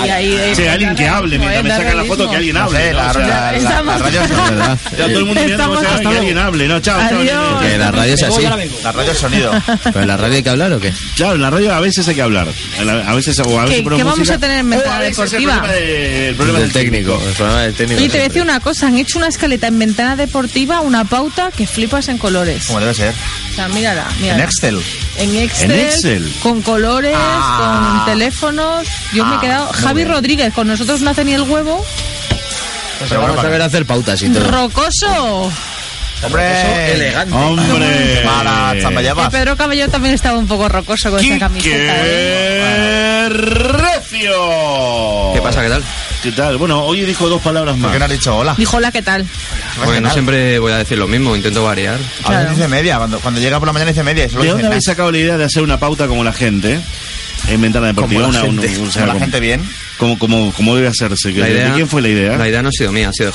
Ahí, 0.01 0.09
ahí. 0.09 0.55
Sí, 0.55 0.65
alguien 0.67 0.95
que 0.95 1.07
hable 1.07 1.37
mientras 1.39 1.63
me 1.63 1.69
saca 1.69 1.93
la 1.93 2.03
foto, 2.05 2.29
que 2.29 2.35
alguien 2.35 2.57
hable. 2.57 2.93
la, 2.93 3.13
radio 3.13 4.21
es 4.23 4.29
¿verdad? 4.29 4.77
Ya 4.97 5.05
todo 5.07 5.19
el 5.19 5.25
mundo 5.25 5.41
mirando 5.43 5.65
cómo 5.67 5.79
se 5.79 5.85
Estamos- 5.85 6.05
va, 6.05 6.11
que 6.11 6.17
alguien 6.17 6.37
hable, 6.37 6.67
¿no? 6.67 6.79
Chao, 6.79 6.99
chao. 7.09 7.59
Que 7.59 7.77
la 7.77 7.91
radio 7.91 8.13
es 8.13 8.23
así. 8.23 8.41
La 8.83 8.91
radio 8.91 9.11
es 9.11 9.17
sonido. 9.17 9.51
¿Pero 9.83 10.01
en 10.01 10.07
la 10.07 10.17
radio 10.17 10.35
hay 10.37 10.43
que 10.43 10.49
hablar 10.49 10.73
o 10.73 10.79
qué? 10.79 10.93
Claro, 11.15 11.35
en 11.35 11.41
la 11.41 11.49
radio 11.49 11.73
a 11.73 11.79
veces 11.79 12.07
hay 12.07 12.15
que 12.15 12.21
hablar. 12.21 12.47
En 12.79 12.87
la- 12.87 13.03
A 13.09 13.13
veces, 13.15 13.37
o 13.39 13.59
a 13.59 13.65
veces 13.65 13.83
¿Qué, 13.95 14.03
vamos 14.03 14.29
a 14.29 14.37
tener 14.37 14.59
en 14.59 14.69
Ventana 14.69 14.99
veces 14.99 15.17
Deportiva? 15.17 15.53
El 15.53 15.59
problema, 15.59 15.73
de- 15.73 16.29
el 16.29 16.35
problema 16.35 16.59
del 16.59 16.71
técnico. 16.71 17.21
El 17.25 17.33
problema 17.33 17.61
del 17.61 17.73
técnico. 17.73 17.99
Oye, 17.99 18.07
te 18.09 18.17
voy 18.17 18.19
a 18.19 18.23
decir 18.23 18.33
siempre. 18.33 18.41
una 18.53 18.59
cosa. 18.59 18.87
Han 18.87 18.97
hecho 18.97 19.17
una 19.17 19.27
escaleta 19.27 19.67
en 19.67 19.79
Ventana 19.79 20.15
Deportiva, 20.15 20.81
una 20.81 21.05
pauta 21.05 21.51
que 21.55 21.67
flipas 21.67 22.07
en 22.07 22.17
colores. 22.17 22.65
Como 22.67 22.79
debe 22.79 22.93
ser. 22.93 23.13
O 23.51 23.55
sea, 23.55 23.67
mírala, 23.67 24.05
En 24.15 24.21
mírala. 24.21 24.43
Excel. 24.45 24.79
En 25.17 25.35
Excel, 25.37 25.71
En 25.71 25.79
Excel. 25.87 26.33
con 26.41 26.61
colores, 26.61 27.15
Ah. 27.17 28.03
con 28.05 28.13
teléfonos. 28.13 28.87
Yo 29.13 29.25
me 29.25 29.35
he 29.35 29.37
Ah, 29.37 29.41
quedado. 29.41 29.67
Javi 29.73 30.03
bien. 30.03 30.09
Rodríguez, 30.09 30.53
con 30.53 30.67
nosotros 30.67 31.01
no 31.01 31.11
hace 31.11 31.23
ni 31.23 31.33
el 31.33 31.41
huevo. 31.43 31.83
Pero 33.09 33.21
vamos 33.21 33.43
a 33.43 33.49
ver 33.49 33.61
hacer 33.61 33.85
pautas 33.85 34.21
y 34.21 34.29
todo. 34.29 34.49
Rocoso. 34.49 35.51
Hombre. 36.23 36.93
Elegante. 36.93 37.35
Hombre. 37.35 38.21
Para 38.23 38.73
Zamballabas. 38.81 39.29
Pedro 39.29 39.57
Cabello 39.57 39.89
también 39.89 40.15
estaba 40.15 40.37
un 40.37 40.47
poco 40.47 40.69
rocoso 40.69 41.11
con 41.11 41.19
esa 41.19 41.37
camiseta. 41.37 41.93
¿eh? 41.97 43.27
¡Qué 43.27 43.29
recio! 43.29 45.33
¿Qué 45.33 45.41
pasa? 45.41 45.61
¿Qué 45.61 45.69
tal? 45.69 45.83
¿Qué 46.23 46.31
tal? 46.31 46.57
Bueno, 46.57 46.83
hoy 46.85 47.01
dijo 47.01 47.27
dos 47.27 47.41
palabras 47.41 47.73
¿Por 47.73 47.81
más. 47.81 47.91
qué 47.91 47.99
no 47.99 48.05
has 48.05 48.11
dicho 48.11 48.37
hola? 48.37 48.55
Dijo 48.57 48.77
hola, 48.77 48.91
¿qué 48.93 49.01
tal? 49.01 49.25
Porque 49.83 49.99
no 49.99 50.09
siempre 50.09 50.57
voy 50.57 50.71
a 50.71 50.77
decir 50.77 50.97
lo 50.97 51.05
mismo, 51.07 51.35
intento 51.35 51.63
variar. 51.65 51.99
A 52.23 52.31
veces 52.31 52.51
dice 52.51 52.67
media. 52.69 52.97
Cuando, 52.97 53.19
cuando 53.19 53.41
llega 53.41 53.59
por 53.59 53.67
la 53.67 53.73
mañana 53.73 53.91
dice 53.91 54.03
media. 54.03 54.23
¿De 54.23 54.29
dice 54.29 54.37
dónde 54.47 54.53
nada. 54.63 54.67
habéis 54.67 54.85
sacado 54.85 55.11
la 55.11 55.17
idea 55.17 55.37
de 55.37 55.43
hacer 55.43 55.61
una 55.63 55.79
pauta 55.79 56.07
como 56.07 56.23
la 56.23 56.31
gente? 56.31 56.79
En 57.49 57.59
Ventana 57.61 57.87
Deportiva. 57.87 58.21
Como 58.21 58.31
la 58.33 58.43
una, 58.43 58.61
gente. 58.61 58.79
una- 58.79 58.87
o 58.87 58.91
sea, 58.91 59.01
Como 59.01 59.07
la 59.07 59.13
como- 59.13 59.25
gente 59.25 59.39
bien. 59.41 59.69
Como, 59.97 60.17
como, 60.17 60.53
como 60.53 60.75
debe 60.77 60.87
hacerse. 60.87 61.33
La 61.33 61.45
¿De 61.45 61.71
quién 61.75 61.89
fue 61.89 62.01
la 62.01 62.07
idea? 62.07 62.37
La 62.37 62.47
idea 62.47 62.61
no 62.61 62.69
ha 62.69 62.71
sido 62.71 62.93
mía, 62.93 63.09
ha 63.09 63.13
sido 63.13 63.31
de 63.31 63.33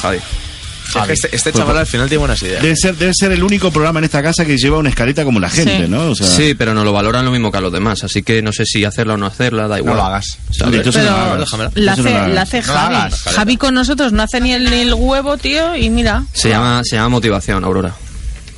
Javi. 0.88 1.06
Que 1.08 1.12
este, 1.14 1.36
este 1.36 1.52
chaval 1.52 1.76
al 1.78 1.86
final 1.86 2.08
tiene 2.08 2.18
buenas 2.18 2.42
ideas. 2.42 2.62
Debe 2.62 2.76
ser, 2.76 2.96
debe 2.96 3.12
ser 3.14 3.32
el 3.32 3.42
único 3.42 3.70
programa 3.70 3.98
en 4.00 4.04
esta 4.04 4.22
casa 4.22 4.44
que 4.44 4.56
lleva 4.56 4.78
una 4.78 4.88
escaleta 4.88 5.24
como 5.24 5.38
la 5.40 5.50
gente, 5.50 5.84
Sí. 5.84 5.88
¿no? 5.88 6.10
O 6.10 6.14
sea, 6.14 6.26
Sí, 6.26 6.54
pero 6.54 6.74
no 6.74 6.84
lo 6.84 6.92
valoran 6.92 7.24
lo 7.24 7.30
mismo 7.30 7.50
que 7.52 7.58
a 7.58 7.60
los 7.60 7.72
demás, 7.72 8.04
así 8.04 8.22
que 8.22 8.42
no 8.42 8.52
sé 8.52 8.64
si 8.66 8.84
hacerla 8.84 9.14
o 9.14 9.16
no 9.16 9.26
hacerla, 9.26 9.68
da 9.68 9.78
igual. 9.78 9.96
lo 9.96 10.02
no 10.02 10.08
la 10.08 10.16
hagas. 10.16 10.38
la 10.58 10.66
no 10.66 10.80
hace, 10.90 11.02
la 11.02 12.22
hagas. 12.22 12.34
la 12.34 12.42
hace 12.42 12.60
No 12.62 12.66
la 12.74 12.80
Javi. 12.80 12.94
hagas, 12.96 13.22
Javi 13.34 13.56
con 13.56 13.74
nosotros 13.74 14.12
no 14.12 14.22
hace 14.22 14.40
ni 14.40 14.52
el, 14.52 14.64
ni 14.70 14.76
el 14.80 14.94
huevo, 14.94 15.36
tío, 15.36 15.76
y 15.76 15.90
mira. 15.90 16.24
Se 16.32 16.48
llama, 16.48 16.80
se 16.84 16.96
llama 16.96 17.08
motivación, 17.10 17.64
Aurora. 17.64 17.94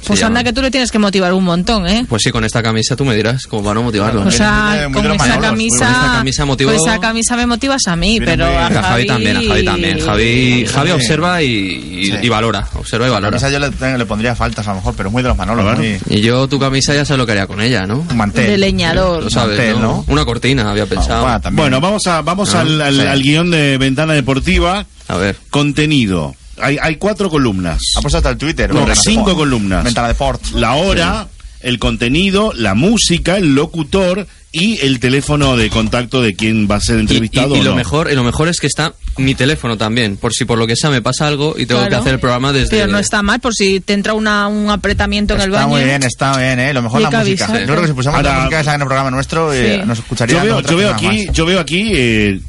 Se 0.00 0.06
Pues 0.08 0.20
llama. 0.20 0.28
anda 0.38 0.44
que 0.44 0.52
tú 0.54 0.62
le 0.62 0.70
tienes 0.70 0.90
que 0.90 0.98
motivar 0.98 1.32
un 1.34 1.44
montón, 1.44 1.86
¿eh? 1.86 2.06
Pues 2.08 2.22
sí, 2.22 2.30
con 2.30 2.42
esta 2.44 2.62
camisa 2.62 2.96
tú 2.96 3.04
me 3.04 3.14
dirás 3.14 3.46
cómo 3.46 3.62
van 3.62 3.76
a 3.76 3.80
motivarlo. 3.82 4.22
O 4.22 4.30
sea, 4.30 4.88
con 4.92 5.04
esa 5.06 5.14
Manolos, 5.14 5.42
camisa, 5.42 5.78
con 5.84 5.88
esta 5.94 6.12
camisa 6.14 6.44
motivo- 6.46 6.70
con 6.72 6.88
esa 6.88 6.98
camisa 6.98 7.36
me 7.36 7.46
motivas 7.46 7.82
a 7.86 7.96
mí, 7.96 8.18
pero 8.24 8.46
a 8.46 8.66
a 8.66 8.82
Javi, 8.82 9.06
también, 9.06 9.36
a 9.36 9.42
Javi 9.42 9.64
también. 9.64 10.00
Javi, 10.00 10.66
Javi 10.72 10.90
observa 10.92 11.42
y, 11.42 11.46
y- 11.46 12.06
Sí. 12.06 12.14
y 12.22 12.28
valora, 12.30 12.66
observa 12.74 13.04
y 13.06 13.08
La 13.08 13.14
valora. 13.14 13.38
camisa 13.38 13.50
yo 13.50 13.58
le, 13.58 13.98
le 13.98 14.06
pondría 14.06 14.34
faltas 14.34 14.66
a 14.66 14.70
lo 14.70 14.76
mejor, 14.76 14.94
pero 14.96 15.10
es 15.10 15.12
muy 15.12 15.22
de 15.22 15.28
los 15.28 15.36
Manolos. 15.36 15.76
Muy, 15.78 15.98
Y 16.08 16.20
yo 16.22 16.48
tu 16.48 16.58
camisa 16.58 16.94
ya 16.94 17.04
sé 17.04 17.16
lo 17.18 17.26
que 17.26 17.32
haría 17.32 17.46
con 17.46 17.60
ella, 17.60 17.86
¿no? 17.86 17.98
un 18.08 18.16
mantel. 18.16 18.46
de 18.46 18.56
leñador. 18.58 19.24
Lo 19.24 19.30
sabes, 19.30 19.58
mantel, 19.58 19.80
¿no? 19.80 19.80
¿no? 19.80 20.04
Una 20.08 20.24
cortina, 20.24 20.70
había 20.70 20.86
pensado. 20.86 21.26
Ah, 21.26 21.38
también. 21.40 21.62
Bueno, 21.64 21.80
vamos 21.80 22.06
a 22.06 22.22
vamos 22.22 22.54
Ah, 22.54 22.60
al, 22.62 22.80
al, 22.80 22.94
sí. 22.94 23.00
al 23.02 23.22
guion 23.22 23.50
de 23.50 23.76
Ventana 23.76 24.14
Deportiva. 24.14 24.86
A 25.08 25.16
ver. 25.16 25.36
Contenido. 25.50 26.34
Hay, 26.62 26.78
hay 26.80 26.96
cuatro 26.96 27.28
columnas. 27.30 27.80
Ha 27.96 28.00
puesto 28.00 28.18
hasta 28.18 28.30
el 28.30 28.36
Twitter. 28.36 28.72
No, 28.72 28.86
cinco 28.94 29.20
Deport. 29.30 29.36
columnas. 29.36 29.84
Ventana 29.84 30.08
Deport. 30.08 30.44
La 30.54 30.74
hora, 30.74 31.28
el 31.60 31.78
contenido, 31.78 32.52
la 32.54 32.74
música, 32.74 33.36
el 33.36 33.54
locutor 33.54 34.26
y 34.52 34.84
el 34.84 34.98
teléfono 34.98 35.56
de 35.56 35.70
contacto 35.70 36.20
de 36.22 36.34
quien 36.34 36.66
va 36.68 36.76
a 36.76 36.80
ser 36.80 36.96
Y, 36.96 36.98
y- 36.98 37.00
entrevistado. 37.02 37.54
y 37.56 37.62
lo 37.62 37.70
no. 37.70 37.76
mejor 37.76 38.10
y 38.10 38.16
lo 38.16 38.24
mejor 38.24 38.48
es 38.48 38.58
que 38.58 38.66
está 38.66 38.94
mi 39.16 39.36
teléfono 39.36 39.76
también, 39.78 40.16
por 40.16 40.32
si 40.32 40.44
por 40.44 40.58
lo 40.58 40.66
que 40.66 40.74
sea 40.74 40.90
me 40.90 41.02
pasa 41.02 41.28
algo 41.28 41.54
y 41.56 41.66
tengo 41.66 41.82
Claro. 41.82 41.90
que 41.90 41.96
hacer 41.96 42.14
el 42.14 42.20
programa 42.20 42.52
desde 42.52 42.70
Pero 42.70 42.86
no 42.88 42.98
está 42.98 43.22
mal, 43.22 43.38
por 43.38 43.54
si 43.54 43.78
te 43.80 43.92
entra 43.92 44.14
una, 44.14 44.48
un 44.48 44.68
apretamiento 44.70 45.34
en 45.34 45.40
el 45.42 45.46
Está 45.50 45.60
baño. 45.66 45.68
muy 45.68 45.84
bien, 45.84 46.02
está 46.02 46.36
bien, 46.36 46.58
¿eh? 46.58 46.74
Lo 46.74 46.82
mejor 46.82 47.00
la 47.00 47.10
que 47.10 47.16
música. 47.18 47.44
avisarte. 47.44 47.60
Yo 47.60 47.66
creo 47.74 47.80
que 47.82 47.86
si 47.88 47.92
pusiéramos 47.92 48.18
Ahora- 48.26 48.38
la 48.38 48.44
música 48.44 48.60
esa 48.60 48.74
en 48.74 48.80
el 48.80 48.86
programa 48.88 49.10
nuestro, 49.12 49.52
eh, 49.52 49.82
nos 49.86 49.98
escucharía. 49.98 50.38
Yo 50.38 50.42
veo, 50.44 50.60
yo 50.62 50.76
veo 50.76 50.90
aquí, 50.94 51.26
yo 51.32 51.46
veo 51.46 51.60
aquí 51.60 51.90
eh, 51.94 52.40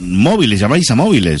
móviles, 0.00 0.60
llamáis 0.60 0.90
a 0.90 0.94
móviles. 0.94 1.40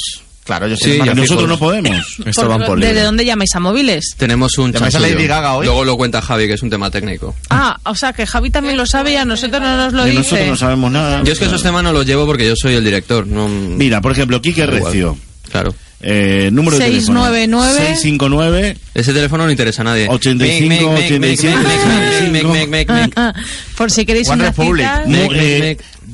Claro, 0.50 0.66
yo 0.66 0.76
Sí, 0.76 0.98
yo 1.04 1.14
Nosotros 1.14 1.48
no 1.48 1.56
podemos. 1.56 2.18
Esto 2.26 2.48
van 2.48 2.64
por 2.64 2.80
¿Desde 2.80 3.02
dónde 3.02 3.24
llamáis 3.24 3.54
a 3.54 3.60
móviles? 3.60 4.16
Tenemos 4.16 4.58
un 4.58 4.72
¿Llamáis 4.72 4.96
a 4.96 4.98
chanchullo. 4.98 5.14
Lady 5.16 5.28
Gaga 5.28 5.54
hoy? 5.54 5.64
Luego 5.66 5.84
lo 5.84 5.96
cuenta 5.96 6.20
Javi, 6.20 6.48
que 6.48 6.54
es 6.54 6.62
un 6.64 6.70
tema 6.70 6.90
técnico. 6.90 7.36
Ah, 7.50 7.78
o 7.84 7.94
sea 7.94 8.12
que 8.12 8.26
Javi 8.26 8.50
también 8.50 8.76
lo 8.76 8.84
sabe 8.84 9.12
y 9.12 9.16
a 9.16 9.24
nosotros 9.24 9.62
no 9.62 9.76
nos 9.76 9.92
lo 9.92 10.04
Y 10.08 10.10
dice. 10.10 10.18
nosotros 10.22 10.48
no 10.48 10.56
sabemos 10.56 10.90
nada. 10.90 11.22
Yo 11.22 11.32
es 11.32 11.38
que 11.38 11.44
esos 11.44 11.62
temas 11.62 11.84
no 11.84 11.92
los 11.92 12.04
llevo 12.04 12.26
porque 12.26 12.48
yo 12.48 12.56
soy 12.56 12.74
el 12.74 12.84
director. 12.84 13.28
No... 13.28 13.48
Mira, 13.48 14.00
por 14.00 14.10
ejemplo, 14.10 14.42
Quique. 14.42 14.66
Recio. 14.66 15.16
Claro. 15.52 15.72
Eh, 16.02 16.48
número 16.52 16.78
de 16.78 16.84
teléfono. 16.84 17.26
699. 17.26 17.74
659 17.94 18.76
Ese 18.94 19.12
teléfono 19.12 19.44
no 19.44 19.50
interesa 19.52 19.82
a 19.82 19.84
nadie. 19.84 20.08
85, 20.08 20.94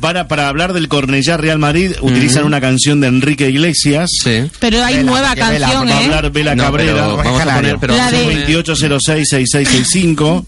para, 0.00 0.28
para 0.28 0.48
hablar 0.48 0.72
del 0.72 0.88
Cornellá 0.88 1.36
Real 1.36 1.58
Madrid 1.58 1.92
utilizan 2.00 2.44
una 2.44 2.60
canción 2.60 3.00
de 3.00 3.08
Enrique 3.08 3.48
Iglesias. 3.50 4.08
Sí. 4.22 4.44
Pero 4.60 4.82
hay 4.84 5.02
nueva 5.04 5.34
canción, 5.34 5.78
porque 5.78 5.90
¿eh? 5.90 5.94
Para 5.94 6.04
hablar 6.04 6.30
Vela 6.32 6.56
Cabrera. 6.56 6.92
pero 6.92 7.16
vamos 7.16 7.40
a 7.42 7.54
poner, 7.56 7.78
pero 7.78 7.96
La 7.96 8.10
de- 8.10 8.46
28066665. 8.46 10.46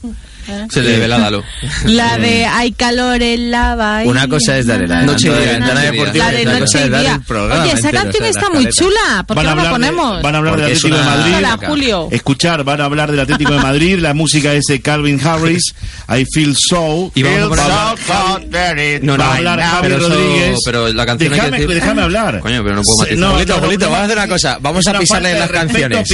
Se 0.70 0.82
le 0.82 0.98
ve 0.98 1.08
la 1.08 1.18
Dalo. 1.18 1.44
La 1.84 2.18
de 2.18 2.46
Hay 2.46 2.72
calor 2.72 3.22
en 3.22 3.50
la 3.50 3.74
vaina. 3.74 4.10
Una 4.10 4.28
cosa 4.28 4.58
es 4.58 4.66
dar 4.66 4.80
el 4.80 5.06
Noche 5.06 5.30
de 5.30 5.60
la 5.60 6.30
de 6.30 6.44
Noche 6.44 6.86
y 6.86 6.88
Día. 6.88 7.20
Oye, 7.28 7.72
esa 7.72 7.90
canción 7.90 8.24
está 8.24 8.50
muy 8.50 8.68
chula. 8.70 9.24
¿Por 9.26 9.36
qué 9.36 9.44
no 9.44 9.54
la 9.54 9.70
ponemos? 9.70 10.22
Van 10.22 10.34
a 10.34 10.38
hablar 10.38 10.56
del 10.56 10.64
Atlético 10.64 10.96
de 10.96 11.04
Madrid. 11.04 11.66
Julio. 11.66 12.08
Escuchar, 12.10 12.64
van 12.64 12.80
a 12.80 12.84
hablar 12.84 13.10
del 13.10 13.20
Atlético 13.20 13.52
de 13.52 13.60
Madrid. 13.60 13.98
La 13.98 14.14
música 14.14 14.52
es 14.54 14.64
de 14.68 14.80
Calvin 14.80 15.20
Harris. 15.24 15.74
I 16.08 16.24
feel 16.32 16.54
so. 16.56 17.12
Y 17.14 17.22
vamos 17.22 17.58
a 17.58 17.94
poner. 18.38 19.04
No, 19.04 19.16
no, 19.16 19.24
hablar 19.24 19.60
Javier 19.60 20.00
Rodríguez. 20.00 20.58
Pero 20.64 20.92
la 20.92 21.06
canción 21.06 21.32
Déjame 21.32 22.00
ah, 22.00 22.04
hablar. 22.04 22.40
Coño, 22.40 22.62
pero 22.62 22.76
no 22.76 22.82
puedo 22.82 22.98
matizar. 23.32 23.60
Bolito, 23.60 23.84
vamos 23.90 24.00
a 24.00 24.04
hacer 24.04 24.16
una 24.16 24.28
cosa. 24.28 24.58
Vamos 24.60 24.86
a 24.86 24.98
pisarle 24.98 25.38
las 25.38 25.50
canciones. 25.50 26.08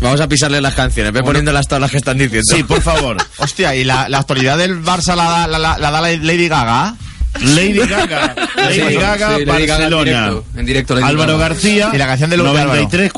Vamos 0.00 0.20
a 0.20 0.28
pisarle 0.28 0.60
las 0.60 0.74
canciones. 0.74 1.12
Ve 1.12 1.22
poniendo 1.22 1.52
las 1.52 1.68
tablas 1.68 1.90
que 1.90 1.98
están 1.98 2.18
diciendo. 2.18 2.44
Sí, 2.54 2.62
por 2.62 2.80
favor. 2.80 3.16
Hostia. 3.38 3.65
¿y 3.74 3.84
la, 3.84 4.02
actualidad 4.02 4.58
del 4.58 4.82
Barça 4.82 5.14
la, 5.16 5.46
la, 5.46 5.76
da 5.78 6.00
Lady 6.00 6.48
Gaga? 6.48 6.94
Lady 7.40 7.78
Gaga, 7.86 8.34
Lady 8.56 8.94
Gaga, 8.94 9.38
Barcelona. 9.46 10.34
Directo, 10.54 10.96
Álvaro 10.96 11.38
García, 11.38 11.90
y 11.92 11.98
la 11.98 12.06
canción 12.06 12.30
de 12.30 12.36
93 12.38 13.12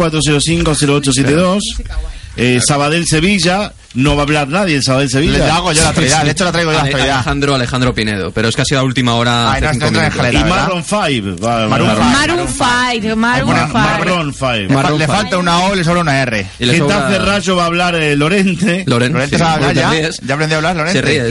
Eh, 2.37 2.61
Sabadell 2.65 3.05
Sevilla, 3.07 3.73
no 3.95 4.17
va 4.17 4.23
a 4.23 4.25
hablar 4.25 4.49
nadie 4.49 4.77
el 4.77 4.83
sábado 4.83 5.03
en 5.03 5.09
Sevilla. 5.09 5.39
Le 5.39 5.51
hago 5.51 5.73
yo 5.73 5.83
la 5.83 5.89
actualidad, 5.89 6.25
de 6.25 6.31
hecho 6.31 6.45
la 6.45 6.53
traigo 6.53 6.73
yo 6.73 6.79
la. 6.79 6.85
Alejandro, 6.85 7.55
Alejandro 7.55 7.95
Pinedo, 7.95 8.31
pero 8.33 8.49
es 8.49 8.57
que 8.57 8.63
ha 8.63 8.65
sido 8.65 8.81
la 8.81 8.85
última 8.85 9.15
hora. 9.15 9.53
Ay, 9.53 9.63
no, 9.63 9.73
no, 9.73 9.91
no, 9.91 10.11
jalera, 10.11 10.41
y 10.41 10.45
Marron 10.45 10.85
5. 10.85 11.37
Vale, 11.41 11.69
Maroon 11.69 11.91
5. 11.91 12.03
Maroon 12.11 12.49
5. 12.49 13.17
Maroon 13.17 14.35
5. 14.35 14.99
Le 14.99 15.07
falta 15.07 15.39
una 15.39 15.61
O, 15.61 15.75
le 15.75 15.85
sobra 15.85 16.01
una 16.01 16.21
R. 16.23 16.47
Y 16.59 16.65
le 16.67 16.79
sobra... 16.79 17.09
Rayo 17.19 17.57
va 17.57 17.65
a 17.65 17.67
hablar 17.67 17.95
eh, 17.95 18.17
Lorente. 18.17 18.85
Lorente. 18.87 19.37
Ya. 19.37 19.59
Ya 20.23 20.35
aprendió 20.35 20.57
a 20.57 20.59
hablar 20.59 20.77
Lorente. 20.77 21.01
Se 21.01 21.03
ríe. 21.03 21.29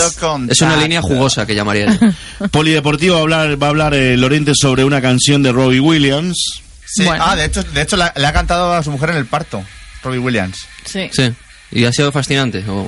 Es 0.49 0.61
una 0.61 0.78
línea 0.78 1.01
jugosa 1.01 1.45
que 1.45 1.53
llamaría. 1.53 1.99
Polideportivo 2.51 3.15
va 3.15 3.19
a 3.19 3.23
hablar, 3.23 3.61
va 3.61 3.67
a 3.67 3.69
hablar 3.71 3.93
eh, 3.93 4.15
Lorente 4.15 4.53
sobre 4.55 4.86
una 4.86 5.01
canción 5.01 5.43
de 5.43 5.51
Robbie 5.51 5.82
Williams. 5.82 6.61
Sí. 6.86 7.03
Bueno. 7.03 7.25
Ah, 7.28 7.36
de 7.36 7.43
hecho, 7.43 7.61
de 7.61 7.82
hecho 7.82 7.97
le 7.97 8.25
ha 8.25 8.34
cantado 8.34 8.73
a 8.73 8.82
su 8.84 8.89
mujer 8.89 9.09
en 9.09 9.17
el 9.17 9.25
parto, 9.25 9.61
Robbie 10.01 10.19
Williams. 10.19 10.59
Sí. 10.86 11.09
Sí. 11.11 11.34
Y 11.72 11.86
ha 11.86 11.91
sido 11.91 12.11
fascinante. 12.11 12.63
O... 12.68 12.88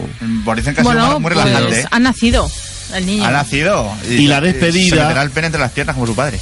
Dicen 0.55 0.73
que 0.73 0.81
ha 0.81 0.83
bueno, 0.83 1.01
sido 1.01 1.19
muy, 1.19 1.21
muy 1.21 1.29
relajante, 1.43 1.81
¿eh? 1.81 1.85
ha 1.89 1.99
nacido 1.99 2.51
el 2.95 3.05
niño. 3.05 3.25
Ha 3.25 3.31
nacido. 3.31 3.91
Y, 4.09 4.13
y 4.13 4.27
la 4.27 4.41
despedida. 4.41 4.95
Se 4.95 5.01
meterá 5.01 5.21
el 5.23 5.31
pene 5.31 5.47
entre 5.47 5.61
las 5.61 5.71
piernas 5.71 5.95
como 5.95 6.07
su 6.07 6.15
padre. 6.15 6.39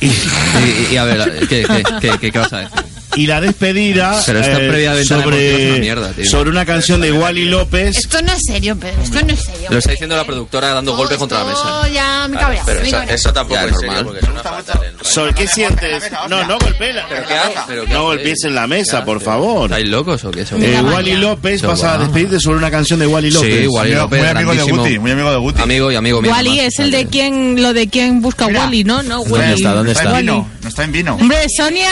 Y, 0.00 0.06
y, 0.06 0.88
y 0.92 0.96
a 0.96 1.04
ver, 1.04 1.46
¿qué, 1.48 1.64
qué, 2.00 2.18
qué, 2.18 2.30
qué 2.32 2.38
vas 2.38 2.52
a 2.52 2.58
decir? 2.58 2.84
y 3.16 3.26
la 3.26 3.40
despedida 3.40 4.20
Pero 4.26 4.40
eh, 4.40 4.68
previa 4.68 5.04
sobre, 5.04 5.70
una 5.70 5.78
mierda, 5.78 6.12
tío. 6.12 6.24
sobre 6.24 6.50
una 6.50 6.64
canción 6.66 7.00
de 7.00 7.12
Wally 7.12 7.46
López. 7.46 7.96
Esto 7.96 8.20
no 8.22 8.32
es 8.32 8.40
serio, 8.46 8.76
Pedro. 8.76 9.02
Esto 9.02 9.20
no 9.24 9.32
es 9.32 9.40
serio. 9.40 9.68
Lo 9.70 9.78
está 9.78 9.90
diciendo 9.92 10.16
la 10.16 10.24
productora 10.24 10.74
dando 10.74 10.92
no, 10.92 10.96
golpes 10.98 11.18
contra 11.18 11.40
la 11.40 11.44
mesa. 11.46 11.88
ya 11.92 12.28
me 12.28 12.36
cabrea. 12.38 12.62
Pero 12.66 13.02
eso 13.08 13.32
tampoco 13.32 13.60
es 13.60 13.72
normal. 13.72 14.06
Sol, 15.02 15.34
¿qué 15.34 15.46
sientes? 15.46 16.10
No, 16.28 16.44
no 16.46 16.58
golpees 16.58 16.94
la 16.94 17.06
No 17.90 18.04
golpees 18.04 18.44
en 18.44 18.54
la 18.54 18.66
mesa, 18.66 19.04
por 19.04 19.20
favor. 19.20 19.70
¿Estáis 19.70 19.88
locos 19.88 20.24
o 20.24 20.30
qué? 20.30 20.44
Son- 20.44 20.62
Eh, 20.62 20.80
Wally 20.80 21.16
López, 21.16 21.62
vas 21.62 21.82
a 21.84 21.98
despedirte 21.98 22.40
sobre 22.40 22.58
una 22.58 22.70
canción 22.70 22.98
de 22.98 23.06
Wally 23.06 23.30
López. 23.30 23.60
Sí, 23.62 23.66
Wally 23.66 23.94
López, 23.94 24.20
muy 24.20 24.28
amigo 24.28 24.54
de. 24.54 24.62
Guti, 24.64 24.98
muy 24.98 25.10
amigo 25.10 25.30
de 25.30 25.36
Guti. 25.36 25.62
Amigo 25.62 25.92
y 25.92 25.96
amigo 25.96 26.22
mío. 26.22 26.30
Wally 26.30 26.60
es 26.60 26.78
el 26.78 26.90
de 26.90 27.06
quien, 27.06 27.62
lo 27.62 27.72
de 27.72 27.88
quien 27.88 28.20
busca 28.20 28.46
Wally, 28.46 28.84
¿no? 28.84 29.02
No, 29.02 29.24
¿Dónde 29.24 29.54
está? 29.54 29.74
¿Dónde 29.74 29.92
está? 29.92 30.10
Nos 30.64 30.74
traen 30.74 30.92
vino. 30.92 31.14
Hombre, 31.16 31.46
Sonia, 31.54 31.90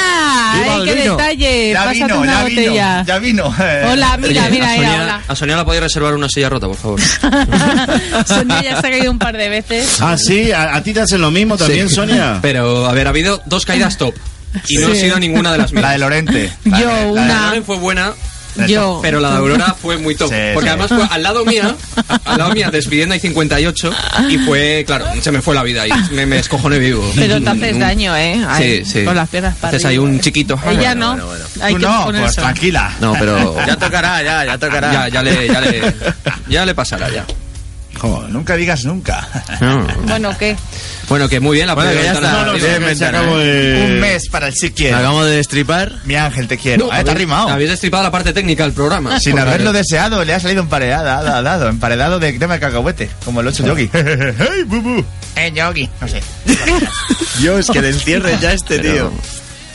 Ay, 0.54 0.84
qué 0.84 0.94
vino. 0.94 1.16
detalle. 1.16 1.70
Ya 1.72 1.78
Pásate 1.84 2.04
vino, 2.04 2.20
una 2.20 2.32
ya 2.32 2.42
botella. 2.42 2.92
vino, 3.02 3.04
ya 3.06 3.18
vino. 3.18 3.44
Hola, 3.92 4.16
mira, 4.16 4.48
mira, 4.48 4.66
a, 4.68 4.74
eh, 4.74 4.76
Sonia, 4.76 4.90
mira, 4.90 5.02
hola. 5.02 5.20
a 5.28 5.36
Sonia 5.36 5.56
la 5.56 5.64
podéis 5.66 5.82
reservar 5.82 6.14
una 6.14 6.28
silla 6.28 6.48
rota, 6.48 6.66
por 6.68 6.76
favor. 6.76 7.00
Sonia 8.26 8.62
ya 8.62 8.80
se 8.80 8.86
ha 8.86 8.90
caído 8.90 9.10
un 9.10 9.18
par 9.18 9.36
de 9.36 9.48
veces. 9.48 10.00
Ah, 10.00 10.16
sí, 10.16 10.52
a, 10.52 10.74
a 10.74 10.82
ti 10.82 10.92
te 10.92 11.00
hacen 11.00 11.20
lo 11.20 11.30
mismo 11.30 11.56
también, 11.56 11.88
Sí. 11.88 11.94
Sonia. 11.96 12.38
Pero, 12.42 12.86
a 12.86 12.92
ver, 12.92 13.06
ha 13.06 13.10
habido 13.10 13.42
dos 13.46 13.64
caídas 13.66 13.98
top. 13.98 14.14
Y 14.68 14.76
no 14.78 14.88
ha 14.88 14.94
sido 14.94 15.18
ninguna 15.18 15.52
de 15.52 15.58
las 15.58 15.72
mías. 15.72 15.82
La 15.82 15.90
de 15.92 15.98
Lorente. 15.98 16.52
La 16.64 16.80
Yo, 16.80 16.88
de- 16.88 17.12
la 17.14 17.50
de 17.50 17.58
una. 17.58 17.62
Fue 17.66 17.76
buena, 17.76 18.12
yo. 18.66 19.00
Pero 19.02 19.20
la 19.20 19.30
de 19.30 19.36
Aurora 19.36 19.76
fue 19.80 19.96
muy 19.98 20.14
top. 20.14 20.32
Porque 20.54 20.68
además 20.68 20.88
fue 20.88 21.06
al 21.10 21.22
lado 21.22 21.44
mía, 21.44 21.74
al 22.24 22.38
lado 22.38 22.52
mía, 22.52 22.70
despidiendo 22.70 23.14
hay 23.14 23.20
58. 23.20 23.92
Y 24.28 24.38
fue, 24.38 24.84
claro, 24.86 25.06
se 25.20 25.30
me 25.32 25.40
fue 25.40 25.54
la 25.54 25.62
vida 25.62 25.86
y 25.86 25.92
me, 26.12 26.26
me 26.26 26.38
escojoné 26.38 26.78
vivo. 26.78 27.10
Pero 27.14 27.40
mm, 27.40 27.44
te 27.44 27.50
haces 27.50 27.76
mm. 27.76 27.78
daño, 27.78 28.16
¿eh? 28.16 28.40
Con 29.04 29.16
las 29.16 29.28
piernas 29.28 29.56
para 29.56 29.76
Haces 29.76 29.86
ahí 29.86 29.98
un 29.98 30.20
chiquito. 30.20 30.58
Ella 30.68 30.94
no. 30.94 31.16
No, 31.16 32.10
pues 32.10 32.34
tranquila. 32.34 32.92
No, 33.00 33.14
pero. 33.18 33.56
Ya 33.72 33.76
tocará, 33.76 34.22
ya, 34.22 34.44
ya 34.44 34.58
tocará. 34.58 34.92
Ya, 34.92 35.08
ya 35.08 35.22
le, 35.22 35.48
ya 35.48 35.60
le, 35.60 35.94
ya 36.48 36.66
le 36.66 36.74
pasará, 36.74 37.08
ya. 37.10 37.24
Joder, 37.98 38.30
nunca 38.30 38.56
digas 38.56 38.84
nunca. 38.84 39.28
Bueno, 40.06 40.36
¿qué? 40.38 40.56
Bueno, 41.08 41.28
que 41.28 41.40
muy 41.40 41.56
bien 41.56 41.66
la 41.66 41.74
bueno, 41.74 41.90
que 41.92 43.84
Un 43.84 44.00
mes 44.00 44.28
para 44.28 44.48
el 44.48 44.54
si 44.54 44.70
quiero. 44.72 44.96
Acabamos 44.96 45.26
de 45.26 45.36
destripar. 45.36 45.92
Mi 46.04 46.16
ángel, 46.16 46.48
te 46.48 46.58
quiero. 46.58 46.88
ah, 46.90 47.04
te 47.04 47.14
rimado. 47.14 47.48
Habéis 47.48 47.70
destripado 47.70 48.02
la 48.02 48.10
parte 48.10 48.32
técnica 48.32 48.64
del 48.64 48.72
programa. 48.72 49.18
Sin 49.20 49.38
haberlo 49.38 49.72
deseado, 49.72 50.24
le 50.24 50.34
ha 50.34 50.40
salido 50.40 50.62
emparedado, 50.62 51.42
dado, 51.42 51.68
emparedado 51.68 52.18
de 52.18 52.36
crema 52.36 52.54
de 52.54 52.60
cacahuete, 52.60 53.10
como 53.24 53.40
el 53.40 53.46
8 53.46 53.62
ah. 53.62 53.66
Yogi. 53.68 53.90
¡Hey, 53.92 54.64
bubu! 54.66 55.04
¡Eh, 55.36 55.52
Yogi! 55.54 55.88
No 56.00 56.08
sé. 56.08 56.20
Dios, 57.38 57.70
que 57.70 57.80
le 57.80 57.90
encierre 57.90 58.36
ya 58.40 58.52
este 58.52 58.78
tío. 58.78 59.12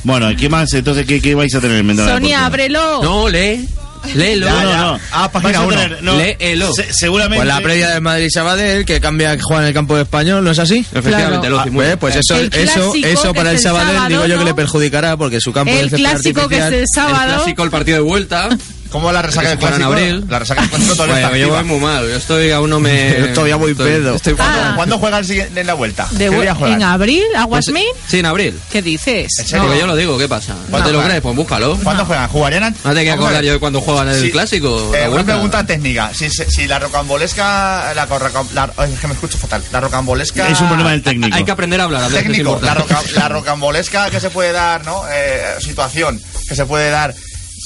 Bueno, 0.03 0.29
¿qué 0.37 0.49
más? 0.49 0.73
Entonces, 0.73 1.05
¿qué, 1.05 1.21
qué 1.21 1.35
vais 1.35 1.53
a 1.55 1.61
tener 1.61 1.77
en 1.79 1.97
Sonia, 1.97 2.45
ábrelo. 2.45 3.01
No, 3.03 3.29
lee. 3.29 3.67
Léelo. 4.15 4.47
Ya. 4.47 4.63
No, 4.63 4.73
no. 4.93 4.99
Ah, 5.11 5.31
página 5.31 5.59
Vas 5.61 5.77
a 5.77 5.87
no. 6.01 6.17
Léelo. 6.17 6.73
Se- 6.73 6.93
seguramente. 6.93 7.37
Pues 7.43 7.47
la 7.47 7.61
previa 7.61 7.89
del 7.89 8.01
Madrid 8.01 8.29
ya 8.33 8.85
que 8.85 8.99
cambia, 8.99 9.35
que 9.35 9.43
juega 9.43 9.63
en 9.63 9.67
el 9.69 9.73
campo 9.73 9.95
de 9.95 10.03
español, 10.03 10.43
¿no 10.43 10.51
es 10.51 10.59
así? 10.59 10.85
Efectivamente, 10.93 11.49
Loci, 11.49 11.69
muy 11.69 11.75
pues, 11.77 11.87
bien. 11.87 11.99
Pues, 11.99 12.15
eso, 12.15 12.35
El 12.35 12.53
eso, 12.53 12.93
eso 12.95 13.33
para 13.33 13.51
el 13.51 13.59
Sabadell 13.59 13.95
sábado, 13.95 14.09
digo 14.09 14.25
yo 14.25 14.35
¿no? 14.35 14.39
que 14.39 14.45
le 14.45 14.53
perjudicará 14.53 15.17
porque 15.17 15.39
su 15.39 15.51
campo 15.51 15.71
El 15.71 15.85
es 15.85 15.91
césped 15.91 15.97
clásico 15.97 16.47
que 16.47 16.57
es 16.57 16.73
el 16.73 16.85
sábado. 16.93 17.23
El 17.23 17.35
clásico, 17.35 17.63
el 17.63 17.69
partido 17.69 17.97
de 17.97 18.03
vuelta. 18.03 18.49
¿Cómo 18.89 19.11
la 19.11 19.21
resaca 19.21 19.49
del 19.49 19.57
clásico? 19.57 19.85
Abril. 19.85 20.25
La 20.29 20.39
resaca 20.39 20.61
del 20.61 20.69
clásico 20.69 20.93
todavía 20.93 21.15
Vaya, 21.15 21.25
está 21.27 21.37
Yo 21.37 21.49
voy 21.49 21.63
muy 21.63 21.79
mal, 21.79 22.07
yo 22.07 22.15
estoy 22.15 22.51
aún 22.51 22.69
no 22.69 22.79
me... 22.79 23.15
Yo 23.19 23.33
todavía 23.33 23.55
voy 23.55 23.71
estoy, 23.71 23.91
pedo. 23.91 24.15
Estoy... 24.15 24.35
Ah. 24.39 24.73
¿Cuándo 24.75 24.97
juegan 24.97 25.25
en 25.29 25.67
la 25.67 25.73
vuelta? 25.73 26.07
¿Qué 26.17 26.29
día 26.29 26.55
juegan? 26.55 26.81
¿En 26.81 26.87
abril? 26.87 27.23
¿Aguasmin? 27.35 27.83
Pues, 27.91 28.03
sí, 28.07 28.19
en 28.19 28.25
abril. 28.25 28.59
¿Qué 28.71 28.81
dices? 28.81 29.27
¿En 29.39 29.47
serio? 29.47 29.65
Porque 29.65 29.79
yo 29.79 29.87
lo 29.87 29.95
digo, 29.95 30.17
¿qué 30.17 30.27
pasa? 30.27 30.55
¿No, 30.69 30.83
te 30.83 30.91
lo 30.91 31.03
crees? 31.03 31.21
Pues 31.21 31.35
búscalo. 31.35 31.77
¿Cuándo 31.83 32.05
juegan? 32.05 32.29
¿Jugarían 32.29 32.63
antes? 32.63 32.85
No 32.85 32.93
te 32.93 33.03
que 33.03 33.11
acordar 33.11 33.43
yo 33.43 33.53
de 33.53 33.59
cuándo 33.59 33.81
juegan 33.81 34.09
el 34.09 34.21
sí. 34.21 34.31
clásico. 34.31 34.93
Eh, 34.95 35.07
una 35.09 35.23
pregunta 35.23 35.65
técnica. 35.65 36.11
Si, 36.13 36.29
si 36.29 36.67
la 36.67 36.79
rocambolesca... 36.79 37.93
La, 37.93 38.05
la, 38.05 38.31
la, 38.53 38.85
es 38.85 38.99
que 38.99 39.07
me 39.07 39.13
escucho 39.13 39.37
fatal. 39.37 39.63
La 39.71 39.79
rocambolesca... 39.79 40.47
Es 40.47 40.61
un 40.61 40.67
problema 40.67 40.91
del 40.91 41.01
técnico. 41.01 41.35
Hay 41.35 41.43
que 41.43 41.51
aprender 41.51 41.81
a 41.81 41.85
hablar. 41.85 42.09
Técnico. 42.11 42.59
La, 42.61 42.83
la 43.15 43.29
rocambolesca 43.29 44.09
que 44.09 44.19
se 44.19 44.29
puede 44.29 44.51
dar, 44.51 44.85
¿no? 44.85 45.03
Eh, 45.11 45.55
situación 45.59 46.21
que 46.47 46.55
se 46.55 46.65
puede 46.65 46.89
dar 46.89 47.13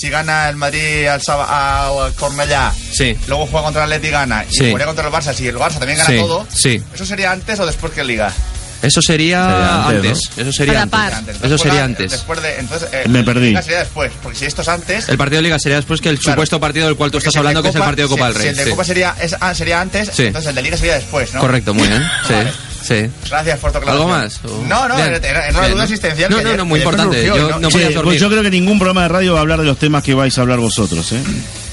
si 0.01 0.09
gana 0.09 0.49
el 0.49 0.55
Madrid 0.55 1.05
al, 1.07 1.21
sábado, 1.21 2.03
al 2.05 2.13
Cornellá, 2.15 2.73
Sí. 2.91 3.15
luego 3.27 3.45
juega 3.45 3.65
contra 3.65 3.83
el 3.85 3.91
Atleti 3.93 4.07
y 4.07 4.11
gana, 4.11 4.45
y 4.49 4.53
Sí. 4.53 4.65
jugaría 4.67 4.87
contra 4.87 5.05
el 5.07 5.13
Barça, 5.13 5.33
si 5.33 5.47
el 5.47 5.55
Barça 5.57 5.77
también 5.77 5.97
gana 5.99 6.09
Sí, 6.09 6.17
todo, 6.17 6.47
sí. 6.51 6.81
¿eso 6.93 7.05
sería 7.05 7.31
antes 7.31 7.59
o 7.59 7.65
después 7.67 7.93
que 7.93 8.03
Liga? 8.03 8.33
Eso 8.81 8.99
sería, 8.99 9.43
Sería 9.45 9.85
antes, 9.85 9.95
antes. 10.11 10.37
Eso 10.37 10.51
sería 10.51 10.79
A 10.79 10.81
antes. 10.81 10.99
par. 10.99 11.13
Eso 11.13 11.23
Después 11.49 11.61
sería 11.61 11.83
antes. 11.83 12.11
Después 12.11 12.41
de, 12.41 12.55
entonces, 12.57 12.89
eh, 12.91 13.03
Me 13.09 13.23
perdí. 13.23 13.49
Liga 13.49 13.61
sería 13.61 13.77
después, 13.79 14.11
porque 14.23 14.39
si 14.39 14.45
esto 14.45 14.63
es 14.63 14.67
antes... 14.69 15.07
El 15.07 15.17
partido 15.19 15.37
de 15.37 15.43
Liga 15.43 15.59
sería 15.59 15.75
después 15.77 16.01
que 16.01 16.09
el 16.09 16.17
Claro. 16.17 16.33
supuesto 16.33 16.59
partido 16.59 16.87
del 16.87 16.95
cual 16.95 17.11
tú 17.11 17.17
porque 17.17 17.27
estás 17.27 17.33
si 17.33 17.37
hablando, 17.37 17.61
que 17.61 17.69
es 17.69 17.75
el 17.75 17.81
partido 17.81 18.07
de 18.07 18.15
Copa 18.15 18.27
si- 18.29 18.33
del 18.33 18.37
Si 18.37 18.41
Rey. 18.41 18.49
el 18.49 18.55
de 18.57 18.63
sí. 18.63 18.69
Copa 18.71 18.83
sería, 18.83 19.15
es- 19.21 19.35
ah, 19.39 19.53
sería 19.53 19.81
antes, 19.81 20.09
Sí. 20.11 20.23
entonces 20.25 20.49
el 20.49 20.55
de 20.55 20.61
Liga 20.63 20.77
sería 20.77 20.95
después, 20.95 21.31
¿no? 21.31 21.41
Correcto, 21.41 21.75
muy 21.75 21.87
bien. 21.87 22.01
Sí, 22.27 22.33
Vale. 22.33 22.51
Sí. 22.82 23.09
Gracias 23.29 23.59
por 23.59 23.71
tu 23.71 23.77
¿Algo 23.89 24.07
más? 24.07 24.39
o- 24.43 24.63
No, 24.67 24.88
no, 24.88 24.95
Bien. 24.95 25.07
era, 25.23 25.47
era 25.47 25.57
una 25.59 25.67
duda 25.67 25.75
¿no? 25.77 25.84
existencial. 25.84 26.29
No, 26.32 26.38
que 26.38 26.43
no, 26.43 26.49
ayer- 26.49 26.57
no, 26.57 26.65
muy 26.65 26.79
importante. 26.79 27.15
surgió 27.17 27.36
Yo 27.38 27.59
no 27.59 27.69
podía 27.69 28.01
pues 28.01 28.19
yo 28.19 28.29
creo 28.29 28.43
que 28.43 28.49
ningún 28.51 28.77
programa 28.79 29.03
de 29.03 29.07
radio 29.09 29.34
va 29.34 29.39
a 29.39 29.41
hablar 29.41 29.59
de 29.59 29.65
los 29.65 29.77
temas 29.77 30.03
que 30.03 30.13
vais 30.13 30.38
a 30.38 30.41
hablar 30.41 30.59
vosotros, 30.59 31.11
¿eh? 31.11 31.21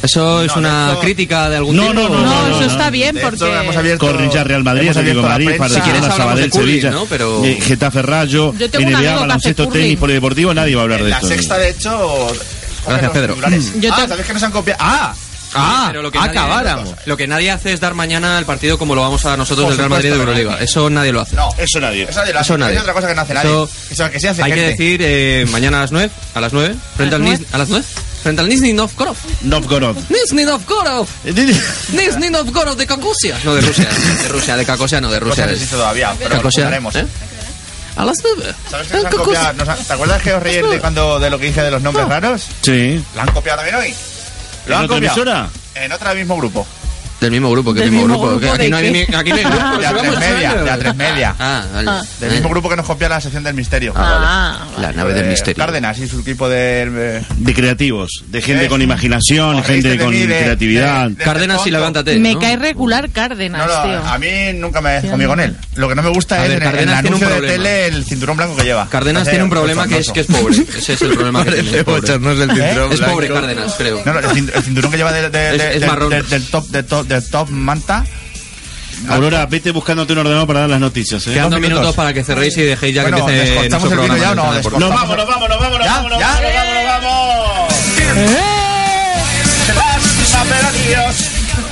¿Eso 0.02 0.42
es 0.42 0.52
No, 0.52 0.58
una 0.58 0.90
hecho- 0.92 1.00
crítica 1.00 1.48
de 1.50 1.56
algún 1.56 1.76
No, 1.76 1.88
tipo? 1.88 1.94
no, 1.94 2.08
no, 2.08 2.20
No, 2.22 2.48
no, 2.48 2.56
eso 2.60 2.70
está 2.70 2.88
bien 2.90 3.18
porque... 3.20 3.60
hemos 3.60 3.76
abierto- 3.76 4.06
Corrincha, 4.06 4.44
Real 4.44 4.62
Madrid, 4.62 4.88
Atlético 4.90 5.00
abierto 5.00 5.22
la 5.22 5.28
Madrid. 5.58 5.74
Si 5.74 5.80
quieres 5.80 6.04
Sabadell, 6.04 6.50
curling, 6.50 6.68
Sevilla, 6.68 6.90
¿no? 6.90 7.06
Pero- 7.06 7.44
eh, 7.44 7.58
Getafe 7.60 8.02
Rayo, 8.02 8.54
NBA, 8.56 9.16
baloncesto, 9.16 9.68
tenis, 9.68 9.98
polideportivo, 9.98 10.54
nadie 10.54 10.74
va 10.76 10.82
a 10.82 10.84
hablar 10.84 11.00
En 11.00 11.04
de 11.06 11.10
la 11.10 11.16
esto. 11.16 11.28
sexta, 11.28 11.58
de 11.58 11.70
hecho... 11.70 12.28
Gracias, 12.86 13.10
Pedro. 13.10 13.36
Yo 13.80 13.92
ah, 13.92 13.96
te- 14.02 14.08
¿sabéis 14.08 14.26
que 14.26 14.32
nos 14.34 14.42
han 14.44 14.52
copiado? 14.52 14.78
¡Ah! 14.82 15.14
Ah, 15.54 15.86
pero 15.88 16.02
lo 16.02 16.10
que 16.10 16.18
acabáramos. 16.18 16.90
Lo 17.06 17.16
que 17.16 17.26
nadie 17.26 17.50
hace 17.50 17.72
es 17.72 17.80
dar 17.80 17.94
mañana 17.94 18.38
el 18.38 18.44
partido 18.44 18.78
como 18.78 18.94
lo 18.94 19.00
vamos 19.02 19.24
a 19.24 19.30
dar 19.30 19.38
nosotros 19.38 19.64
Por 19.64 19.70
del 19.72 19.78
Real 19.78 19.90
Madrid 19.90 20.10
de 20.10 20.16
Euroliga. 20.16 20.58
Eso 20.60 20.90
nadie 20.90 21.12
lo 21.12 21.20
hace. 21.20 21.36
No, 21.36 21.48
Eso 21.58 21.80
nadie. 21.80 22.04
eso 22.04 22.20
nadie 22.20 22.32
lo 22.32 22.38
hace. 22.40 22.46
Eso 22.46 22.58
nadie. 22.58 22.74
Es 22.76 22.80
otra 22.80 22.92
cosa 22.92 23.08
que 23.08 23.14
no 23.14 23.22
hace 23.22 23.34
nadie. 23.34 23.50
Eso- 23.50 23.70
Eso 23.90 24.10
que 24.10 24.20
sí 24.20 24.26
hace 24.26 24.42
Hay 24.42 24.52
que 24.52 24.60
decir 24.62 25.00
eh, 25.02 25.46
mañana 25.50 25.78
a 25.78 25.80
las 25.82 25.92
9, 25.92 26.10
a 26.34 26.40
las 26.40 26.52
9, 26.52 26.74
frente 26.96 27.14
al 27.14 27.22
Niz, 27.24 27.40
a 27.52 27.58
las 27.58 27.68
9, 27.68 27.84
frente 28.22 28.42
al 28.42 28.48
Nizhny 28.48 28.72
Novgorod. 28.72 29.16
Novgorod. 29.42 29.96
Nizhny 30.08 30.44
Novgorod. 30.44 31.06
Nizhny 31.92 32.30
Novgorod 32.30 32.76
de 32.76 32.86
Cacosia. 32.86 33.38
No, 33.44 33.54
de 33.54 33.60
Rusia. 33.62 33.88
De 34.22 34.28
Rusia, 34.28 34.56
de 34.56 34.64
Cacosia, 34.64 35.00
no, 35.00 35.10
de 35.10 35.20
Rusia. 35.20 35.46
no 35.46 35.52
existe 35.52 35.76
todavía, 35.76 36.14
pero 36.18 36.30
lo 36.30 36.36
Cacosia. 36.36 36.68
¿eh? 36.70 37.06
A 37.96 38.04
las 38.04 38.16
9. 38.36 38.54
¿Sabes 38.70 38.88
que 38.88 38.96
han 38.96 39.04
copiado? 39.06 39.64
¿Te 39.86 39.92
acuerdas 39.92 40.22
que 40.22 40.32
os 40.34 40.42
reí 40.42 40.62
de, 40.62 40.78
cuando, 40.78 41.18
de 41.18 41.30
lo 41.30 41.38
que 41.38 41.46
dije 41.46 41.62
de 41.62 41.70
los 41.72 41.82
nombres 41.82 42.06
raros? 42.08 42.46
Sí. 42.62 43.02
¿Lo 43.16 43.22
han 43.22 43.32
copiado 43.32 43.56
también 43.58 43.74
hoy? 43.76 43.94
¿Lo 44.68 44.74
¿En 44.74 44.80
han 44.80 44.84
otra 44.84 44.98
emisora? 44.98 45.48
En 45.74 45.92
otro 45.92 46.14
mismo 46.14 46.36
grupo. 46.36 46.66
Del 47.20 47.32
mismo 47.32 47.50
grupo, 47.50 47.74
que 47.74 47.80
Del 47.80 47.90
mismo, 47.90 48.06
grupo. 48.06 48.28
grupo 48.38 48.52
aquí, 48.52 48.62
de 48.64 48.70
no 48.70 48.76
hay, 48.76 48.90
ni- 48.92 49.00
aquí 49.02 49.30
no 49.30 49.36
hay 49.36 49.42
grupos, 49.44 49.78
De 49.80 49.86
a 49.86 49.92
tres 49.92 50.18
media, 50.20 50.54
de 50.54 50.70
a 50.70 50.78
tres 50.78 50.94
media. 50.94 51.34
Ah, 51.38 51.64
vale. 51.74 51.90
Del 52.20 52.30
mismo 52.32 52.48
grupo 52.50 52.68
que 52.68 52.76
nos 52.76 52.86
copia 52.86 53.08
la 53.08 53.20
sección 53.20 53.42
del 53.42 53.54
misterio. 53.54 53.92
Ah, 53.96 54.66
La 54.78 54.92
nave 54.92 55.14
del 55.14 55.24
Eh, 55.26 55.30
misterio. 55.30 55.56
Cárdenas 55.56 55.98
y 55.98 56.06
su 56.06 56.20
equipo 56.20 56.48
de... 56.48 56.82
eh, 57.18 57.22
De 57.38 57.54
creativos, 57.54 58.22
de 58.28 58.40
gente 58.40 58.68
con 58.68 58.80
imaginación, 58.82 59.56
gente 59.64 59.68
reíste 59.72 59.88
de 59.88 59.98
con 59.98 60.12
de- 60.12 60.26
creatividad. 60.26 61.08
de- 61.08 61.14
de- 61.16 61.24
Cárdenas 61.24 61.66
y 61.66 61.70
levántate. 61.72 62.18
me 62.20 62.34
¿no? 62.34 62.38
cae 62.40 62.56
regular 62.56 63.10
Cárdenas, 63.10 63.66
no, 63.66 63.82
tío. 63.82 63.98
a 64.08 64.18
mí 64.18 64.28
nunca 64.54 64.80
me 64.80 64.98
he 64.98 65.02
conmigo 65.02 65.30
con 65.30 65.40
él. 65.40 65.56
Lo 65.74 65.88
que 65.88 65.94
no 65.96 66.02
me 66.04 66.10
gusta 66.10 66.36
A 66.36 66.44
es 66.44 66.50
ver, 66.50 66.62
en, 66.62 66.62
el- 66.62 66.68
en 66.68 66.68
el 66.68 66.72
Cárdenas 66.86 67.00
tiene 67.02 67.16
un 67.16 67.22
anuncio 67.22 67.28
de 67.28 67.48
problema. 67.48 67.64
tele 67.64 67.86
el 67.96 68.04
cinturón 68.04 68.36
blanco 68.36 68.56
que 68.56 68.62
lleva. 68.62 68.88
Cárdenas 68.88 69.28
tiene 69.28 69.42
un 69.44 69.50
problema 69.50 69.88
que 69.88 69.98
es, 69.98 70.10
que 70.12 70.20
es 70.20 70.26
pobre. 70.26 70.56
Ese 70.76 70.92
es 70.92 71.02
el 71.02 71.10
problema 71.14 71.44
que 71.44 71.50
tiene. 71.50 71.78
es 71.78 71.84
pobre. 71.84 73.26
el. 73.26 73.32
Cárdenas, 73.32 73.74
creo. 73.76 74.02
No, 74.06 74.12
no, 74.12 74.20
el, 74.20 74.26
cin- 74.26 74.50
el 74.54 74.62
cinturón 74.62 74.90
que 74.92 74.96
lleva 74.96 75.12
del 75.12 76.44
top, 76.50 77.06
del 77.08 77.28
top, 77.30 77.48
manta. 77.50 78.04
Aurora, 79.08 79.46
vete 79.46 79.70
buscándote 79.70 80.12
un 80.12 80.18
ordenador 80.20 80.46
para 80.46 80.60
dar 80.60 80.70
las 80.70 80.80
noticias. 80.80 81.24
¿eh? 81.28 81.32
Quedan 81.34 81.50
dos 81.50 81.60
minutos. 81.60 81.80
minutos 81.82 81.96
para 81.96 82.12
que 82.12 82.24
cerréis 82.24 82.56
y 82.56 82.62
dejéis 82.62 82.94
ya 82.96 83.02
Bueno, 83.02 83.24
que 83.26 83.32
empiece 83.32 83.54
nuestro 83.70 83.90
el 83.90 83.96
programa. 83.96 84.18
ya 84.18 84.32
o 84.32 84.34
no, 84.34 84.52
de. 84.52 84.62
Nos 84.62 84.72
vamos, 84.72 85.16
nos 85.16 85.26
vamos, 85.28 85.48
nos 85.48 85.58
vamos, 85.60 85.78
nos 85.78 85.86
¿Ya? 85.86 85.92
vamos, 85.94 86.10
nos 86.10 86.18
¿Ya? 86.20 86.26
vamos, 86.26 86.42
nos 86.42 86.54
vamos, 86.54 86.74
nos 86.74 86.84
vamos. 86.84 88.58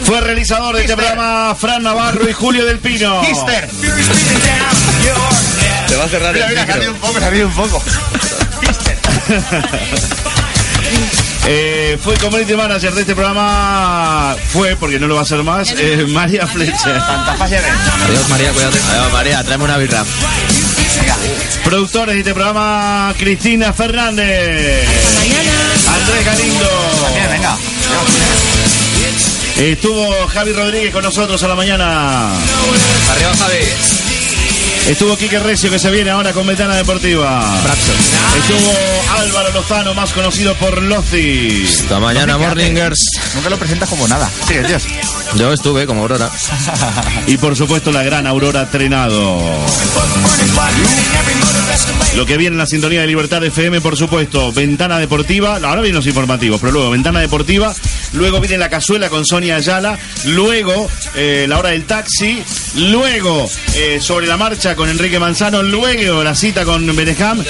Fue 0.05 0.21
realizador 0.21 0.77
de 0.77 0.83
este 0.83 0.97
programa 0.97 1.55
Fran 1.59 1.83
Navarro 1.83 2.29
y 2.29 2.33
Julio 2.33 2.65
del 2.65 2.79
Pino. 2.79 3.21
Kister. 3.23 3.69
Te 5.89 5.97
va 5.97 6.05
a 6.05 6.09
cerrar 6.09 6.33
Mira, 6.33 6.47
el 6.47 6.51
mira, 6.53 6.67
micro. 6.77 6.93
un 6.93 6.99
poco, 6.99 7.19
un 7.19 7.53
poco. 7.53 7.83
Eh, 11.49 11.97
fue 12.03 12.17
community 12.17 12.55
manager 12.55 12.93
de 12.93 13.01
este 13.03 13.15
programa. 13.15 14.35
Fue, 14.53 14.75
porque 14.77 14.99
no 14.99 15.07
lo 15.07 15.15
va 15.15 15.21
a 15.21 15.25
hacer 15.25 15.43
más, 15.43 15.73
eh, 15.77 16.05
María 16.09 16.47
Fletcher. 16.47 16.97
Adiós, 16.97 18.29
María, 18.29 18.51
cuídate. 18.53 18.79
Adiós, 18.81 19.13
María, 19.13 19.45
tráeme 19.45 19.65
una 19.65 19.77
birra. 19.77 20.05
Productores 21.65 22.15
de 22.15 22.21
este 22.21 22.35
programa, 22.35 23.15
Cristina 23.19 23.73
Fernández. 23.73 24.89
Andrés 25.89 26.25
Galindo. 26.25 26.69
Venga. 27.31 27.57
Estuvo 29.57 30.27
Javi 30.29 30.53
Rodríguez 30.53 30.93
con 30.93 31.03
nosotros 31.03 31.43
a 31.43 31.49
la 31.49 31.55
mañana. 31.55 32.29
Arriba, 33.11 33.37
Javi. 33.39 34.06
Estuvo 34.89 35.17
Quique 35.17 35.39
Recio 35.41 35.69
que 35.69 35.79
se 35.79 35.91
viene 35.91 36.11
ahora 36.11 36.33
con 36.33 36.47
Ventana 36.47 36.77
Deportiva. 36.77 37.45
Estuvo 38.39 38.73
Álvaro 39.19 39.53
Lozano, 39.53 39.95
más 39.95 40.13
conocido 40.13 40.55
por 40.55 40.81
Lozi. 40.81 41.65
Hasta 41.65 41.99
mañana, 41.99 42.39
Morningers. 42.39 42.99
Nunca 43.35 43.51
lo 43.51 43.59
presentas 43.59 43.89
como 43.89 44.07
nada. 44.07 44.31
Sigue, 44.47 44.63
Dios. 44.63 44.87
Yo 45.35 45.53
estuve 45.53 45.87
como 45.87 46.03
Aurora. 46.03 46.31
Y 47.27 47.37
por 47.39 47.57
supuesto 47.57 47.91
la 47.91 48.03
gran 48.03 48.27
Aurora 48.27 48.71
Trenado. 48.71 49.43
Lo 52.17 52.25
que 52.25 52.37
viene 52.37 52.55
en 52.55 52.59
la 52.59 52.67
sintonía 52.67 53.01
de 53.01 53.07
Libertad 53.07 53.45
FM, 53.45 53.81
por 53.81 53.97
supuesto, 53.97 54.53
Ventana 54.53 54.99
Deportiva. 54.99 55.57
Ahora 55.57 55.83
vienen 55.83 55.97
los 55.97 56.07
informativos, 56.07 56.61
pero 56.61 56.73
luego 56.73 56.91
Ventana 56.91 57.21
Deportiva. 57.21 57.75
Luego 58.13 58.41
viene 58.41 58.57
la 58.59 58.71
cazuela 58.71 59.09
con 59.11 59.27
Sonia 59.27 59.57
Ayala. 59.57 59.99
Luego 60.27 60.89
eh, 61.15 61.47
la 61.49 61.59
hora 61.59 61.71
del 61.71 61.85
taxi. 61.85 62.43
Luego 62.77 63.49
eh, 63.75 63.99
sobre 64.01 64.27
la 64.27 64.37
marcha 64.37 64.77
con 64.77 64.89
Enrique 64.89 65.19
Manzano. 65.19 65.63
Luego 65.63 66.23
la 66.23 66.35
cita 66.35 66.65
con 66.65 66.95
Benejam. 66.95 67.43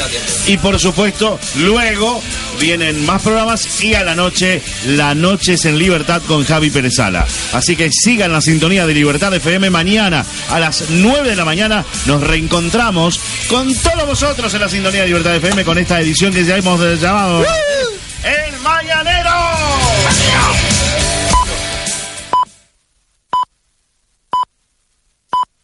Y 0.46 0.56
por 0.56 0.78
supuesto, 0.80 1.38
luego 1.56 2.20
vienen 2.58 3.04
más 3.04 3.22
programas. 3.22 3.82
Y 3.82 3.94
a 3.94 4.02
la 4.02 4.14
noche, 4.14 4.62
la 4.86 5.14
noche 5.14 5.54
es 5.54 5.64
en 5.66 5.78
Libertad 5.78 6.22
con 6.26 6.44
Javi 6.44 6.70
Perezala. 6.70 7.26
Así 7.52 7.65
Así 7.66 7.74
que 7.74 7.90
sigan 7.90 8.32
la 8.32 8.40
sintonía 8.40 8.86
de 8.86 8.94
Libertad 8.94 9.34
FM 9.34 9.70
mañana 9.70 10.24
a 10.50 10.60
las 10.60 10.84
9 10.88 11.30
de 11.30 11.34
la 11.34 11.44
mañana. 11.44 11.84
Nos 12.04 12.22
reencontramos 12.22 13.18
con 13.48 13.74
todos 13.74 14.06
vosotros 14.06 14.54
en 14.54 14.60
la 14.60 14.68
sintonía 14.68 15.00
de 15.00 15.08
Libertad 15.08 15.34
FM 15.34 15.64
con 15.64 15.76
esta 15.76 16.00
edición 16.00 16.32
que 16.32 16.44
ya 16.44 16.56
hemos 16.56 16.80
llamado 17.00 17.44
El 18.22 18.60
Mañanero. 18.60 19.30